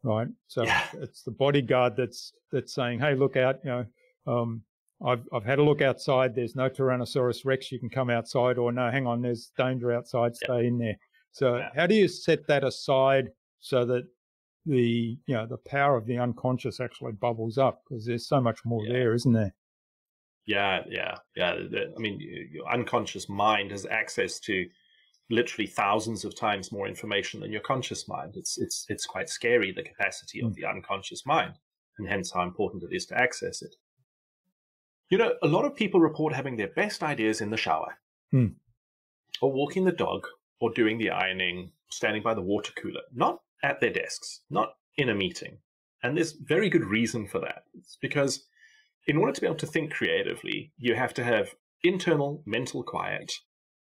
right? 0.03 0.28
So 0.47 0.63
Yeah. 0.63 0.84
it's 1.01 1.23
the 1.23 1.32
bodyguard 1.32 1.95
that's 1.97 2.34
that's 2.51 2.73
saying, 2.73 2.99
"Hey, 2.99 3.15
look 3.15 3.36
out! 3.38 3.55
You 3.63 3.69
know, 3.71 3.86
um, 4.28 4.61
I've 5.05 5.23
I've 5.34 5.43
had 5.45 5.59
a 5.59 5.63
look 5.63 5.82
outside. 5.82 6.36
There's 6.36 6.55
no 6.55 6.69
Tyrannosaurus 6.69 7.45
Rex. 7.45 7.71
You 7.71 7.80
can 7.80 7.89
come 7.89 8.09
outside, 8.09 8.57
or 8.57 8.71
no, 8.71 8.91
hang 8.91 9.07
on, 9.07 9.21
there's 9.21 9.51
danger 9.57 9.91
outside. 9.91 10.34
Yeah. 10.41 10.45
Stay 10.55 10.67
in 10.67 10.78
there." 10.78 10.97
So 11.32 11.57
Yeah. 11.57 11.69
how 11.76 11.88
do 11.88 11.95
you 11.95 12.07
set 12.07 12.47
that 12.47 12.63
aside 12.63 13.30
so 13.59 13.84
that 13.86 14.03
the 14.66 15.18
you 15.26 15.36
know 15.36 15.45
the 15.45 15.57
power 15.57 15.95
of 15.95 16.05
the 16.05 16.18
unconscious 16.18 16.80
actually 16.80 17.13
bubbles 17.13 17.57
up 17.57 17.84
because 17.88 18.05
there's 18.05 18.28
so 18.28 18.41
much 18.41 18.59
more 18.66 18.86
Yeah. 18.86 18.93
there, 18.93 19.13
isn't 19.13 19.34
there? 19.34 19.53
Yeah, 20.45 20.84
yeah, 20.88 21.16
yeah. 21.36 21.53
I 21.95 21.99
mean, 21.99 22.20
your 22.51 22.68
unconscious 22.72 23.28
mind 23.30 23.72
has 23.72 23.86
access 23.88 24.39
to 24.41 24.66
literally 25.32 25.66
thousands 25.68 26.24
of 26.24 26.36
times 26.36 26.72
more 26.72 26.88
information 26.88 27.39
than 27.39 27.51
your 27.51 27.61
conscious 27.61 28.07
mind. 28.07 28.34
It's 28.36 28.57
it's 28.59 28.86
it's 28.89 29.05
quite 29.05 29.30
scary 29.30 29.72
the 29.72 29.84
capacity 29.84 30.41
of 30.41 30.51
Mm. 30.51 30.55
the 30.55 30.66
unconscious 30.66 31.26
mind, 31.26 31.55
and 31.97 32.07
hence 32.07 32.32
how 32.32 32.43
important 32.43 32.84
it 32.84 32.95
is 32.95 33.05
to 33.07 33.18
access 33.18 33.61
it. 33.61 33.76
You 35.09 35.18
know, 35.20 35.34
a 35.43 35.47
lot 35.47 35.66
of 35.66 35.76
people 35.76 35.99
report 35.99 36.34
having 36.34 36.57
their 36.57 36.68
best 36.76 37.03
ideas 37.03 37.41
in 37.41 37.49
the 37.51 37.57
shower, 37.57 37.97
Hmm. 38.32 38.47
or 39.41 39.51
walking 39.51 39.86
the 39.86 39.91
dog, 39.91 40.28
or 40.59 40.72
doing 40.72 40.97
the 40.97 41.09
ironing, 41.11 41.72
standing 41.89 42.24
by 42.24 42.34
the 42.34 42.41
water 42.41 42.74
cooler, 42.76 43.01
not 43.13 43.41
at 43.66 43.82
their 43.82 43.91
desks, 43.91 44.41
not 44.49 44.76
in 44.95 45.09
a 45.09 45.16
meeting. 45.16 45.57
And 46.03 46.16
there's 46.16 46.34
very 46.34 46.70
good 46.70 46.86
reason 46.86 47.28
for 47.28 47.39
that. 47.39 47.63
It's 47.74 47.97
because 47.99 48.45
in 49.07 49.18
order 49.18 49.34
to 49.34 49.41
be 49.41 49.47
able 49.47 49.57
to 49.57 49.66
think 49.66 49.91
creatively, 49.91 50.72
you 50.78 50.93
have 50.95 51.13
to 51.16 51.24
have 51.24 51.55
internal 51.84 52.43
mental 52.45 52.84
quiet. 52.84 53.34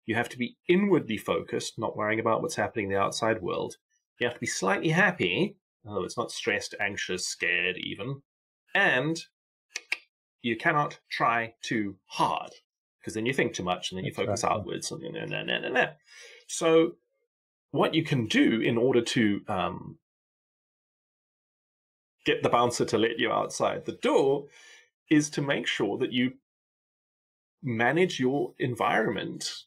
You 0.07 0.15
have 0.15 0.31
to 0.31 0.39
be 0.39 0.57
inwardly 0.69 1.19
focused, 1.19 1.75
not 1.79 1.97
worrying 1.97 2.21
about 2.21 2.41
what's 2.41 2.57
happening 2.57 2.87
in 2.87 2.93
the 2.93 2.99
outside 2.99 3.43
world. 3.43 3.77
You 4.19 4.27
have 4.27 4.35
to 4.35 4.41
be 4.41 4.47
slightly 4.47 4.89
happy, 4.89 5.57
although 5.87 6.05
it's 6.05 6.19
not 6.19 6.33
stressed, 6.33 6.75
anxious, 6.81 7.27
scared, 7.27 7.77
even. 7.77 8.23
And 8.75 9.23
you 10.41 10.57
cannot 10.57 10.99
try 11.11 11.55
too 11.63 11.97
hard 12.07 12.51
because 13.01 13.15
then 13.15 13.27
you 13.27 13.35
think 13.35 13.53
too 13.53 13.63
much 13.63 13.91
and 13.91 13.99
then 13.99 14.05
you 14.05 14.13
That's 14.13 14.27
focus 14.27 14.45
right, 14.45 14.53
outwards. 14.53 14.91
And, 14.91 15.03
and, 15.05 15.17
and, 15.17 15.51
and, 15.51 15.51
and, 15.51 15.77
and. 15.77 15.91
So, 16.49 16.93
what 17.75 17.93
you 17.93 18.05
can 18.05 18.27
do 18.27 18.61
in 18.61 18.79
order 18.79 19.03
to 19.03 19.41
um, 19.49 19.99
get 22.25 22.41
the 22.45 22.49
bouncer 22.49 22.85
to 22.85 22.97
let 22.97 23.19
you 23.19 23.33
outside 23.33 23.85
the 23.85 23.99
door 24.01 24.47
is 25.11 25.29
to 25.29 25.43
make 25.43 25.67
sure 25.67 25.99
that 25.99 26.13
you 26.13 26.35
manage 27.65 28.21
your 28.21 28.53
environment 28.61 29.65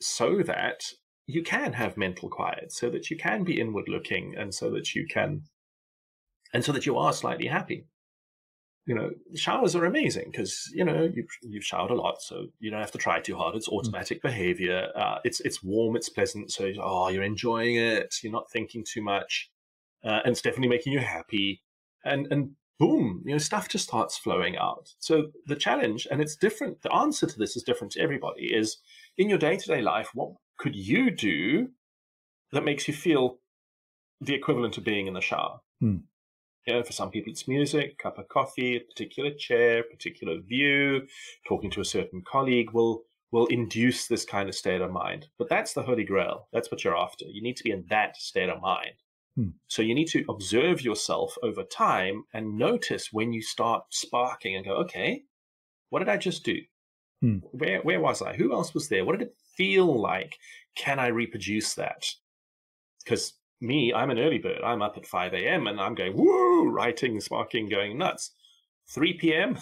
so 0.00 0.42
that 0.42 0.86
you 1.28 1.44
can 1.44 1.74
have 1.74 1.96
mental 1.96 2.28
quiet, 2.28 2.72
so 2.72 2.90
that 2.90 3.10
you 3.10 3.16
can 3.16 3.44
be 3.44 3.60
inward 3.60 3.88
looking, 3.88 4.34
and 4.36 4.52
so 4.52 4.68
that 4.70 4.96
you 4.96 5.06
can, 5.08 5.42
and 6.52 6.64
so 6.64 6.72
that 6.72 6.84
you 6.84 6.98
are 6.98 7.12
slightly 7.12 7.46
happy. 7.46 7.86
You 8.86 8.94
know, 8.94 9.10
showers 9.34 9.74
are 9.74 9.84
amazing 9.84 10.28
because 10.30 10.70
you 10.72 10.84
know 10.84 11.10
you've, 11.12 11.26
you've 11.42 11.64
showered 11.64 11.90
a 11.90 11.94
lot, 11.94 12.22
so 12.22 12.46
you 12.60 12.70
don't 12.70 12.80
have 12.80 12.92
to 12.92 12.98
try 12.98 13.20
too 13.20 13.36
hard. 13.36 13.56
It's 13.56 13.68
automatic 13.68 14.22
behavior. 14.22 14.88
Uh, 14.94 15.18
it's 15.24 15.40
it's 15.40 15.62
warm, 15.62 15.96
it's 15.96 16.08
pleasant, 16.08 16.52
so 16.52 16.70
oh, 16.80 17.08
you're 17.08 17.24
enjoying 17.24 17.76
it. 17.76 18.14
You're 18.22 18.32
not 18.32 18.50
thinking 18.50 18.84
too 18.84 19.02
much, 19.02 19.50
uh, 20.04 20.20
and 20.24 20.32
it's 20.32 20.40
definitely 20.40 20.68
making 20.68 20.92
you 20.92 21.00
happy. 21.00 21.62
And 22.04 22.28
and 22.30 22.52
boom, 22.78 23.22
you 23.24 23.32
know, 23.32 23.38
stuff 23.38 23.68
just 23.68 23.84
starts 23.84 24.16
flowing 24.16 24.56
out. 24.56 24.94
So 24.98 25.28
the 25.46 25.56
challenge, 25.56 26.06
and 26.10 26.20
it's 26.20 26.36
different, 26.36 26.82
the 26.82 26.92
answer 26.92 27.26
to 27.26 27.38
this 27.38 27.56
is 27.56 27.62
different 27.62 27.92
to 27.94 28.00
everybody, 28.00 28.54
is 28.54 28.78
in 29.16 29.28
your 29.28 29.38
day 29.38 29.56
to 29.56 29.66
day 29.66 29.80
life, 29.80 30.10
what 30.14 30.32
could 30.58 30.76
you 30.76 31.10
do 31.10 31.70
that 32.52 32.64
makes 32.64 32.86
you 32.86 32.94
feel 32.94 33.38
the 34.20 34.34
equivalent 34.34 34.78
of 34.78 34.84
being 34.84 35.06
in 35.06 35.14
the 35.14 35.20
shower? 35.20 35.60
Hmm. 35.80 35.96
You 36.66 36.74
know, 36.74 36.82
for 36.82 36.92
some 36.92 37.10
people, 37.10 37.30
it's 37.30 37.46
music, 37.46 37.98
cup 37.98 38.18
of 38.18 38.28
coffee, 38.28 38.76
a 38.76 38.80
particular 38.80 39.30
chair, 39.30 39.84
particular 39.84 40.40
view, 40.40 41.06
talking 41.46 41.70
to 41.70 41.80
a 41.80 41.84
certain 41.84 42.22
colleague 42.22 42.72
will 42.72 43.04
will 43.32 43.46
induce 43.46 44.06
this 44.06 44.24
kind 44.24 44.48
of 44.48 44.54
state 44.54 44.80
of 44.80 44.90
mind. 44.90 45.26
But 45.38 45.48
that's 45.48 45.72
the 45.72 45.82
holy 45.82 46.04
grail. 46.04 46.48
That's 46.52 46.70
what 46.70 46.84
you're 46.84 46.96
after. 46.96 47.24
You 47.26 47.42
need 47.42 47.56
to 47.56 47.64
be 47.64 47.72
in 47.72 47.84
that 47.90 48.16
state 48.16 48.48
of 48.48 48.60
mind. 48.60 48.92
Hmm. 49.36 49.48
So 49.68 49.82
you 49.82 49.94
need 49.94 50.08
to 50.08 50.24
observe 50.28 50.80
yourself 50.80 51.36
over 51.42 51.62
time 51.64 52.24
and 52.32 52.56
notice 52.56 53.12
when 53.12 53.32
you 53.32 53.42
start 53.42 53.84
sparking 53.90 54.56
and 54.56 54.64
go, 54.64 54.76
okay, 54.76 55.24
what 55.90 56.00
did 56.00 56.08
I 56.08 56.16
just 56.16 56.44
do? 56.44 56.58
Hmm. 57.20 57.38
Where 57.52 57.80
where 57.82 58.00
was 58.00 58.22
I? 58.22 58.34
Who 58.34 58.52
else 58.52 58.74
was 58.74 58.88
there? 58.88 59.04
What 59.04 59.18
did 59.18 59.28
it 59.28 59.34
feel 59.56 60.00
like? 60.00 60.36
Can 60.74 60.98
I 60.98 61.08
reproduce 61.08 61.74
that? 61.74 62.06
Because 63.04 63.34
me, 63.60 63.92
I'm 63.92 64.10
an 64.10 64.18
early 64.18 64.38
bird. 64.38 64.60
I'm 64.62 64.82
up 64.82 64.96
at 64.96 65.06
5 65.06 65.34
a.m. 65.34 65.66
and 65.66 65.80
I'm 65.80 65.94
going, 65.94 66.16
woo, 66.16 66.68
writing, 66.68 67.20
sparking, 67.20 67.68
going 67.68 67.98
nuts. 67.98 68.32
3 68.88 69.14
p.m. 69.14 69.58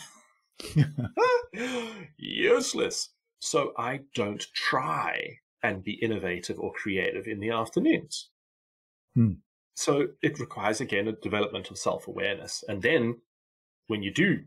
useless. 2.17 3.11
So 3.41 3.73
I 3.77 4.01
don't 4.15 4.45
try 4.55 5.39
and 5.63 5.85
be 5.85 5.93
innovative 5.95 6.59
or 6.59 6.73
creative 6.73 7.27
in 7.27 7.41
the 7.41 7.51
afternoons. 7.51 8.31
Hmm. 9.15 9.33
So 9.75 10.09
it 10.23 10.39
requires 10.39 10.81
again 10.81 11.09
a 11.09 11.13
development 11.13 11.71
of 11.71 11.79
self 11.79 12.07
awareness. 12.07 12.65
And 12.69 12.83
then 12.83 13.21
when 13.87 14.03
you 14.03 14.13
do 14.13 14.45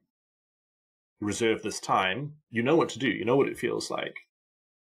reserve 1.19 1.63
this 1.63 1.79
time, 1.79 2.33
you 2.49 2.63
know 2.63 2.75
what 2.75 2.89
to 2.89 2.99
do, 2.99 3.07
you 3.07 3.25
know 3.25 3.35
what 3.35 3.49
it 3.49 3.57
feels 3.57 3.89
like. 3.89 4.15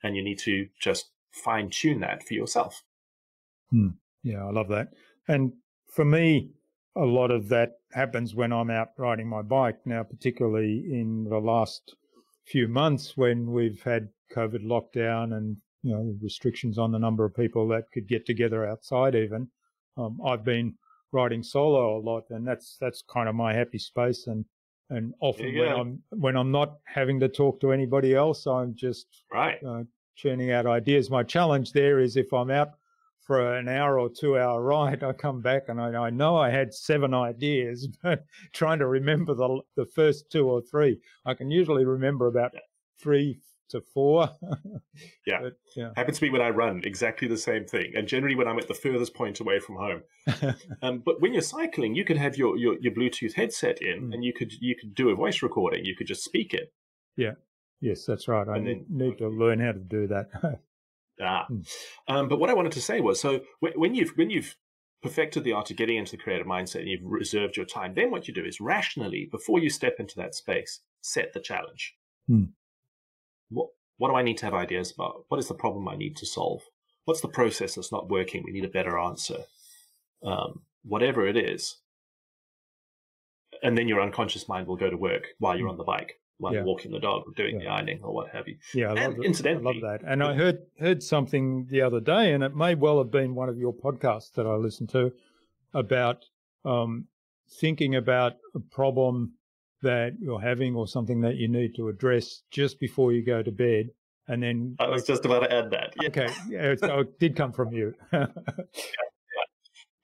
And 0.03 0.16
you 0.16 0.22
need 0.22 0.38
to 0.40 0.68
just 0.80 1.11
fine 1.30 1.70
tune 1.70 2.01
that 2.01 2.26
for 2.26 2.34
yourself. 2.34 2.82
Yeah, 4.22 4.44
I 4.44 4.50
love 4.50 4.68
that. 4.68 4.88
And 5.28 5.52
for 5.88 6.04
me, 6.04 6.50
a 6.96 7.04
lot 7.04 7.30
of 7.30 7.48
that 7.48 7.72
happens 7.92 8.34
when 8.34 8.52
I'm 8.52 8.70
out 8.70 8.88
riding 8.98 9.28
my 9.28 9.42
bike. 9.42 9.78
Now, 9.84 10.02
particularly 10.02 10.84
in 10.90 11.24
the 11.24 11.38
last 11.38 11.94
few 12.46 12.68
months 12.68 13.16
when 13.16 13.50
we've 13.52 13.82
had 13.82 14.08
COVID 14.34 14.64
lockdown 14.64 15.34
and 15.36 15.56
you 15.82 15.92
know 15.94 16.14
restrictions 16.20 16.78
on 16.78 16.92
the 16.92 16.98
number 16.98 17.24
of 17.24 17.34
people 17.34 17.66
that 17.68 17.84
could 17.92 18.08
get 18.08 18.26
together 18.26 18.66
outside. 18.66 19.14
Even 19.14 19.48
um, 19.96 20.20
I've 20.24 20.44
been 20.44 20.74
riding 21.12 21.42
solo 21.42 21.96
a 21.98 22.00
lot, 22.00 22.24
and 22.30 22.46
that's 22.46 22.76
that's 22.80 23.02
kind 23.02 23.28
of 23.28 23.34
my 23.34 23.54
happy 23.54 23.78
space. 23.78 24.26
And 24.26 24.44
and 24.90 25.14
often 25.20 25.46
when 25.46 25.68
go. 25.68 25.80
I'm 25.80 26.02
when 26.10 26.36
I'm 26.36 26.50
not 26.50 26.78
having 26.84 27.20
to 27.20 27.28
talk 27.28 27.60
to 27.60 27.72
anybody 27.72 28.14
else, 28.14 28.46
I'm 28.46 28.74
just 28.74 29.06
Right. 29.32 29.62
uh, 29.64 29.84
churning 30.16 30.50
out 30.50 30.66
ideas. 30.66 31.08
My 31.10 31.22
challenge 31.22 31.72
there 31.72 32.00
is 32.00 32.16
if 32.16 32.32
I'm 32.32 32.50
out 32.50 32.72
for 33.26 33.56
an 33.56 33.68
hour 33.68 33.98
or 33.98 34.08
two 34.08 34.38
hour 34.38 34.62
ride, 34.62 35.02
I 35.04 35.12
come 35.12 35.40
back 35.40 35.64
and 35.68 35.80
I, 35.80 35.88
I 36.06 36.10
know 36.10 36.36
I 36.36 36.50
had 36.50 36.74
seven 36.74 37.14
ideas, 37.14 37.86
but 38.02 38.24
trying 38.52 38.78
to 38.80 38.86
remember 38.86 39.34
the 39.34 39.60
the 39.76 39.86
first 39.86 40.30
two 40.30 40.48
or 40.48 40.60
three, 40.62 40.98
I 41.24 41.34
can 41.34 41.50
usually 41.50 41.84
remember 41.84 42.26
about 42.26 42.52
three 43.00 43.40
to 43.70 43.80
four. 43.94 44.30
Yeah. 45.26 45.40
But, 45.42 45.52
yeah. 45.76 45.90
Happens 45.96 46.18
to 46.18 46.24
me 46.24 46.30
when 46.30 46.40
I 46.42 46.48
run, 46.50 46.82
exactly 46.84 47.28
the 47.28 47.36
same 47.38 47.64
thing. 47.64 47.92
And 47.94 48.08
generally 48.08 48.34
when 48.34 48.48
I'm 48.48 48.58
at 48.58 48.66
the 48.68 48.74
furthest 48.74 49.14
point 49.14 49.38
away 49.40 49.60
from 49.60 49.76
home. 49.76 50.02
Um, 50.82 51.02
but 51.04 51.20
when 51.20 51.32
you're 51.32 51.42
cycling, 51.42 51.94
you 51.94 52.04
could 52.04 52.16
have 52.16 52.36
your, 52.36 52.56
your, 52.56 52.76
your 52.80 52.92
Bluetooth 52.92 53.34
headset 53.34 53.80
in 53.80 54.08
Mm. 54.10 54.14
and 54.14 54.24
you 54.24 54.32
could 54.32 54.52
you 54.60 54.74
could 54.74 54.94
do 54.94 55.10
a 55.10 55.14
voice 55.14 55.40
recording. 55.42 55.84
You 55.84 55.94
could 55.94 56.06
just 56.08 56.24
speak 56.24 56.52
it. 56.52 56.72
Yeah. 57.16 57.34
Yes, 57.80 58.04
that's 58.06 58.26
right. 58.28 58.48
I 58.48 58.56
And 58.56 58.64
need, 58.64 58.84
then- 58.88 58.98
need 59.08 59.18
to 59.18 59.28
learn 59.28 59.60
how 59.60 59.72
to 59.72 59.78
do 59.78 60.06
that. 60.08 60.28
Ah. 61.20 61.46
Mm. 61.50 61.68
Um, 62.08 62.28
but 62.28 62.38
what 62.38 62.50
I 62.50 62.54
wanted 62.54 62.72
to 62.72 62.80
say 62.80 63.00
was, 63.00 63.20
so 63.20 63.40
when 63.60 63.94
you've 63.94 64.10
when 64.16 64.30
you've 64.30 64.56
perfected 65.02 65.44
the 65.44 65.52
art 65.52 65.70
of 65.70 65.76
getting 65.76 65.96
into 65.96 66.12
the 66.12 66.22
creative 66.22 66.46
mindset 66.46 66.80
and 66.80 66.88
you've 66.88 67.00
reserved 67.02 67.56
your 67.56 67.66
time, 67.66 67.94
then 67.94 68.10
what 68.10 68.28
you 68.28 68.34
do 68.34 68.44
is 68.44 68.60
rationally, 68.60 69.28
before 69.30 69.58
you 69.58 69.70
step 69.70 69.96
into 69.98 70.16
that 70.16 70.34
space, 70.34 70.80
set 71.00 71.32
the 71.32 71.40
challenge. 71.40 71.94
Mm. 72.30 72.50
What 73.50 73.68
what 73.98 74.08
do 74.08 74.14
I 74.14 74.22
need 74.22 74.38
to 74.38 74.46
have 74.46 74.54
ideas 74.54 74.92
about? 74.92 75.24
What 75.28 75.38
is 75.38 75.48
the 75.48 75.54
problem 75.54 75.88
I 75.88 75.96
need 75.96 76.16
to 76.16 76.26
solve? 76.26 76.62
What's 77.04 77.20
the 77.20 77.28
process 77.28 77.74
that's 77.74 77.92
not 77.92 78.08
working? 78.08 78.42
We 78.44 78.52
need 78.52 78.64
a 78.64 78.68
better 78.68 78.98
answer. 78.98 79.44
Um, 80.24 80.62
whatever 80.82 81.26
it 81.26 81.36
is. 81.36 81.76
And 83.62 83.76
then 83.76 83.88
your 83.88 84.00
unconscious 84.00 84.48
mind 84.48 84.66
will 84.66 84.76
go 84.76 84.88
to 84.88 84.96
work 84.96 85.28
while 85.38 85.56
you're 85.56 85.66
hmm. 85.66 85.72
on 85.72 85.78
the 85.78 85.84
bike 85.84 86.20
while 86.41 86.55
yeah. 86.55 86.62
walking 86.62 86.91
the 86.91 86.99
dog 86.99 87.22
or 87.26 87.32
doing 87.36 87.61
yeah. 87.61 87.66
the 87.66 87.70
ironing 87.70 88.01
or 88.03 88.12
what 88.12 88.30
have 88.30 88.49
you. 88.49 88.57
Yeah, 88.74 88.93
I 88.93 89.07
love, 89.07 89.16
incidentally, 89.22 89.82
I 89.82 89.86
love 89.86 90.01
that. 90.01 90.11
And 90.11 90.22
I 90.22 90.34
heard 90.34 90.59
heard 90.78 91.03
something 91.03 91.66
the 91.70 91.82
other 91.82 92.01
day, 92.01 92.32
and 92.32 92.43
it 92.43 92.57
may 92.57 92.74
well 92.74 92.99
have 92.99 93.11
been 93.11 93.34
one 93.34 93.49
of 93.49 93.59
your 93.59 93.74
podcasts 93.74 94.32
that 94.32 94.47
I 94.47 94.55
listened 94.55 94.88
to 94.91 95.12
about 95.74 96.24
um, 96.64 97.07
thinking 97.61 97.95
about 97.95 98.32
a 98.55 98.61
problem 98.61 99.34
that 99.82 100.16
you're 100.20 100.41
having 100.41 100.74
or 100.74 100.86
something 100.86 101.20
that 101.20 101.36
you 101.36 101.49
need 101.49 101.74
to 101.76 101.88
address 101.88 102.43
just 102.51 102.80
before 102.80 103.12
you 103.12 103.24
go 103.24 103.43
to 103.43 103.53
bed. 103.53 103.91
And 104.26 104.43
then 104.43 104.76
I 104.78 104.88
was 104.88 105.05
just 105.05 105.24
about 105.24 105.41
to 105.41 105.53
add 105.53 105.70
that. 105.70 105.95
Yeah. 106.01 106.09
Okay, 106.09 106.28
yeah, 106.49 106.74
so 106.76 107.01
it 107.01 107.18
did 107.18 107.36
come 107.36 107.53
from 107.53 107.72
you. 107.72 107.95
yeah, 108.12 108.26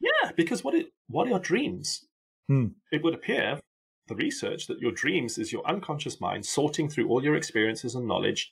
yeah, 0.00 0.32
because 0.36 0.62
what 0.62 0.74
it 0.74 0.86
what 1.08 1.26
are 1.26 1.30
your 1.30 1.38
dreams? 1.38 2.04
Hmm. 2.48 2.66
It 2.92 3.02
would 3.02 3.14
appear 3.14 3.60
the 4.08 4.14
research 4.14 4.66
that 4.66 4.80
your 4.80 4.92
dreams 4.92 5.38
is 5.38 5.52
your 5.52 5.66
unconscious 5.66 6.20
mind 6.20 6.46
sorting 6.46 6.88
through 6.88 7.08
all 7.08 7.22
your 7.22 7.36
experiences 7.36 7.94
and 7.94 8.06
knowledge 8.06 8.50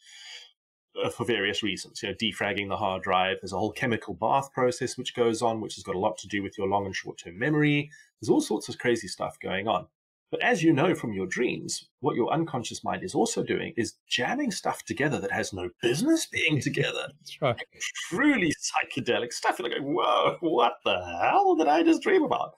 uh, 1.02 1.10
for 1.10 1.24
various 1.24 1.62
reasons. 1.62 2.02
You 2.02 2.10
know, 2.10 2.14
defragging 2.14 2.68
the 2.68 2.76
hard 2.76 3.02
drive. 3.02 3.38
There's 3.40 3.52
a 3.52 3.58
whole 3.58 3.72
chemical 3.72 4.14
bath 4.14 4.52
process 4.52 4.96
which 4.96 5.14
goes 5.14 5.42
on, 5.42 5.60
which 5.60 5.74
has 5.76 5.84
got 5.84 5.96
a 5.96 5.98
lot 5.98 6.18
to 6.18 6.28
do 6.28 6.42
with 6.42 6.56
your 6.58 6.68
long 6.68 6.86
and 6.86 6.94
short 6.94 7.18
term 7.18 7.38
memory. 7.38 7.90
There's 8.20 8.30
all 8.30 8.40
sorts 8.40 8.68
of 8.68 8.78
crazy 8.78 9.08
stuff 9.08 9.38
going 9.40 9.68
on. 9.68 9.86
But 10.30 10.42
as 10.42 10.64
you 10.64 10.72
know 10.72 10.96
from 10.96 11.12
your 11.12 11.26
dreams, 11.26 11.88
what 12.00 12.16
your 12.16 12.32
unconscious 12.32 12.82
mind 12.82 13.04
is 13.04 13.14
also 13.14 13.44
doing 13.44 13.72
is 13.76 13.94
jamming 14.08 14.50
stuff 14.50 14.82
together 14.84 15.20
that 15.20 15.30
has 15.30 15.52
no 15.52 15.68
business 15.80 16.26
being 16.26 16.60
together. 16.60 17.08
Right. 17.40 17.56
Like 17.56 17.68
truly 18.08 18.52
psychedelic 18.52 19.32
stuff. 19.32 19.58
You're 19.58 19.68
like, 19.68 19.78
whoa, 19.80 20.36
what 20.40 20.74
the 20.84 21.04
hell 21.20 21.54
did 21.54 21.68
I 21.68 21.82
just 21.82 22.02
dream 22.02 22.24
about? 22.24 22.54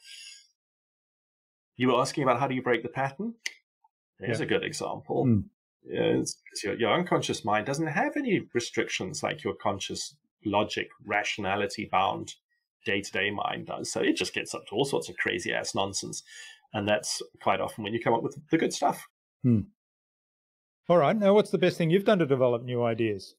You 1.77 1.89
were 1.89 2.01
asking 2.01 2.22
about 2.22 2.41
how 2.41 2.49
do 2.49 2.55
you 2.55 2.62
break 2.62 2.83
the 2.83 2.89
pattern? 2.89 3.35
Here's 4.18 4.41
yeah. 4.41 4.47
a 4.47 4.49
good 4.49 4.64
example. 4.64 5.27
Mm. 5.27 5.45
your, 6.64 6.74
your 6.79 6.93
unconscious 6.93 7.45
mind 7.45 7.66
doesn't 7.66 7.87
have 7.87 8.16
any 8.16 8.43
restrictions 8.55 9.22
like 9.22 9.45
your 9.45 9.55
conscious 9.55 10.16
logic, 10.45 10.89
rationality 11.05 11.89
bound 11.91 12.35
day 12.85 13.03
to 13.03 13.12
day 13.12 13.31
mind 13.31 13.66
does. 13.66 13.91
So 13.91 14.01
it 14.01 14.16
just 14.16 14.33
gets 14.33 14.55
up 14.55 14.66
to 14.68 14.74
all 14.74 14.85
sorts 14.85 15.09
of 15.09 15.16
crazy 15.16 15.53
ass 15.53 15.74
nonsense. 15.74 16.22
And 16.72 16.89
that's 16.89 17.22
quite 17.43 17.61
often 17.61 17.85
when 17.85 17.93
you 17.93 18.01
come 18.01 18.14
up 18.14 18.22
with 18.22 18.39
the 18.51 18.59
good 18.59 18.72
stuff. 18.72 19.07
Hmm. 19.43 19.61
All 20.89 20.99
right. 20.99 21.16
Now, 21.16 21.35
what's 21.35 21.51
the 21.51 21.59
best 21.59 21.77
thing 21.79 21.91
you've 21.91 22.05
done 22.05 22.20
to 22.20 22.27
develop 22.27 22.62
new 22.62 22.83
ideas? 22.83 23.35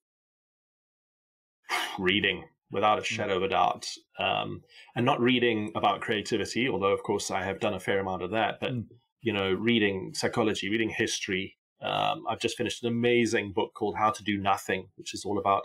Reading 1.99 2.45
without 2.71 2.99
a 2.99 3.01
mm. 3.01 3.05
shadow 3.05 3.37
of 3.37 3.43
a 3.43 3.49
doubt. 3.49 3.87
Um, 4.19 4.61
and 4.95 5.05
not 5.05 5.19
reading 5.19 5.71
about 5.75 6.01
creativity, 6.01 6.67
although 6.67 6.93
of 6.93 7.03
course 7.03 7.31
I 7.31 7.43
have 7.43 7.59
done 7.59 7.73
a 7.73 7.79
fair 7.79 7.99
amount 7.99 8.23
of 8.23 8.31
that, 8.31 8.59
but 8.59 8.73
mm. 8.73 8.85
you 9.21 9.33
know, 9.33 9.51
reading 9.51 10.11
psychology, 10.13 10.69
reading 10.69 10.89
history. 10.89 11.55
Um, 11.81 12.23
I've 12.27 12.39
just 12.39 12.57
finished 12.57 12.83
an 12.83 12.89
amazing 12.89 13.53
book 13.53 13.73
called 13.75 13.95
How 13.97 14.09
to 14.09 14.23
Do 14.23 14.37
Nothing, 14.37 14.87
which 14.95 15.13
is 15.13 15.23
all 15.25 15.37
about 15.37 15.63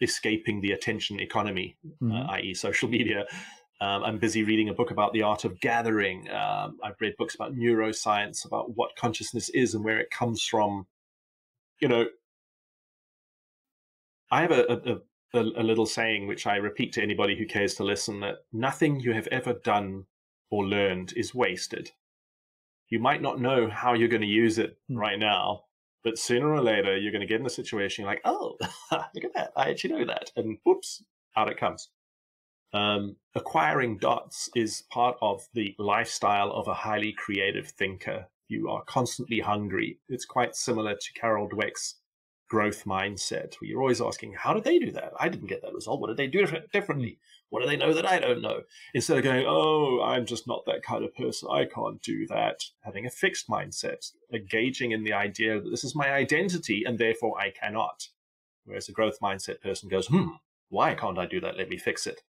escaping 0.00 0.60
the 0.60 0.72
attention 0.72 1.20
economy, 1.20 1.76
mm. 2.02 2.12
uh, 2.12 2.30
i.e., 2.32 2.54
social 2.54 2.88
media. 2.88 3.24
Um, 3.80 4.02
I'm 4.02 4.18
busy 4.18 4.42
reading 4.42 4.68
a 4.68 4.74
book 4.74 4.90
about 4.90 5.12
the 5.12 5.22
art 5.22 5.44
of 5.44 5.60
gathering. 5.60 6.28
Um, 6.30 6.78
I've 6.82 7.00
read 7.00 7.14
books 7.16 7.36
about 7.36 7.54
neuroscience, 7.54 8.44
about 8.44 8.76
what 8.76 8.96
consciousness 8.96 9.48
is 9.50 9.74
and 9.74 9.84
where 9.84 10.00
it 10.00 10.10
comes 10.10 10.42
from. 10.42 10.86
You 11.80 11.88
know, 11.88 12.06
I 14.30 14.42
have 14.42 14.50
a, 14.50 14.64
a, 14.64 14.96
a, 15.34 15.40
a 15.40 15.62
little 15.62 15.86
saying 15.86 16.26
which 16.26 16.46
I 16.46 16.56
repeat 16.56 16.92
to 16.94 17.02
anybody 17.02 17.36
who 17.36 17.46
cares 17.46 17.74
to 17.74 17.84
listen 17.84 18.20
that 18.20 18.44
nothing 18.52 19.00
you 19.00 19.12
have 19.12 19.26
ever 19.28 19.52
done 19.52 20.06
or 20.50 20.66
learned 20.66 21.12
is 21.16 21.34
wasted. 21.34 21.92
You 22.88 22.98
might 23.00 23.20
not 23.20 23.40
know 23.40 23.68
how 23.68 23.92
you're 23.92 24.08
going 24.08 24.22
to 24.22 24.26
use 24.26 24.58
it 24.58 24.78
mm. 24.90 24.96
right 24.96 25.18
now, 25.18 25.64
but 26.02 26.18
sooner 26.18 26.48
or 26.48 26.62
later 26.62 26.96
you're 26.96 27.12
going 27.12 27.20
to 27.20 27.26
get 27.26 27.40
in 27.40 27.46
a 27.46 27.50
situation 27.50 28.02
you're 28.02 28.12
like, 28.12 28.22
oh, 28.24 28.56
look 28.90 29.24
at 29.24 29.34
that. 29.34 29.52
I 29.56 29.70
actually 29.70 29.94
know 29.94 30.06
that. 30.06 30.32
And 30.36 30.58
whoops, 30.64 31.04
out 31.36 31.50
it 31.50 31.58
comes. 31.58 31.90
Um, 32.72 33.16
acquiring 33.34 33.98
dots 33.98 34.50
is 34.54 34.84
part 34.90 35.16
of 35.22 35.46
the 35.54 35.74
lifestyle 35.78 36.50
of 36.52 36.68
a 36.68 36.74
highly 36.74 37.12
creative 37.12 37.68
thinker. 37.68 38.26
You 38.48 38.68
are 38.70 38.82
constantly 38.84 39.40
hungry. 39.40 39.98
It's 40.08 40.24
quite 40.24 40.54
similar 40.54 40.94
to 40.94 41.12
Carol 41.20 41.48
Dweck's 41.48 41.96
growth 42.48 42.84
mindset 42.84 43.54
where 43.54 43.68
you're 43.68 43.80
always 43.80 44.00
asking, 44.00 44.34
how 44.34 44.54
did 44.54 44.64
they 44.64 44.78
do 44.78 44.90
that? 44.92 45.12
I 45.20 45.28
didn't 45.28 45.48
get 45.48 45.62
that 45.62 45.74
result. 45.74 46.00
What 46.00 46.08
did 46.08 46.16
they 46.16 46.26
do 46.26 46.46
differently? 46.72 47.18
What 47.50 47.62
do 47.62 47.68
they 47.68 47.76
know 47.76 47.94
that 47.94 48.06
I 48.06 48.18
don't 48.18 48.42
know? 48.42 48.62
Instead 48.94 49.18
of 49.18 49.24
going, 49.24 49.44
oh, 49.46 50.02
I'm 50.02 50.26
just 50.26 50.46
not 50.46 50.64
that 50.66 50.82
kind 50.82 51.04
of 51.04 51.14
person. 51.14 51.48
I 51.50 51.64
can't 51.64 52.02
do 52.02 52.26
that. 52.28 52.64
Having 52.80 53.06
a 53.06 53.10
fixed 53.10 53.48
mindset, 53.48 54.12
engaging 54.32 54.92
in 54.92 55.04
the 55.04 55.12
idea 55.12 55.60
that 55.60 55.70
this 55.70 55.84
is 55.84 55.94
my 55.94 56.10
identity 56.10 56.84
and 56.86 56.98
therefore 56.98 57.38
I 57.40 57.50
cannot. 57.50 58.08
Whereas 58.64 58.88
a 58.88 58.92
growth 58.92 59.18
mindset 59.20 59.60
person 59.62 59.88
goes, 59.88 60.08
hmm, 60.08 60.28
why 60.68 60.94
can't 60.94 61.18
I 61.18 61.26
do 61.26 61.40
that? 61.40 61.56
Let 61.56 61.68
me 61.68 61.78
fix 61.78 62.06
it. 62.06 62.22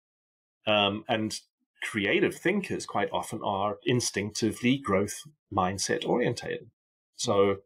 Um, 0.67 1.03
and 1.07 1.39
creative 1.83 2.35
thinkers 2.35 2.85
quite 2.85 3.09
often 3.11 3.39
are 3.43 3.77
instinctively 3.85 4.77
growth 4.77 5.23
mindset 5.51 6.07
orientated. 6.07 6.69
So 7.15 7.57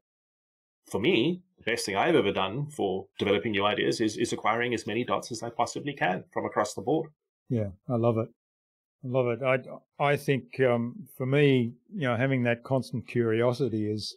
for 0.90 1.00
me, 1.00 1.42
best 1.66 1.86
thing 1.86 1.96
I've 1.96 2.16
ever 2.16 2.32
done 2.32 2.68
for 2.68 3.08
developing 3.20 3.52
new 3.52 3.66
ideas 3.66 4.02
is, 4.02 4.18
is 4.18 4.34
acquiring 4.34 4.74
as 4.74 4.88
many 4.88 5.04
dots 5.04 5.32
as 5.32 5.44
I 5.44 5.50
possibly 5.50 5.94
can 5.94 6.24
from 6.32 6.46
across 6.46 6.74
the 6.74 6.82
board. 6.82 7.10
Yeah, 7.50 7.70
I 7.90 7.96
love 7.96 8.18
it. 8.18 8.30
I 9.04 9.08
love 9.08 9.28
it. 9.28 9.42
I, 9.44 10.04
I 10.04 10.16
think 10.16 10.60
um, 10.62 11.08
for 11.18 11.26
me, 11.26 11.74
you 11.94 12.08
know, 12.08 12.16
having 12.16 12.44
that 12.44 12.64
constant 12.64 13.08
curiosity 13.08 13.90
is 13.90 14.16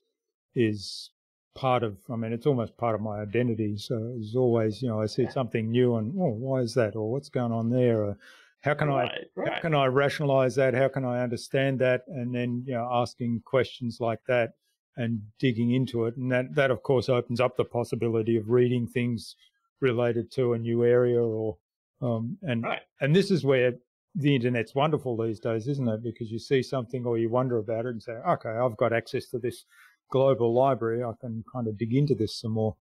is 0.54 1.10
part 1.54 1.82
of. 1.82 1.96
I 2.10 2.16
mean, 2.16 2.32
it's 2.32 2.46
almost 2.46 2.76
part 2.76 2.94
of 2.94 3.00
my 3.00 3.20
identity. 3.20 3.76
So 3.78 4.14
it's 4.18 4.36
always, 4.36 4.82
you 4.82 4.88
know, 4.88 5.00
I 5.00 5.06
see 5.06 5.26
something 5.30 5.70
new 5.70 5.96
and 5.96 6.14
oh, 6.18 6.30
why 6.30 6.60
is 6.60 6.74
that, 6.74 6.96
or 6.96 7.10
what's 7.10 7.28
going 7.28 7.52
on 7.52 7.70
there, 7.70 8.04
or 8.04 8.18
how 8.60 8.74
can 8.74 8.88
right, 8.88 9.10
I 9.10 9.40
right. 9.40 9.52
how 9.54 9.60
can 9.60 9.74
I 9.74 9.86
rationalize 9.86 10.54
that? 10.56 10.74
How 10.74 10.88
can 10.88 11.04
I 11.04 11.22
understand 11.22 11.78
that? 11.80 12.02
And 12.08 12.34
then 12.34 12.64
you 12.66 12.74
know, 12.74 12.88
asking 12.92 13.42
questions 13.44 13.98
like 14.00 14.20
that 14.28 14.52
and 14.96 15.20
digging 15.38 15.72
into 15.72 16.04
it. 16.04 16.16
And 16.16 16.30
that, 16.30 16.54
that 16.54 16.70
of 16.70 16.82
course 16.82 17.08
opens 17.08 17.40
up 17.40 17.56
the 17.56 17.64
possibility 17.64 18.36
of 18.36 18.48
reading 18.48 18.86
things 18.86 19.36
related 19.80 20.30
to 20.32 20.52
a 20.52 20.58
new 20.58 20.84
area 20.84 21.20
or, 21.22 21.56
um, 22.00 22.38
and, 22.42 22.62
right. 22.62 22.80
and 23.00 23.14
this 23.14 23.30
is 23.30 23.44
where 23.44 23.72
the 24.14 24.34
internet's 24.34 24.74
wonderful 24.74 25.16
these 25.16 25.40
days, 25.40 25.66
isn't 25.66 25.88
it? 25.88 26.02
Because 26.02 26.30
you 26.30 26.38
see 26.38 26.62
something 26.62 27.04
or 27.04 27.18
you 27.18 27.28
wonder 27.28 27.58
about 27.58 27.86
it 27.86 27.90
and 27.90 28.02
say, 28.02 28.12
okay, 28.12 28.50
I've 28.50 28.76
got 28.76 28.92
access 28.92 29.26
to 29.30 29.38
this 29.38 29.64
global 30.10 30.54
library. 30.54 31.02
I 31.02 31.12
can 31.20 31.44
kind 31.52 31.66
of 31.66 31.76
dig 31.76 31.94
into 31.94 32.14
this 32.14 32.38
some 32.40 32.52
more. 32.52 32.76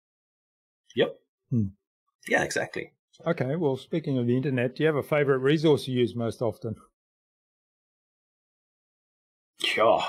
Yep. 0.95 1.15
Hmm. 1.49 1.65
Yeah, 2.27 2.43
exactly. 2.43 2.91
Okay. 3.25 3.55
Well, 3.55 3.77
speaking 3.77 4.17
of 4.17 4.27
the 4.27 4.37
internet, 4.37 4.75
do 4.75 4.83
you 4.83 4.87
have 4.87 4.95
a 4.95 5.03
favorite 5.03 5.39
resource 5.39 5.87
you 5.87 5.99
use 5.99 6.15
most 6.15 6.41
often? 6.41 6.75
Sure. 9.63 10.03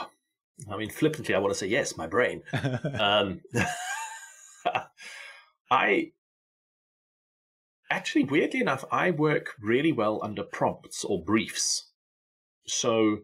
I 0.71 0.77
mean, 0.77 0.91
flippantly, 0.91 1.35
I 1.35 1.39
want 1.39 1.53
to 1.53 1.59
say 1.59 1.67
yes, 1.67 1.97
my 1.97 2.07
brain. 2.07 2.43
um, 2.99 3.41
I 5.71 6.13
actually, 7.91 8.25
weirdly 8.25 8.61
enough, 8.61 8.85
I 8.91 9.11
work 9.11 9.55
really 9.61 9.93
well 9.93 10.21
under 10.23 10.43
prompts 10.43 11.05
or 11.05 11.23
briefs. 11.23 11.91
So, 12.67 13.19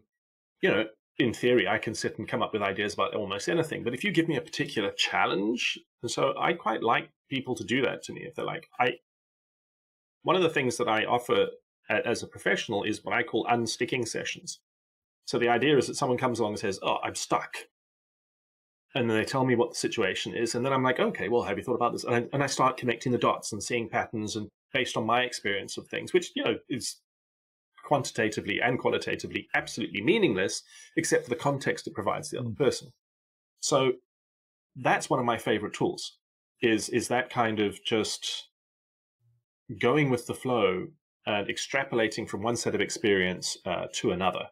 you 0.61 0.69
know, 0.69 0.85
in 1.17 1.33
theory, 1.33 1.67
I 1.67 1.77
can 1.77 1.95
sit 1.95 2.17
and 2.17 2.27
come 2.27 2.41
up 2.41 2.53
with 2.53 2.61
ideas 2.61 2.93
about 2.93 3.15
almost 3.15 3.47
anything. 3.47 3.83
But 3.83 3.93
if 3.93 4.03
you 4.03 4.11
give 4.11 4.27
me 4.27 4.37
a 4.37 4.41
particular 4.41 4.91
challenge, 4.91 5.79
and 6.01 6.11
so 6.11 6.33
I 6.39 6.53
quite 6.53 6.83
like 6.83 7.09
people 7.29 7.55
to 7.55 7.63
do 7.63 7.81
that 7.83 8.03
to 8.03 8.13
me. 8.13 8.21
If 8.21 8.35
they're 8.35 8.45
like, 8.45 8.67
I, 8.79 8.93
one 10.23 10.35
of 10.35 10.41
the 10.41 10.49
things 10.49 10.77
that 10.77 10.87
I 10.87 11.05
offer 11.05 11.47
as 11.89 12.23
a 12.23 12.27
professional 12.27 12.83
is 12.83 13.03
what 13.03 13.15
I 13.15 13.23
call 13.23 13.45
unsticking 13.45 14.07
sessions. 14.07 14.59
So 15.25 15.37
the 15.39 15.49
idea 15.49 15.77
is 15.77 15.87
that 15.87 15.95
someone 15.95 16.17
comes 16.17 16.39
along 16.39 16.53
and 16.53 16.59
says, 16.59 16.79
"Oh, 16.81 16.97
I'm 17.03 17.15
stuck," 17.15 17.55
and 18.95 19.09
then 19.09 19.17
they 19.17 19.25
tell 19.25 19.45
me 19.45 19.55
what 19.55 19.71
the 19.71 19.75
situation 19.77 20.35
is, 20.35 20.55
and 20.55 20.65
then 20.65 20.73
I'm 20.73 20.83
like, 20.83 20.99
"Okay, 20.99 21.29
well, 21.29 21.43
have 21.43 21.57
you 21.57 21.63
thought 21.63 21.75
about 21.75 21.93
this?" 21.93 22.03
And 22.03 22.15
I, 22.15 22.27
and 22.33 22.43
I 22.43 22.47
start 22.47 22.77
connecting 22.77 23.11
the 23.11 23.17
dots 23.17 23.51
and 23.51 23.63
seeing 23.63 23.89
patterns, 23.89 24.35
and 24.35 24.49
based 24.73 24.97
on 24.97 25.05
my 25.05 25.21
experience 25.21 25.77
of 25.77 25.87
things, 25.87 26.13
which 26.13 26.31
you 26.35 26.43
know 26.43 26.57
is 26.69 26.97
quantitatively 27.83 28.61
and 28.61 28.79
qualitatively 28.79 29.47
absolutely 29.53 30.01
meaningless, 30.01 30.63
except 30.95 31.23
for 31.25 31.29
the 31.29 31.35
context 31.35 31.87
it 31.87 31.93
provides 31.93 32.29
the 32.29 32.39
other 32.39 32.49
mm. 32.49 32.57
person. 32.57 32.89
So 33.59 33.93
that's 34.75 35.09
one 35.09 35.19
of 35.19 35.25
my 35.25 35.37
favorite 35.37 35.73
tools. 35.73 36.17
Is 36.61 36.89
is 36.89 37.07
that 37.07 37.29
kind 37.29 37.59
of 37.59 37.83
just 37.83 38.49
going 39.79 40.09
with 40.09 40.27
the 40.27 40.33
flow 40.33 40.87
and 41.25 41.47
extrapolating 41.47 42.27
from 42.27 42.41
one 42.41 42.55
set 42.55 42.75
of 42.75 42.81
experience 42.81 43.57
uh, 43.65 43.85
to 43.93 44.11
another 44.11 44.47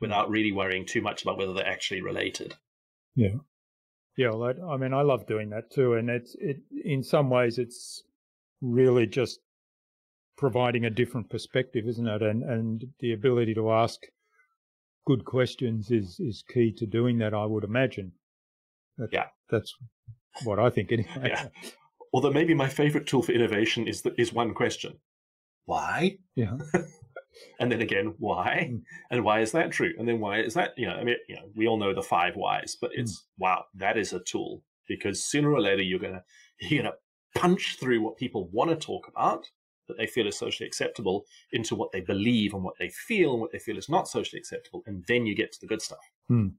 without 0.00 0.30
really 0.30 0.52
worrying 0.52 0.86
too 0.86 1.00
much 1.00 1.22
about 1.22 1.38
whether 1.38 1.52
they're 1.52 1.66
actually 1.66 2.00
related. 2.00 2.54
Yeah. 3.14 3.36
Yeah, 4.16 4.30
well, 4.30 4.44
I, 4.44 4.74
I 4.74 4.76
mean, 4.76 4.92
I 4.92 5.02
love 5.02 5.26
doing 5.26 5.50
that 5.50 5.70
too, 5.70 5.94
and 5.94 6.10
it's 6.10 6.34
it. 6.40 6.58
In 6.84 7.04
some 7.04 7.30
ways, 7.30 7.56
it's 7.56 8.02
really 8.60 9.06
just 9.06 9.38
providing 10.36 10.84
a 10.84 10.90
different 10.90 11.30
perspective, 11.30 11.84
isn't 11.86 12.06
it? 12.06 12.22
And 12.22 12.42
and 12.42 12.84
the 12.98 13.12
ability 13.12 13.54
to 13.54 13.70
ask 13.70 14.00
good 15.06 15.24
questions 15.24 15.92
is 15.92 16.18
is 16.18 16.42
key 16.52 16.72
to 16.78 16.86
doing 16.86 17.18
that. 17.18 17.32
I 17.32 17.46
would 17.46 17.62
imagine. 17.62 18.12
That, 18.96 19.10
yeah, 19.12 19.26
that's 19.50 19.72
what 20.42 20.58
I 20.58 20.70
think. 20.70 20.90
Anyway. 20.90 21.08
Yeah. 21.22 21.46
Although 22.12 22.32
maybe 22.32 22.54
my 22.54 22.68
favorite 22.68 23.06
tool 23.06 23.22
for 23.22 23.30
innovation 23.30 23.86
is 23.86 24.02
is 24.16 24.32
one 24.32 24.52
question: 24.52 24.98
Why? 25.66 26.18
Yeah. 26.34 26.58
and 27.60 27.70
then 27.70 27.80
again, 27.80 28.14
why? 28.18 28.70
Mm. 28.72 28.82
And 29.10 29.24
why 29.24 29.40
is 29.40 29.52
that 29.52 29.70
true? 29.70 29.92
And 29.98 30.08
then 30.08 30.20
why 30.20 30.40
is 30.40 30.54
that? 30.54 30.72
You 30.76 30.86
know, 30.86 30.94
I 30.94 31.04
mean, 31.04 31.16
you 31.28 31.36
know, 31.36 31.48
we 31.54 31.66
all 31.66 31.78
know 31.78 31.94
the 31.94 32.02
five 32.02 32.36
whys, 32.36 32.76
but 32.80 32.90
it's 32.94 33.12
mm. 33.12 33.24
wow, 33.38 33.64
that 33.74 33.96
is 33.96 34.12
a 34.12 34.20
tool 34.20 34.62
because 34.88 35.22
sooner 35.22 35.52
or 35.52 35.60
later 35.60 35.82
you're 35.82 35.98
gonna 35.98 36.22
you're 36.60 36.82
gonna 36.82 36.94
punch 37.34 37.76
through 37.78 38.02
what 38.02 38.16
people 38.16 38.48
want 38.52 38.70
to 38.70 38.76
talk 38.76 39.08
about 39.08 39.46
that 39.86 39.96
they 39.96 40.06
feel 40.06 40.26
is 40.26 40.38
socially 40.38 40.66
acceptable 40.66 41.24
into 41.52 41.74
what 41.74 41.90
they 41.92 42.02
believe 42.02 42.52
and 42.52 42.62
what 42.62 42.74
they 42.78 42.90
feel 42.90 43.32
and 43.32 43.40
what 43.40 43.50
they 43.52 43.58
feel 43.58 43.78
is 43.78 43.88
not 43.88 44.06
socially 44.06 44.38
acceptable, 44.38 44.82
and 44.86 45.04
then 45.08 45.26
you 45.26 45.34
get 45.34 45.52
to 45.52 45.60
the 45.60 45.66
good 45.66 45.82
stuff. 45.82 45.98
Mm. 46.30 46.52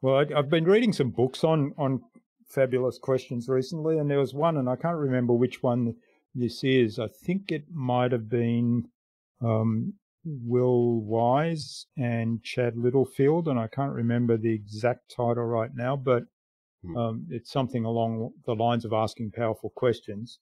Well, 0.00 0.16
I, 0.16 0.38
I've 0.38 0.50
been 0.50 0.64
reading 0.64 0.92
some 0.92 1.10
books 1.10 1.44
on 1.44 1.72
on 1.78 2.00
fabulous 2.48 2.98
questions 2.98 3.48
recently, 3.48 3.98
and 3.98 4.10
there 4.10 4.18
was 4.18 4.34
one, 4.34 4.56
and 4.56 4.68
I 4.68 4.76
can't 4.76 4.96
remember 4.96 5.32
which 5.32 5.62
one 5.62 5.94
this 6.34 6.64
is. 6.64 6.98
I 6.98 7.08
think 7.08 7.50
it 7.50 7.64
might 7.72 8.12
have 8.12 8.28
been 8.28 8.88
um, 9.42 9.92
Will 10.24 11.00
Wise 11.00 11.86
and 11.96 12.42
Chad 12.42 12.76
Littlefield, 12.76 13.48
and 13.48 13.58
I 13.58 13.68
can't 13.68 13.92
remember 13.92 14.36
the 14.36 14.52
exact 14.52 15.14
title 15.14 15.44
right 15.44 15.70
now, 15.74 15.96
but 15.96 16.24
hmm. 16.84 16.96
um, 16.96 17.26
it's 17.30 17.52
something 17.52 17.84
along 17.84 18.32
the 18.44 18.54
lines 18.54 18.84
of 18.84 18.92
asking 18.92 19.32
powerful 19.32 19.70
questions. 19.76 20.38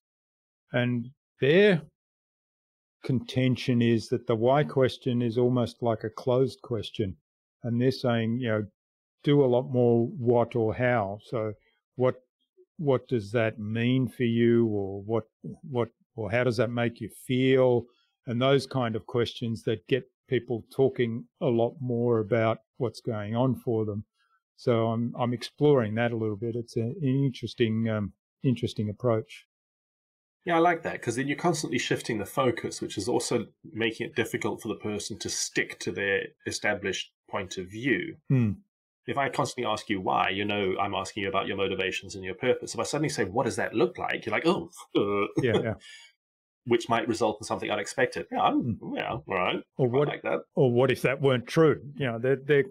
And 0.73 1.11
their 1.41 1.83
contention 3.05 3.83
is 3.83 4.09
that 4.09 4.27
the 4.27 4.35
why 4.35 4.65
question 4.65 5.23
is 5.23 5.39
almost 5.39 5.83
like 5.83 6.03
a 6.05 6.11
closed 6.11 6.61
question. 6.63 7.17
And 7.63 7.81
they're 7.81 7.91
saying, 7.91 8.39
you 8.39 8.49
know, 8.49 8.65
do 9.23 9.45
a 9.45 9.47
lot 9.47 9.71
more 9.71 10.07
what 10.19 10.57
or 10.57 10.75
how. 10.75 11.19
So 11.25 11.53
what 11.97 12.17
what 12.79 13.07
does 13.09 13.31
that 13.33 13.59
mean 13.59 14.09
for 14.09 14.25
you 14.25 14.67
or 14.67 15.03
what 15.03 15.25
what 15.63 15.89
or 16.17 16.31
how 16.31 16.45
does 16.45 16.57
that 16.57 16.71
make 16.71 17.01
you 17.01 17.09
feel? 17.27 17.85
And 18.27 18.41
those 18.41 18.67
kind 18.67 18.97
of 18.97 19.07
questions 19.07 19.63
that 19.65 19.87
get 19.89 20.05
people 20.29 20.65
talking 20.75 21.25
a 21.41 21.47
lot 21.47 21.75
more 21.81 22.21
about 22.21 22.59
what's 22.79 23.01
going 23.01 23.37
on 23.37 23.55
for 23.55 23.85
them. 23.85 24.05
So 24.57 24.87
I'm 24.87 25.15
I'm 25.19 25.33
exploring 25.33 25.95
that 25.97 26.13
a 26.13 26.17
little 26.17 26.37
bit. 26.37 26.57
It's 26.57 26.77
an 26.77 26.95
interesting 27.03 27.89
um, 27.89 28.13
interesting 28.43 28.89
approach. 28.89 29.47
Yeah, 30.45 30.57
I 30.57 30.59
like 30.59 30.83
that 30.83 30.93
because 30.95 31.17
then 31.17 31.27
you're 31.27 31.37
constantly 31.37 31.79
shifting 31.79 32.19
the 32.19 32.27
focus, 32.27 32.83
which 32.83 32.99
is 32.99 33.09
also 33.09 33.47
making 33.73 34.07
it 34.07 34.15
difficult 34.15 34.61
for 34.61 34.69
the 34.69 34.75
person 34.75 35.19
to 35.21 35.31
stick 35.31 35.79
to 35.81 35.91
their 35.91 36.27
established 36.47 37.13
point 37.31 37.57
of 37.57 37.71
view. 37.71 38.17
Hmm. 38.29 38.53
If 39.07 39.19
I 39.19 39.29
constantly 39.29 39.71
ask 39.71 39.91
you 39.91 40.01
why, 40.01 40.31
you 40.31 40.45
know 40.45 40.77
I'm 40.81 40.95
asking 40.95 41.25
you 41.25 41.29
about 41.29 41.47
your 41.47 41.57
motivations 41.57 42.15
and 42.15 42.25
your 42.25 42.35
purpose. 42.35 42.75
If 42.75 42.81
I 42.81 42.85
suddenly 42.85 43.09
say, 43.09 43.25
"What 43.25 43.45
does 43.45 43.57
that 43.57 43.75
look 43.75 43.99
like?" 43.99 44.25
You're 44.25 44.35
like, 44.35 44.47
"Oh, 44.47 44.71
uh. 44.97 45.43
yeah, 45.43 45.61
yeah." 45.63 45.75
Which 46.67 46.89
might 46.89 47.09
result 47.09 47.39
in 47.41 47.45
something 47.45 47.71
unexpected. 47.71 48.27
Yeah, 48.33 48.43
I'm, 48.43 48.75
hmm. 48.75 48.97
yeah, 48.97 49.13
all 49.13 49.23
right. 49.29 49.63
Or 49.77 49.89
what 49.89 50.09
like 50.09 50.23
that? 50.23 50.41
Or 50.55 50.71
what 50.71 50.91
if 50.91 51.03
that 51.03 51.21
weren't 51.21 51.47
true? 51.47 51.81
You 51.97 52.07
know, 52.07 52.19
they're 52.19 52.37
they're 52.37 52.65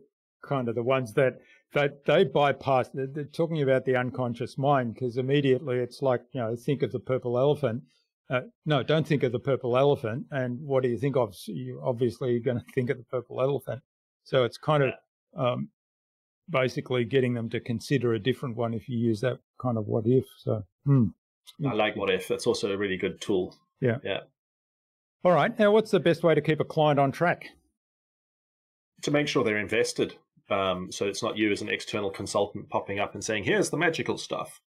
kind 0.44 0.68
of 0.68 0.76
the 0.76 0.84
ones 0.84 1.14
that 1.14 1.40
that 1.74 2.06
they 2.06 2.24
bypass. 2.24 2.90
They're, 2.90 3.08
they're 3.08 3.24
talking 3.26 3.62
about 3.62 3.86
the 3.86 3.96
unconscious 3.96 4.58
mind 4.58 4.94
because 4.94 5.18
immediately 5.18 5.78
it's 5.78 6.02
like 6.02 6.22
you 6.32 6.42
know, 6.42 6.56
think 6.56 6.82
of 6.84 6.92
the 6.92 7.00
purple 7.00 7.38
elephant. 7.38 7.84
Uh, 8.30 8.42
no, 8.66 8.82
don't 8.82 9.06
think 9.06 9.22
of 9.24 9.32
the 9.32 9.40
purple 9.40 9.78
elephant. 9.78 10.26
And 10.32 10.60
what 10.62 10.84
do 10.84 10.90
you 10.90 10.98
think 10.98 11.16
of? 11.16 11.36
You 11.46 11.82
obviously 11.84 12.32
you're 12.32 12.40
going 12.40 12.60
to 12.60 12.66
think 12.74 12.90
of 12.90 12.98
the 12.98 13.04
purple 13.04 13.42
elephant. 13.42 13.82
So 14.24 14.44
it's 14.44 14.58
kind 14.58 14.84
of 14.84 14.94
um, 15.38 15.70
basically 16.50 17.04
getting 17.04 17.34
them 17.34 17.50
to 17.50 17.60
consider 17.60 18.14
a 18.14 18.20
different 18.20 18.56
one 18.56 18.74
if 18.74 18.88
you 18.88 18.98
use 18.98 19.22
that 19.22 19.40
kind 19.62 19.78
of 19.78 19.86
what 19.88 20.06
if. 20.08 20.26
So. 20.40 20.64
Hmm. 20.86 21.08
I 21.68 21.74
like 21.74 21.96
what 21.96 22.10
if. 22.10 22.28
That's 22.28 22.48
also 22.48 22.72
a 22.72 22.78
really 22.78 22.98
good 22.98 23.22
tool. 23.22 23.56
Yeah. 23.84 23.98
Yeah. 24.04 24.20
All 25.26 25.34
right. 25.34 25.58
Now, 25.60 25.72
what's 25.72 25.92
the 25.92 26.00
best 26.00 26.24
way 26.24 26.34
to 26.34 26.42
keep 26.42 26.62
a 26.62 26.66
client 26.66 27.00
on 27.00 27.12
track? 27.12 27.50
To 29.02 29.12
make 29.12 29.28
sure 29.28 29.44
they're 29.44 29.58
invested. 29.58 30.16
Um, 30.50 30.90
so 30.92 31.06
it's 31.06 31.22
not 31.22 31.38
you 31.38 31.52
as 31.52 31.62
an 31.62 31.70
external 31.70 32.10
consultant 32.10 32.70
popping 32.70 33.00
up 33.00 33.14
and 33.14 33.24
saying, 33.24 33.44
here's 33.44 33.70
the 33.70 33.78
magical 33.78 34.18
stuff. 34.18 34.62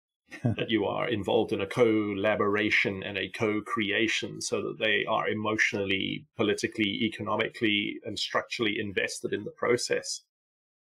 that 0.43 0.71
you 0.71 0.85
are 0.85 1.07
involved 1.09 1.51
in 1.51 1.61
a 1.61 1.67
collaboration 1.67 3.03
and 3.03 3.19
a 3.19 3.29
co-creation 3.29 4.41
so 4.41 4.63
that 4.63 4.79
they 4.79 5.05
are 5.07 5.29
emotionally, 5.29 6.25
politically, 6.35 7.03
economically, 7.03 7.99
and 8.03 8.17
structurally 8.17 8.79
invested 8.79 9.31
in 9.31 9.43
the 9.43 9.51
process. 9.51 10.21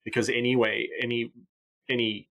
Because 0.06 0.30
anyway, 0.30 0.88
any 1.02 1.32
any 1.90 2.30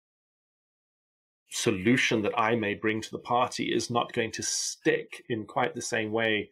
solution 1.50 2.22
that 2.22 2.38
I 2.38 2.54
may 2.54 2.74
bring 2.74 3.00
to 3.02 3.10
the 3.10 3.18
party 3.18 3.74
is 3.74 3.90
not 3.90 4.12
going 4.12 4.32
to 4.32 4.42
stick 4.42 5.24
in 5.28 5.46
quite 5.46 5.74
the 5.74 5.82
same 5.82 6.12
way 6.12 6.50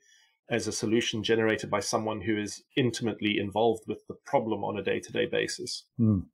as 0.50 0.66
a 0.66 0.72
solution 0.72 1.22
generated 1.22 1.70
by 1.70 1.80
someone 1.80 2.20
who 2.20 2.36
is 2.36 2.62
intimately 2.76 3.38
involved 3.38 3.84
with 3.86 4.06
the 4.08 4.16
problem 4.24 4.64
on 4.64 4.78
a 4.78 4.82
day 4.82 4.98
to 4.98 5.12
day 5.12 5.26
basis. 5.26 5.84
Mm. 6.00 6.24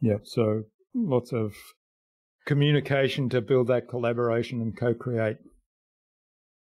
Yeah, 0.00 0.18
so 0.22 0.64
lots 0.94 1.32
of 1.32 1.54
communication 2.46 3.28
to 3.28 3.40
build 3.40 3.68
that 3.68 3.88
collaboration 3.88 4.60
and 4.60 4.76
co 4.76 4.94
create. 4.94 5.36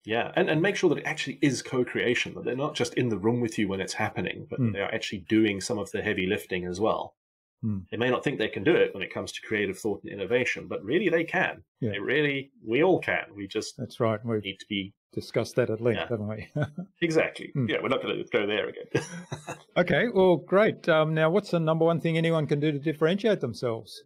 Yeah, 0.04 0.32
and, 0.34 0.50
and 0.50 0.60
make 0.60 0.76
sure 0.76 0.90
that 0.90 0.98
it 0.98 1.06
actually 1.06 1.38
is 1.42 1.62
co 1.62 1.84
creation, 1.84 2.34
that 2.34 2.44
they're 2.44 2.56
not 2.56 2.74
just 2.74 2.94
in 2.94 3.08
the 3.08 3.18
room 3.18 3.40
with 3.40 3.58
you 3.58 3.68
when 3.68 3.80
it's 3.80 3.94
happening, 3.94 4.46
but 4.48 4.60
mm. 4.60 4.72
they 4.72 4.80
are 4.80 4.92
actually 4.94 5.24
doing 5.28 5.60
some 5.60 5.78
of 5.78 5.90
the 5.92 6.02
heavy 6.02 6.26
lifting 6.26 6.64
as 6.66 6.80
well. 6.80 7.14
Hmm. 7.62 7.78
They 7.90 7.96
may 7.96 8.10
not 8.10 8.24
think 8.24 8.38
they 8.38 8.48
can 8.48 8.64
do 8.64 8.74
it 8.74 8.92
when 8.92 9.02
it 9.02 9.14
comes 9.14 9.32
to 9.32 9.40
creative 9.46 9.78
thought 9.78 10.02
and 10.02 10.12
innovation, 10.12 10.66
but 10.68 10.84
really 10.84 11.08
they 11.08 11.24
can. 11.24 11.62
Yeah. 11.80 11.92
They 11.92 12.00
really, 12.00 12.50
we 12.66 12.82
all 12.82 12.98
can. 12.98 13.24
We 13.34 13.46
just 13.46 13.76
that's 13.78 14.00
right. 14.00 14.18
We 14.24 14.38
need 14.38 14.58
to 14.58 14.66
be 14.68 14.92
discussed 15.12 15.56
that 15.56 15.70
at 15.70 15.80
length, 15.80 15.98
yeah. 15.98 16.08
haven't 16.08 16.26
we? 16.28 16.48
exactly. 17.00 17.50
Hmm. 17.54 17.68
Yeah, 17.68 17.76
we're 17.82 17.88
not 17.88 18.02
going 18.02 18.16
to 18.16 18.24
go 18.30 18.46
there 18.46 18.68
again. 18.68 19.04
okay, 19.76 20.08
well, 20.12 20.36
great. 20.36 20.88
Um, 20.88 21.14
now, 21.14 21.30
what's 21.30 21.50
the 21.50 21.60
number 21.60 21.84
one 21.84 22.00
thing 22.00 22.18
anyone 22.18 22.46
can 22.46 22.60
do 22.60 22.72
to 22.72 22.78
differentiate 22.78 23.40
themselves? 23.40 24.02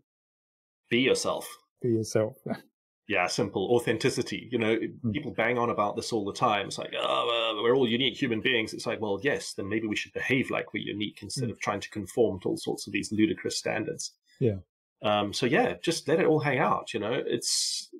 Be 0.91 1.01
yourself. 1.01 1.49
Be 1.83 1.89
yourself. 1.89 2.37
yeah, 3.09 3.27
simple 3.27 3.69
authenticity. 3.75 4.49
You 4.51 4.59
know, 4.59 4.77
mm. 4.77 5.13
people 5.13 5.33
bang 5.33 5.59
on 5.59 5.71
about 5.71 5.97
this 5.97 6.13
all 6.13 6.25
the 6.25 6.33
time. 6.33 6.67
It's 6.67 6.79
like, 6.79 6.93
oh, 6.99 7.61
we're 7.63 7.75
all 7.75 7.89
unique 7.89 8.21
human 8.21 8.41
beings. 8.41 8.75
It's 8.75 8.87
like, 8.87 9.01
well, 9.01 9.21
yes, 9.23 9.55
then 9.55 9.69
maybe 9.69 9.87
we 9.87 9.97
should 9.97 10.13
behave 10.13 10.51
like 10.51 10.73
we're 10.73 10.83
unique 10.83 11.21
instead 11.23 11.49
mm. 11.49 11.53
of 11.53 11.61
trying 11.61 11.81
to 11.81 11.91
conform 11.91 12.41
to 12.41 12.49
all 12.49 12.57
sorts 12.57 12.87
of 12.87 12.93
these 12.93 13.13
ludicrous 13.13 13.57
standards. 13.57 14.13
Yeah. 14.41 14.57
Um, 15.03 15.33
so 15.33 15.47
yeah, 15.47 15.75
just 15.83 16.09
let 16.09 16.21
it 16.21 16.27
all 16.27 16.41
hang 16.41 16.59
out. 16.59 16.93
You 16.93 17.01
know, 17.01 17.13
it's, 17.13 17.91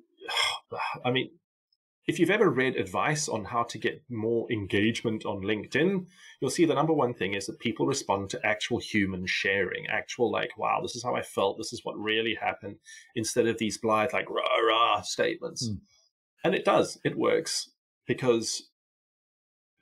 I 1.05 1.11
mean, 1.11 1.31
if 2.07 2.19
you've 2.19 2.31
ever 2.31 2.49
read 2.49 2.77
advice 2.77 3.27
on 3.27 3.43
how 3.43 3.63
to 3.63 3.77
get 3.77 4.01
more 4.09 4.49
engagement 4.49 5.25
on 5.25 5.41
LinkedIn, 5.41 6.05
you'll 6.39 6.49
see 6.49 6.63
the 6.63 6.73
number 6.73 6.93
one 6.93 7.13
thing 7.13 7.33
is 7.33 7.47
that 7.47 7.59
people 7.59 7.85
respond 7.85 8.29
to 8.29 8.45
actual 8.45 8.79
human 8.79 9.25
sharing, 9.27 9.87
actual 9.87 10.31
like, 10.31 10.57
wow, 10.57 10.79
this 10.81 10.95
is 10.95 11.03
how 11.03 11.15
I 11.15 11.21
felt, 11.21 11.57
this 11.57 11.73
is 11.73 11.83
what 11.83 11.99
really 11.99 12.35
happened, 12.35 12.77
instead 13.15 13.45
of 13.45 13.57
these 13.57 13.77
blithe 13.77 14.13
like 14.13 14.29
rah 14.29 14.57
rah 14.65 15.01
statements. 15.01 15.67
Mm. 15.67 15.79
And 16.45 16.55
it 16.55 16.63
does, 16.63 16.97
it 17.03 17.17
works 17.17 17.69
because 18.07 18.69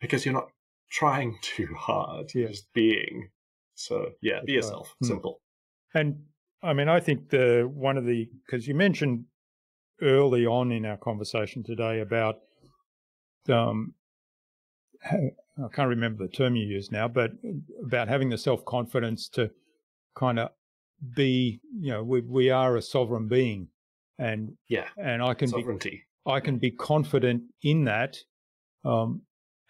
because 0.02 0.26
you're 0.26 0.34
not 0.34 0.50
trying 0.92 1.38
too 1.42 1.70
hard, 1.78 2.34
you're 2.34 2.50
just 2.50 2.74
being. 2.74 3.30
So 3.76 4.12
yeah, 4.22 4.40
be 4.44 4.54
yourself. 4.54 4.96
Hmm. 5.00 5.08
Simple. 5.08 5.42
And 5.94 6.24
I 6.64 6.74
mean, 6.74 6.90
I 6.90 7.00
think 7.00 7.30
the 7.30 7.70
one 7.72 7.98
of 7.98 8.06
the 8.06 8.28
because 8.46 8.68
you 8.68 8.74
mentioned 8.74 9.26
early 10.02 10.46
on 10.46 10.72
in 10.72 10.86
our 10.86 10.98
conversation 10.98 11.64
today 11.64 12.00
about 12.00 12.36
um, 13.50 13.94
I 15.12 15.68
can't 15.74 15.90
remember 15.90 16.26
the 16.26 16.32
term 16.32 16.56
you 16.56 16.66
used 16.66 16.92
now, 16.92 17.08
but 17.08 17.32
about 17.84 18.08
having 18.08 18.30
the 18.30 18.38
self 18.38 18.66
confidence 18.66 19.30
to 19.30 19.52
kind 20.16 20.40
of 20.40 20.50
be, 21.16 21.60
you 21.80 21.92
know, 21.92 22.04
we 22.04 22.22
we 22.22 22.50
are 22.50 22.76
a 22.76 22.82
sovereign 22.82 23.28
being, 23.28 23.70
and 24.18 24.54
yeah, 24.68 24.88
and 24.98 25.22
I 25.22 25.34
can 25.34 25.48
sovereignty. 25.48 26.04
Be, 26.26 26.32
I 26.32 26.40
can 26.40 26.58
be 26.58 26.72
confident 26.72 27.44
in 27.62 27.86
that, 27.86 28.18
um, 28.84 29.22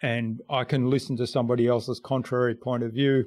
and 0.01 0.41
I 0.49 0.63
can 0.63 0.89
listen 0.89 1.17
to 1.17 1.27
somebody 1.27 1.67
else's 1.67 1.99
contrary 1.99 2.55
point 2.55 2.83
of 2.83 2.93
view 2.93 3.25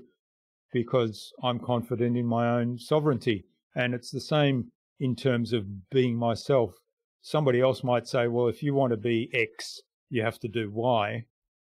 because 0.72 1.32
I'm 1.42 1.58
confident 1.58 2.16
in 2.16 2.26
my 2.26 2.48
own 2.58 2.78
sovereignty, 2.78 3.44
and 3.76 3.94
it's 3.94 4.10
the 4.10 4.20
same 4.20 4.72
in 5.00 5.14
terms 5.14 5.52
of 5.52 5.90
being 5.90 6.16
myself 6.16 6.74
somebody 7.22 7.60
else 7.60 7.84
might 7.84 8.06
say, 8.06 8.28
well, 8.28 8.48
if 8.48 8.62
you 8.62 8.74
want 8.74 8.92
to 8.92 8.96
be 8.96 9.30
X, 9.32 9.80
you 10.10 10.22
have 10.22 10.38
to 10.40 10.48
do 10.48 10.70
Y. 10.70 11.24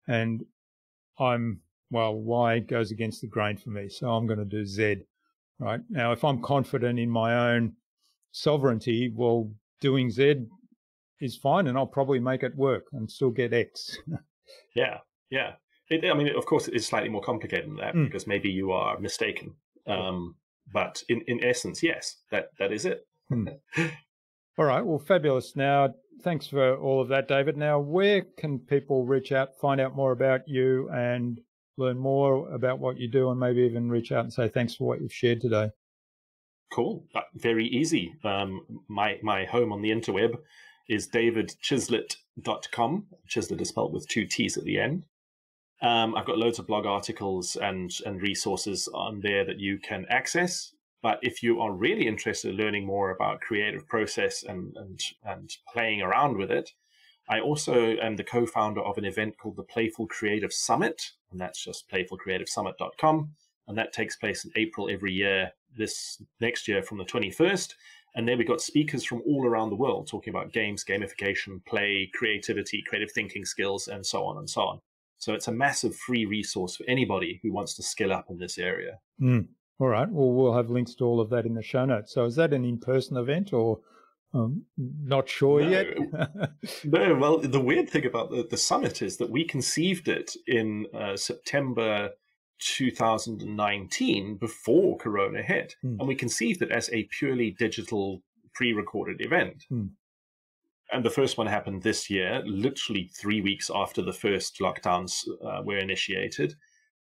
And 0.08 0.44
I'm, 1.18 1.60
well, 1.90 2.14
Y 2.14 2.60
goes 2.60 2.90
against 2.90 3.20
the 3.20 3.26
grain 3.26 3.56
for 3.56 3.70
me. 3.70 3.88
So 3.88 4.10
I'm 4.10 4.26
going 4.26 4.38
to 4.38 4.44
do 4.44 4.64
Z. 4.64 4.96
Right. 5.58 5.80
Now, 5.88 6.12
if 6.12 6.22
I'm 6.22 6.42
confident 6.42 6.98
in 6.98 7.08
my 7.08 7.52
own 7.52 7.74
sovereignty, 8.30 9.10
well, 9.14 9.50
doing 9.80 10.10
Z 10.10 10.36
is 11.20 11.36
fine 11.36 11.66
and 11.66 11.78
I'll 11.78 11.86
probably 11.86 12.20
make 12.20 12.42
it 12.42 12.54
work 12.54 12.84
and 12.92 13.10
still 13.10 13.30
get 13.30 13.54
X. 13.54 13.96
yeah. 14.74 14.98
Yeah. 15.30 15.52
It, 15.88 16.04
I 16.04 16.14
mean, 16.14 16.28
of 16.36 16.44
course, 16.46 16.68
it's 16.68 16.86
slightly 16.86 17.08
more 17.08 17.22
complicated 17.22 17.70
than 17.70 17.76
that 17.76 17.94
mm. 17.94 18.04
because 18.04 18.26
maybe 18.26 18.50
you 18.50 18.72
are 18.72 18.98
mistaken. 18.98 19.54
Um, 19.86 20.34
but 20.70 21.02
in, 21.08 21.22
in 21.26 21.42
essence, 21.42 21.82
yes, 21.82 22.16
that, 22.30 22.50
that 22.58 22.72
is 22.72 22.84
it. 22.84 23.06
Hmm. 23.28 23.48
All 24.58 24.64
right. 24.64 24.84
Well, 24.84 24.98
fabulous. 24.98 25.54
Now, 25.54 25.94
thanks 26.22 26.46
for 26.46 26.76
all 26.76 27.00
of 27.00 27.08
that, 27.08 27.28
David. 27.28 27.56
Now, 27.56 27.78
where 27.78 28.22
can 28.38 28.58
people 28.58 29.04
reach 29.04 29.30
out, 29.32 29.58
find 29.60 29.80
out 29.80 29.94
more 29.94 30.12
about 30.12 30.48
you, 30.48 30.88
and 30.90 31.40
learn 31.76 31.98
more 31.98 32.50
about 32.52 32.78
what 32.78 32.98
you 32.98 33.08
do, 33.08 33.30
and 33.30 33.38
maybe 33.38 33.60
even 33.60 33.90
reach 33.90 34.12
out 34.12 34.24
and 34.24 34.32
say 34.32 34.48
thanks 34.48 34.74
for 34.74 34.86
what 34.88 35.00
you've 35.00 35.12
shared 35.12 35.42
today? 35.42 35.70
Cool. 36.72 37.04
Uh, 37.14 37.20
very 37.34 37.66
easy. 37.66 38.14
Um, 38.24 38.62
my 38.88 39.18
my 39.22 39.44
home 39.44 39.72
on 39.72 39.82
the 39.82 39.90
interweb 39.90 40.36
is 40.88 41.08
davidchislett.com. 41.08 43.06
Chislett 43.28 43.60
is 43.60 43.68
spelled 43.68 43.92
with 43.92 44.08
two 44.08 44.26
T's 44.26 44.56
at 44.56 44.64
the 44.64 44.78
end. 44.78 45.04
Um, 45.82 46.14
I've 46.16 46.26
got 46.26 46.38
loads 46.38 46.58
of 46.58 46.66
blog 46.66 46.86
articles 46.86 47.56
and 47.56 47.90
and 48.06 48.22
resources 48.22 48.88
on 48.94 49.20
there 49.20 49.44
that 49.44 49.60
you 49.60 49.78
can 49.78 50.06
access. 50.08 50.72
But 51.06 51.20
if 51.22 51.40
you 51.40 51.60
are 51.60 51.70
really 51.70 52.08
interested 52.08 52.50
in 52.50 52.56
learning 52.56 52.84
more 52.84 53.12
about 53.12 53.40
creative 53.40 53.86
process 53.86 54.42
and, 54.42 54.76
and, 54.76 55.00
and 55.22 55.56
playing 55.72 56.02
around 56.02 56.36
with 56.36 56.50
it, 56.50 56.72
I 57.28 57.38
also 57.38 57.96
am 57.98 58.16
the 58.16 58.24
co-founder 58.24 58.80
of 58.80 58.98
an 58.98 59.04
event 59.04 59.38
called 59.38 59.54
the 59.54 59.62
Playful 59.62 60.08
Creative 60.08 60.52
Summit, 60.52 61.12
and 61.30 61.40
that's 61.40 61.62
just 61.62 61.88
playfulcreativesummit.com. 61.88 63.30
And 63.68 63.78
that 63.78 63.92
takes 63.92 64.16
place 64.16 64.44
in 64.44 64.50
April 64.56 64.90
every 64.90 65.12
year, 65.12 65.52
this 65.76 66.20
next 66.40 66.66
year 66.66 66.82
from 66.82 66.98
the 66.98 67.04
21st. 67.04 67.74
And 68.16 68.26
there 68.26 68.36
we've 68.36 68.48
got 68.48 68.60
speakers 68.60 69.04
from 69.04 69.22
all 69.24 69.46
around 69.46 69.70
the 69.70 69.76
world 69.76 70.08
talking 70.08 70.34
about 70.34 70.52
games, 70.52 70.84
gamification, 70.84 71.64
play, 71.66 72.10
creativity, 72.14 72.82
creative 72.84 73.12
thinking 73.12 73.44
skills, 73.44 73.86
and 73.86 74.04
so 74.04 74.24
on 74.24 74.38
and 74.38 74.50
so 74.50 74.62
on. 74.62 74.80
So 75.18 75.34
it's 75.34 75.46
a 75.46 75.52
massive 75.52 75.94
free 75.94 76.26
resource 76.26 76.74
for 76.74 76.84
anybody 76.88 77.38
who 77.44 77.52
wants 77.52 77.76
to 77.76 77.84
skill 77.84 78.12
up 78.12 78.26
in 78.28 78.38
this 78.38 78.58
area. 78.58 78.98
Mm. 79.22 79.46
All 79.78 79.88
right. 79.88 80.08
Well, 80.08 80.32
we'll 80.32 80.54
have 80.54 80.70
links 80.70 80.94
to 80.96 81.04
all 81.04 81.20
of 81.20 81.30
that 81.30 81.46
in 81.46 81.54
the 81.54 81.62
show 81.62 81.84
notes. 81.84 82.14
So 82.14 82.24
is 82.24 82.36
that 82.36 82.52
an 82.52 82.64
in-person 82.64 83.16
event 83.16 83.52
or 83.52 83.80
um, 84.32 84.64
not 84.76 85.28
sure 85.28 85.60
no. 85.60 85.68
yet? 85.68 85.86
no. 86.84 87.14
Well, 87.14 87.38
the 87.38 87.60
weird 87.60 87.90
thing 87.90 88.06
about 88.06 88.30
the, 88.30 88.46
the 88.48 88.56
summit 88.56 89.02
is 89.02 89.18
that 89.18 89.30
we 89.30 89.44
conceived 89.44 90.08
it 90.08 90.34
in 90.46 90.86
uh, 90.94 91.16
September 91.16 92.10
2019 92.58 94.36
before 94.36 94.96
Corona 94.96 95.42
hit. 95.42 95.76
Hmm. 95.82 95.96
And 95.98 96.08
we 96.08 96.14
conceived 96.14 96.62
it 96.62 96.70
as 96.70 96.90
a 96.92 97.04
purely 97.04 97.50
digital 97.50 98.22
pre-recorded 98.54 99.20
event. 99.20 99.64
Hmm. 99.68 99.86
And 100.90 101.04
the 101.04 101.10
first 101.10 101.36
one 101.36 101.48
happened 101.48 101.82
this 101.82 102.08
year, 102.08 102.42
literally 102.46 103.10
three 103.12 103.40
weeks 103.40 103.70
after 103.74 104.02
the 104.02 104.12
first 104.12 104.58
lockdowns 104.60 105.24
uh, 105.44 105.62
were 105.64 105.78
initiated. 105.78 106.54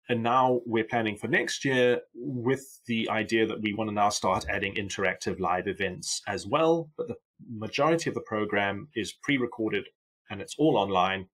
And 0.09 0.21
now 0.21 0.59
we're 0.65 0.83
planning 0.83 1.15
for 1.15 1.27
next 1.27 1.63
year 1.63 2.01
with 2.13 2.81
the 2.87 3.09
idea 3.09 3.47
that 3.47 3.61
we 3.61 3.73
want 3.73 3.89
to 3.89 3.93
now 3.93 4.09
start 4.09 4.45
adding 4.49 4.75
interactive 4.75 5.39
live 5.39 5.67
events 5.67 6.21
as 6.27 6.45
well. 6.45 6.89
But 6.97 7.07
the 7.07 7.15
majority 7.49 8.09
of 8.09 8.13
the 8.13 8.21
program 8.21 8.89
is 8.95 9.13
pre 9.13 9.37
recorded 9.37 9.85
and 10.29 10.41
it's 10.41 10.55
all 10.57 10.77
online. 10.77 11.27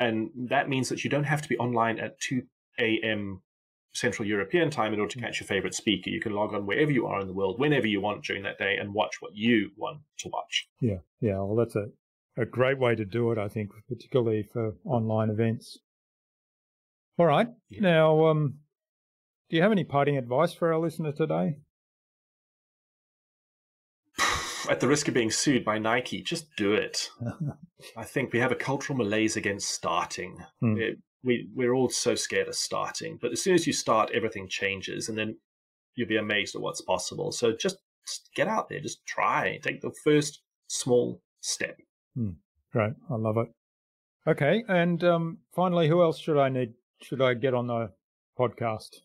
And 0.00 0.30
that 0.48 0.68
means 0.68 0.88
that 0.88 1.04
you 1.04 1.10
don't 1.10 1.24
have 1.24 1.42
to 1.42 1.48
be 1.48 1.56
online 1.58 1.98
at 2.00 2.20
2 2.20 2.42
a.m. 2.78 3.42
Central 3.94 4.28
European 4.28 4.68
time 4.68 4.92
in 4.92 5.00
order 5.00 5.12
to 5.12 5.18
mm. 5.18 5.22
catch 5.22 5.40
your 5.40 5.46
favorite 5.46 5.74
speaker. 5.74 6.10
You 6.10 6.20
can 6.20 6.32
log 6.32 6.52
on 6.54 6.66
wherever 6.66 6.90
you 6.90 7.06
are 7.06 7.20
in 7.20 7.26
the 7.26 7.32
world, 7.32 7.58
whenever 7.58 7.86
you 7.86 8.00
want 8.00 8.24
during 8.24 8.42
that 8.42 8.58
day, 8.58 8.76
and 8.76 8.92
watch 8.92 9.16
what 9.20 9.34
you 9.34 9.70
want 9.76 10.00
to 10.18 10.28
watch. 10.28 10.68
Yeah, 10.80 10.98
yeah. 11.20 11.38
Well, 11.38 11.56
that's 11.56 11.76
a, 11.76 11.86
a 12.36 12.44
great 12.44 12.78
way 12.78 12.94
to 12.94 13.04
do 13.04 13.32
it, 13.32 13.38
I 13.38 13.48
think, 13.48 13.70
particularly 13.88 14.42
for 14.42 14.74
online 14.84 15.30
events. 15.30 15.78
All 17.18 17.26
right. 17.26 17.48
Yeah. 17.70 17.80
Now, 17.80 18.26
um, 18.26 18.58
do 19.48 19.56
you 19.56 19.62
have 19.62 19.72
any 19.72 19.84
parting 19.84 20.18
advice 20.18 20.52
for 20.52 20.72
our 20.72 20.78
listener 20.78 21.12
today? 21.12 21.56
At 24.68 24.80
the 24.80 24.88
risk 24.88 25.08
of 25.08 25.14
being 25.14 25.30
sued 25.30 25.64
by 25.64 25.78
Nike, 25.78 26.20
just 26.20 26.54
do 26.56 26.74
it. 26.74 27.08
I 27.96 28.04
think 28.04 28.32
we 28.32 28.38
have 28.40 28.52
a 28.52 28.56
cultural 28.56 28.98
malaise 28.98 29.36
against 29.36 29.70
starting. 29.70 30.44
Hmm. 30.60 30.76
It, 30.76 30.98
we 31.24 31.48
we're 31.54 31.74
all 31.74 31.88
so 31.88 32.14
scared 32.14 32.48
of 32.48 32.54
starting, 32.54 33.18
but 33.20 33.32
as 33.32 33.42
soon 33.42 33.54
as 33.54 33.66
you 33.66 33.72
start, 33.72 34.10
everything 34.12 34.48
changes, 34.48 35.08
and 35.08 35.16
then 35.16 35.36
you'll 35.94 36.08
be 36.08 36.18
amazed 36.18 36.54
at 36.54 36.60
what's 36.60 36.82
possible. 36.82 37.32
So 37.32 37.52
just, 37.56 37.78
just 38.06 38.30
get 38.34 38.46
out 38.46 38.68
there, 38.68 38.80
just 38.80 39.04
try, 39.06 39.58
take 39.62 39.80
the 39.80 39.94
first 40.04 40.42
small 40.68 41.22
step. 41.40 41.78
Hmm. 42.14 42.32
Great, 42.72 42.92
I 43.10 43.14
love 43.14 43.38
it. 43.38 43.48
Okay, 44.28 44.64
and 44.68 45.02
um, 45.02 45.38
finally, 45.54 45.88
who 45.88 46.02
else 46.02 46.18
should 46.18 46.38
I 46.38 46.48
need 46.48 46.74
should 47.02 47.22
I 47.22 47.34
get 47.34 47.54
on 47.54 47.66
the 47.66 47.90
podcast? 48.38 49.00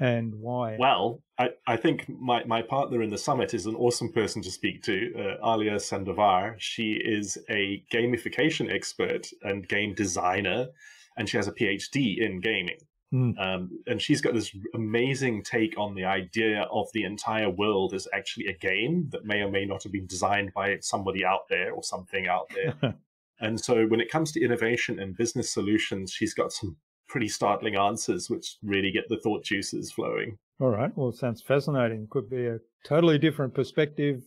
And 0.00 0.34
why? 0.36 0.76
Well, 0.78 1.22
I, 1.38 1.50
I 1.66 1.76
think 1.76 2.08
my, 2.08 2.44
my 2.44 2.62
partner 2.62 3.02
in 3.02 3.10
the 3.10 3.18
summit 3.18 3.52
is 3.52 3.66
an 3.66 3.74
awesome 3.74 4.12
person 4.12 4.42
to 4.42 4.50
speak 4.50 4.82
to, 4.84 5.12
uh, 5.42 5.52
Alia 5.52 5.76
Sandovar. 5.76 6.54
She 6.58 6.92
is 6.92 7.36
a 7.50 7.82
gamification 7.92 8.72
expert 8.72 9.28
and 9.42 9.68
game 9.68 9.94
designer, 9.94 10.68
and 11.16 11.28
she 11.28 11.36
has 11.36 11.48
a 11.48 11.52
PhD 11.52 12.18
in 12.18 12.40
gaming. 12.40 12.78
Mm. 13.12 13.38
Um, 13.40 13.82
and 13.86 14.00
she's 14.00 14.20
got 14.20 14.34
this 14.34 14.54
amazing 14.74 15.42
take 15.42 15.78
on 15.78 15.94
the 15.94 16.04
idea 16.04 16.62
of 16.70 16.88
the 16.92 17.04
entire 17.04 17.48
world 17.50 17.94
as 17.94 18.06
actually 18.12 18.48
a 18.48 18.52
game 18.52 19.08
that 19.10 19.24
may 19.24 19.40
or 19.40 19.50
may 19.50 19.64
not 19.64 19.82
have 19.82 19.92
been 19.92 20.06
designed 20.06 20.52
by 20.54 20.78
somebody 20.80 21.24
out 21.24 21.48
there 21.48 21.72
or 21.72 21.82
something 21.82 22.28
out 22.28 22.50
there. 22.54 22.94
And 23.40 23.60
so 23.60 23.86
when 23.86 24.00
it 24.00 24.10
comes 24.10 24.32
to 24.32 24.44
innovation 24.44 24.98
and 24.98 25.16
business 25.16 25.52
solutions, 25.52 26.12
she's 26.12 26.34
got 26.34 26.52
some 26.52 26.76
pretty 27.08 27.28
startling 27.28 27.76
answers, 27.76 28.28
which 28.28 28.56
really 28.62 28.90
get 28.90 29.08
the 29.08 29.18
thought 29.18 29.44
juices 29.44 29.92
flowing. 29.92 30.38
All 30.60 30.70
right. 30.70 30.90
Well, 30.96 31.12
sounds 31.12 31.40
fascinating. 31.40 32.08
Could 32.10 32.28
be 32.28 32.46
a 32.46 32.58
totally 32.84 33.18
different 33.18 33.54
perspective 33.54 34.22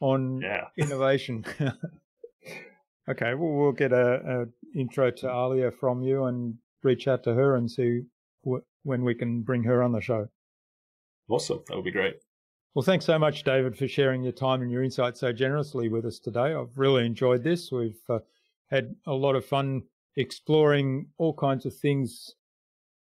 on 0.00 0.40
yeah. 0.40 0.66
innovation. 0.76 1.44
okay. 3.08 3.34
Well, 3.34 3.52
we'll 3.52 3.72
get 3.72 3.92
a, 3.92 4.42
a, 4.42 4.78
intro 4.78 5.10
to 5.10 5.30
Alia 5.30 5.70
from 5.70 6.02
you 6.02 6.24
and 6.24 6.54
reach 6.82 7.08
out 7.08 7.22
to 7.24 7.34
her 7.34 7.56
and 7.56 7.70
see 7.70 8.02
wh- 8.46 8.64
when 8.84 9.04
we 9.04 9.14
can 9.14 9.42
bring 9.42 9.64
her 9.64 9.82
on 9.82 9.92
the 9.92 10.00
show. 10.00 10.28
Awesome. 11.28 11.62
That 11.68 11.76
would 11.76 11.84
be 11.84 11.90
great. 11.90 12.16
Well, 12.74 12.82
thanks 12.82 13.04
so 13.04 13.18
much, 13.18 13.44
David, 13.44 13.76
for 13.76 13.86
sharing 13.86 14.22
your 14.22 14.32
time 14.32 14.62
and 14.62 14.70
your 14.70 14.82
insights 14.82 15.20
so 15.20 15.30
generously 15.32 15.88
with 15.88 16.06
us 16.06 16.18
today. 16.18 16.54
I've 16.54 16.76
really 16.76 17.04
enjoyed 17.04 17.44
this. 17.44 17.70
We've 17.70 18.00
uh, 18.08 18.20
had 18.72 18.96
a 19.06 19.12
lot 19.12 19.36
of 19.36 19.44
fun 19.44 19.82
exploring 20.16 21.06
all 21.18 21.34
kinds 21.34 21.66
of 21.66 21.76
things 21.76 22.34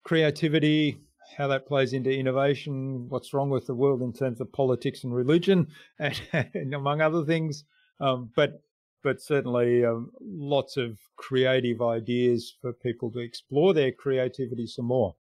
creativity, 0.03 0.97
how 1.37 1.47
that 1.47 1.65
plays 1.65 1.93
into 1.93 2.11
innovation, 2.11 3.07
what's 3.07 3.33
wrong 3.33 3.49
with 3.49 3.65
the 3.67 3.73
world 3.73 4.01
in 4.01 4.11
terms 4.11 4.41
of 4.41 4.51
politics 4.51 5.03
and 5.03 5.15
religion, 5.15 5.67
and, 5.99 6.19
and 6.33 6.73
among 6.73 7.01
other 7.01 7.23
things. 7.23 7.63
Um, 7.99 8.31
but 8.35 8.61
but 9.03 9.21
certainly 9.21 9.83
um, 9.83 10.11
lots 10.21 10.77
of 10.77 10.97
creative 11.17 11.81
ideas 11.81 12.55
for 12.61 12.71
people 12.71 13.11
to 13.11 13.19
explore 13.19 13.73
their 13.73 13.91
creativity 13.91 14.65
some 14.65 14.85
more. 14.85 15.13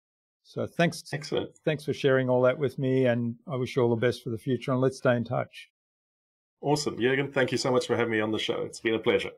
So 0.45 0.67
thanks, 0.67 1.03
excellent. 1.13 1.57
Thanks 1.65 1.85
for 1.85 1.95
sharing 1.95 2.29
all 2.29 2.43
that 2.43 2.59
with 2.59 2.79
me, 2.79 3.07
and 3.07 3.37
I 3.49 3.57
wish 3.57 3.77
you 3.77 3.83
all 3.83 3.89
the 3.91 3.97
best 3.97 4.23
for 4.23 4.31
the 4.31 4.39
future. 4.39 4.73
And 4.73 4.83
let's 4.83 4.99
stay 4.99 5.17
in 5.17 5.25
touch. 5.25 5.70
Awesome, 6.63 6.97
Jürgen. 6.97 7.33
Thank 7.33 7.53
you 7.53 7.59
so 7.59 7.73
much 7.73 7.87
for 7.87 7.97
having 7.97 8.13
me 8.13 8.21
on 8.21 8.33
the 8.33 8.39
show. 8.39 8.63
It's 8.63 8.81
been 8.81 8.95
a 8.95 8.99
pleasure. 8.99 9.31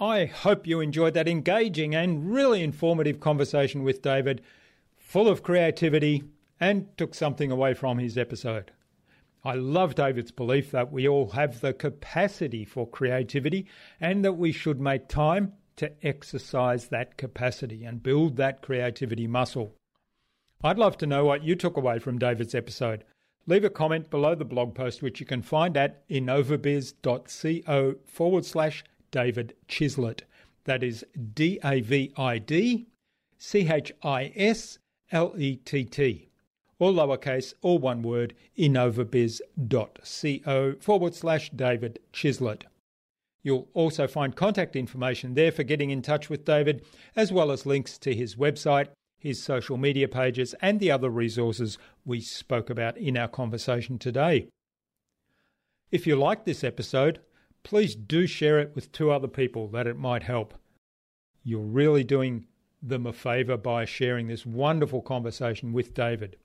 I 0.00 0.24
hope 0.24 0.66
you 0.66 0.80
enjoyed 0.80 1.14
that 1.14 1.28
engaging 1.28 1.94
and 1.94 2.32
really 2.32 2.62
informative 2.62 3.20
conversation 3.20 3.82
with 3.82 4.02
David, 4.02 4.42
full 4.96 5.28
of 5.28 5.42
creativity, 5.42 6.24
and 6.58 6.88
took 6.96 7.14
something 7.14 7.52
away 7.52 7.74
from 7.74 7.98
his 7.98 8.18
episode. 8.18 8.72
I 9.44 9.54
love 9.54 9.94
David's 9.94 10.32
belief 10.32 10.72
that 10.72 10.90
we 10.90 11.06
all 11.06 11.30
have 11.30 11.60
the 11.60 11.72
capacity 11.72 12.64
for 12.64 12.88
creativity 12.88 13.66
and 14.00 14.24
that 14.24 14.32
we 14.32 14.50
should 14.50 14.80
make 14.80 15.06
time 15.06 15.52
to 15.76 15.92
exercise 16.06 16.88
that 16.88 17.16
capacity 17.16 17.84
and 17.84 18.02
build 18.02 18.36
that 18.36 18.62
creativity 18.62 19.26
muscle. 19.26 19.74
I'd 20.62 20.78
love 20.78 20.96
to 20.98 21.06
know 21.06 21.24
what 21.24 21.44
you 21.44 21.54
took 21.54 21.76
away 21.76 21.98
from 21.98 22.18
David's 22.18 22.54
episode. 22.54 23.04
Leave 23.46 23.64
a 23.64 23.70
comment 23.70 24.10
below 24.10 24.34
the 24.34 24.44
blog 24.44 24.74
post, 24.74 25.02
which 25.02 25.20
you 25.20 25.26
can 25.26 25.42
find 25.42 25.76
at 25.76 26.08
innovabiz.co 26.08 27.94
forward 28.06 28.44
slash 28.44 28.84
David 29.10 29.54
Chislett. 29.68 30.22
That 30.64 30.82
is 30.82 31.04
D 31.34 31.60
A 31.62 31.80
V 31.80 32.12
I 32.16 32.38
D 32.38 32.86
C 33.38 33.70
H 33.70 33.92
I 34.02 34.32
S 34.34 34.78
L 35.12 35.34
E 35.38 35.56
T 35.56 35.84
T. 35.84 36.28
all 36.78 36.94
lowercase, 36.94 37.54
all 37.62 37.78
one 37.78 38.02
word, 38.02 38.34
innovabiz.co 38.58 40.74
forward 40.80 41.14
slash 41.14 41.50
David 41.50 42.00
Chislett. 42.12 42.62
You'll 43.46 43.68
also 43.74 44.08
find 44.08 44.34
contact 44.34 44.74
information 44.74 45.34
there 45.34 45.52
for 45.52 45.62
getting 45.62 45.90
in 45.90 46.02
touch 46.02 46.28
with 46.28 46.44
David, 46.44 46.84
as 47.14 47.30
well 47.30 47.52
as 47.52 47.64
links 47.64 47.96
to 47.98 48.12
his 48.12 48.34
website, 48.34 48.88
his 49.20 49.40
social 49.40 49.76
media 49.76 50.08
pages, 50.08 50.56
and 50.60 50.80
the 50.80 50.90
other 50.90 51.10
resources 51.10 51.78
we 52.04 52.20
spoke 52.20 52.70
about 52.70 52.98
in 52.98 53.16
our 53.16 53.28
conversation 53.28 54.00
today. 54.00 54.48
If 55.92 56.08
you 56.08 56.16
like 56.16 56.44
this 56.44 56.64
episode, 56.64 57.20
please 57.62 57.94
do 57.94 58.26
share 58.26 58.58
it 58.58 58.72
with 58.74 58.90
two 58.90 59.12
other 59.12 59.28
people 59.28 59.68
that 59.68 59.86
it 59.86 59.96
might 59.96 60.24
help. 60.24 60.54
You're 61.44 61.60
really 61.60 62.02
doing 62.02 62.48
them 62.82 63.06
a 63.06 63.12
favour 63.12 63.56
by 63.56 63.84
sharing 63.84 64.26
this 64.26 64.44
wonderful 64.44 65.02
conversation 65.02 65.72
with 65.72 65.94
David. 65.94 66.36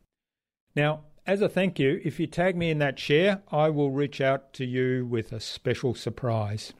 Now, 0.75 1.05
as 1.25 1.41
a 1.41 1.49
thank 1.49 1.79
you, 1.79 1.99
if 2.03 2.19
you 2.19 2.27
tag 2.27 2.55
me 2.55 2.69
in 2.69 2.77
that 2.77 2.99
share, 2.99 3.41
I 3.51 3.71
will 3.71 3.89
reach 3.89 4.21
out 4.21 4.53
to 4.53 4.65
you 4.65 5.03
with 5.07 5.31
a 5.31 5.39
special 5.39 5.95
surprise. 5.95 6.73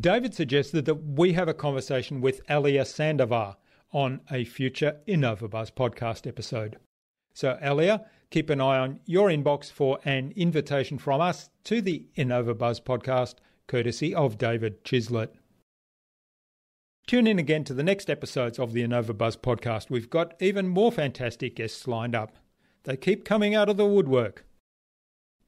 David 0.00 0.34
suggested 0.34 0.84
that 0.84 0.96
we 0.96 1.32
have 1.34 1.48
a 1.48 1.54
conversation 1.54 2.20
with 2.20 2.42
Alia 2.50 2.82
Sandovar 2.82 3.54
on 3.92 4.20
a 4.30 4.44
future 4.44 5.00
InnovaBuzz 5.06 5.72
podcast 5.72 6.26
episode. 6.26 6.76
So, 7.32 7.56
Alia, 7.62 8.04
keep 8.30 8.50
an 8.50 8.60
eye 8.60 8.78
on 8.78 9.00
your 9.06 9.28
inbox 9.28 9.70
for 9.70 9.98
an 10.04 10.32
invitation 10.36 10.98
from 10.98 11.20
us 11.20 11.50
to 11.64 11.80
the 11.80 12.08
InnovaBuzz 12.18 12.82
podcast, 12.82 13.36
courtesy 13.68 14.14
of 14.14 14.36
David 14.36 14.84
Chislett. 14.84 15.30
Tune 17.06 17.28
in 17.28 17.38
again 17.38 17.64
to 17.64 17.72
the 17.72 17.84
next 17.84 18.10
episodes 18.10 18.58
of 18.58 18.72
the 18.72 18.82
InnovaBuzz 18.82 19.38
podcast. 19.38 19.88
We've 19.88 20.10
got 20.10 20.34
even 20.40 20.68
more 20.68 20.90
fantastic 20.90 21.54
guests 21.54 21.86
lined 21.86 22.14
up. 22.14 22.36
They 22.82 22.96
keep 22.96 23.24
coming 23.24 23.54
out 23.54 23.68
of 23.68 23.76
the 23.76 23.86
woodwork. 23.86 24.44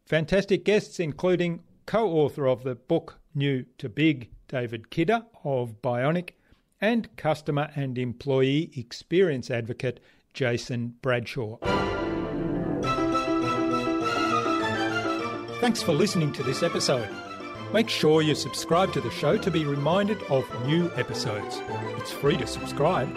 Fantastic 0.07 0.65
guests, 0.65 1.01
including 1.01 1.65
co 1.87 2.09
author 2.09 2.47
of 2.47 2.63
the 2.63 2.77
book 2.77 3.19
New 3.35 3.67
to 3.79 3.89
Big, 3.89 4.31
David 4.49 4.91
Kidder 4.91 5.25
of 5.45 5.81
Bionic, 5.83 6.31
and 6.81 7.15
customer 7.17 7.71
and 7.77 7.99
employee 7.99 8.71
experience 8.77 9.51
advocate 9.51 10.01
Jason 10.33 10.95
Bradshaw. 11.03 11.57
Thanks 15.61 15.83
for 15.83 15.93
listening 15.93 16.33
to 16.33 16.43
this 16.43 16.63
episode. 16.63 17.09
Make 17.73 17.89
sure 17.89 18.23
you 18.23 18.35
subscribe 18.35 18.93
to 18.95 19.01
the 19.01 19.11
show 19.11 19.37
to 19.37 19.51
be 19.51 19.65
reminded 19.65 20.23
of 20.31 20.47
new 20.67 20.91
episodes. 20.97 21.61
It's 21.99 22.11
free 22.11 22.37
to 22.39 22.47
subscribe. 22.47 23.09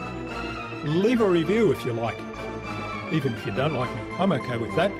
Leave 0.83 1.21
a 1.21 1.29
review 1.29 1.71
if 1.71 1.85
you 1.85 1.93
like. 1.93 2.17
Even 3.13 3.33
if 3.33 3.45
you 3.45 3.53
don't 3.53 3.75
like 3.75 3.93
me, 3.95 4.01
I'm 4.17 4.31
okay 4.31 4.57
with 4.57 4.75
that. 4.75 4.91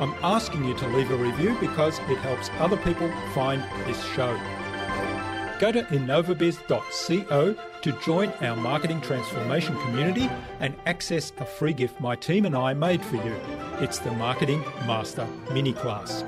I'm 0.00 0.14
asking 0.22 0.64
you 0.64 0.74
to 0.74 0.88
leave 0.88 1.10
a 1.10 1.16
review 1.16 1.56
because 1.58 1.98
it 2.00 2.18
helps 2.18 2.50
other 2.58 2.76
people 2.76 3.10
find 3.32 3.62
this 3.86 4.04
show. 4.12 4.38
Go 5.60 5.70
to 5.70 5.82
innovabiz.co 5.82 7.54
to 7.82 7.92
join 8.00 8.30
our 8.40 8.56
marketing 8.56 9.02
transformation 9.02 9.76
community 9.82 10.30
and 10.58 10.74
access 10.86 11.34
a 11.36 11.44
free 11.44 11.74
gift 11.74 12.00
my 12.00 12.16
team 12.16 12.46
and 12.46 12.56
I 12.56 12.72
made 12.72 13.04
for 13.04 13.16
you. 13.16 13.36
It's 13.78 13.98
the 13.98 14.10
Marketing 14.12 14.64
Master 14.86 15.26
Mini 15.52 15.74
Class. 15.74 16.24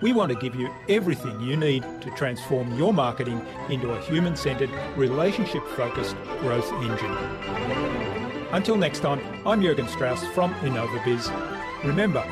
We 0.00 0.12
want 0.12 0.30
to 0.30 0.38
give 0.38 0.54
you 0.54 0.72
everything 0.88 1.40
you 1.40 1.56
need 1.56 1.82
to 2.00 2.10
transform 2.12 2.78
your 2.78 2.94
marketing 2.94 3.44
into 3.70 3.90
a 3.90 4.00
human 4.02 4.36
centered, 4.36 4.70
relationship 4.96 5.66
focused 5.70 6.14
growth 6.38 6.72
engine. 6.74 7.16
Until 8.52 8.76
next 8.76 9.00
time, 9.00 9.20
I'm 9.44 9.60
Jurgen 9.60 9.88
Strauss 9.88 10.24
from 10.28 10.54
InnovaBiz. 10.60 11.84
Remember, 11.84 12.24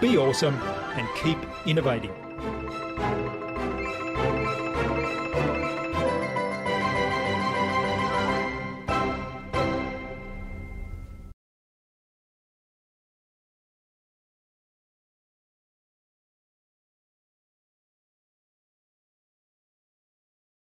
be 0.00 0.18
awesome 0.18 0.56
and 0.96 1.06
keep 1.22 1.38
innovating. 1.64 2.27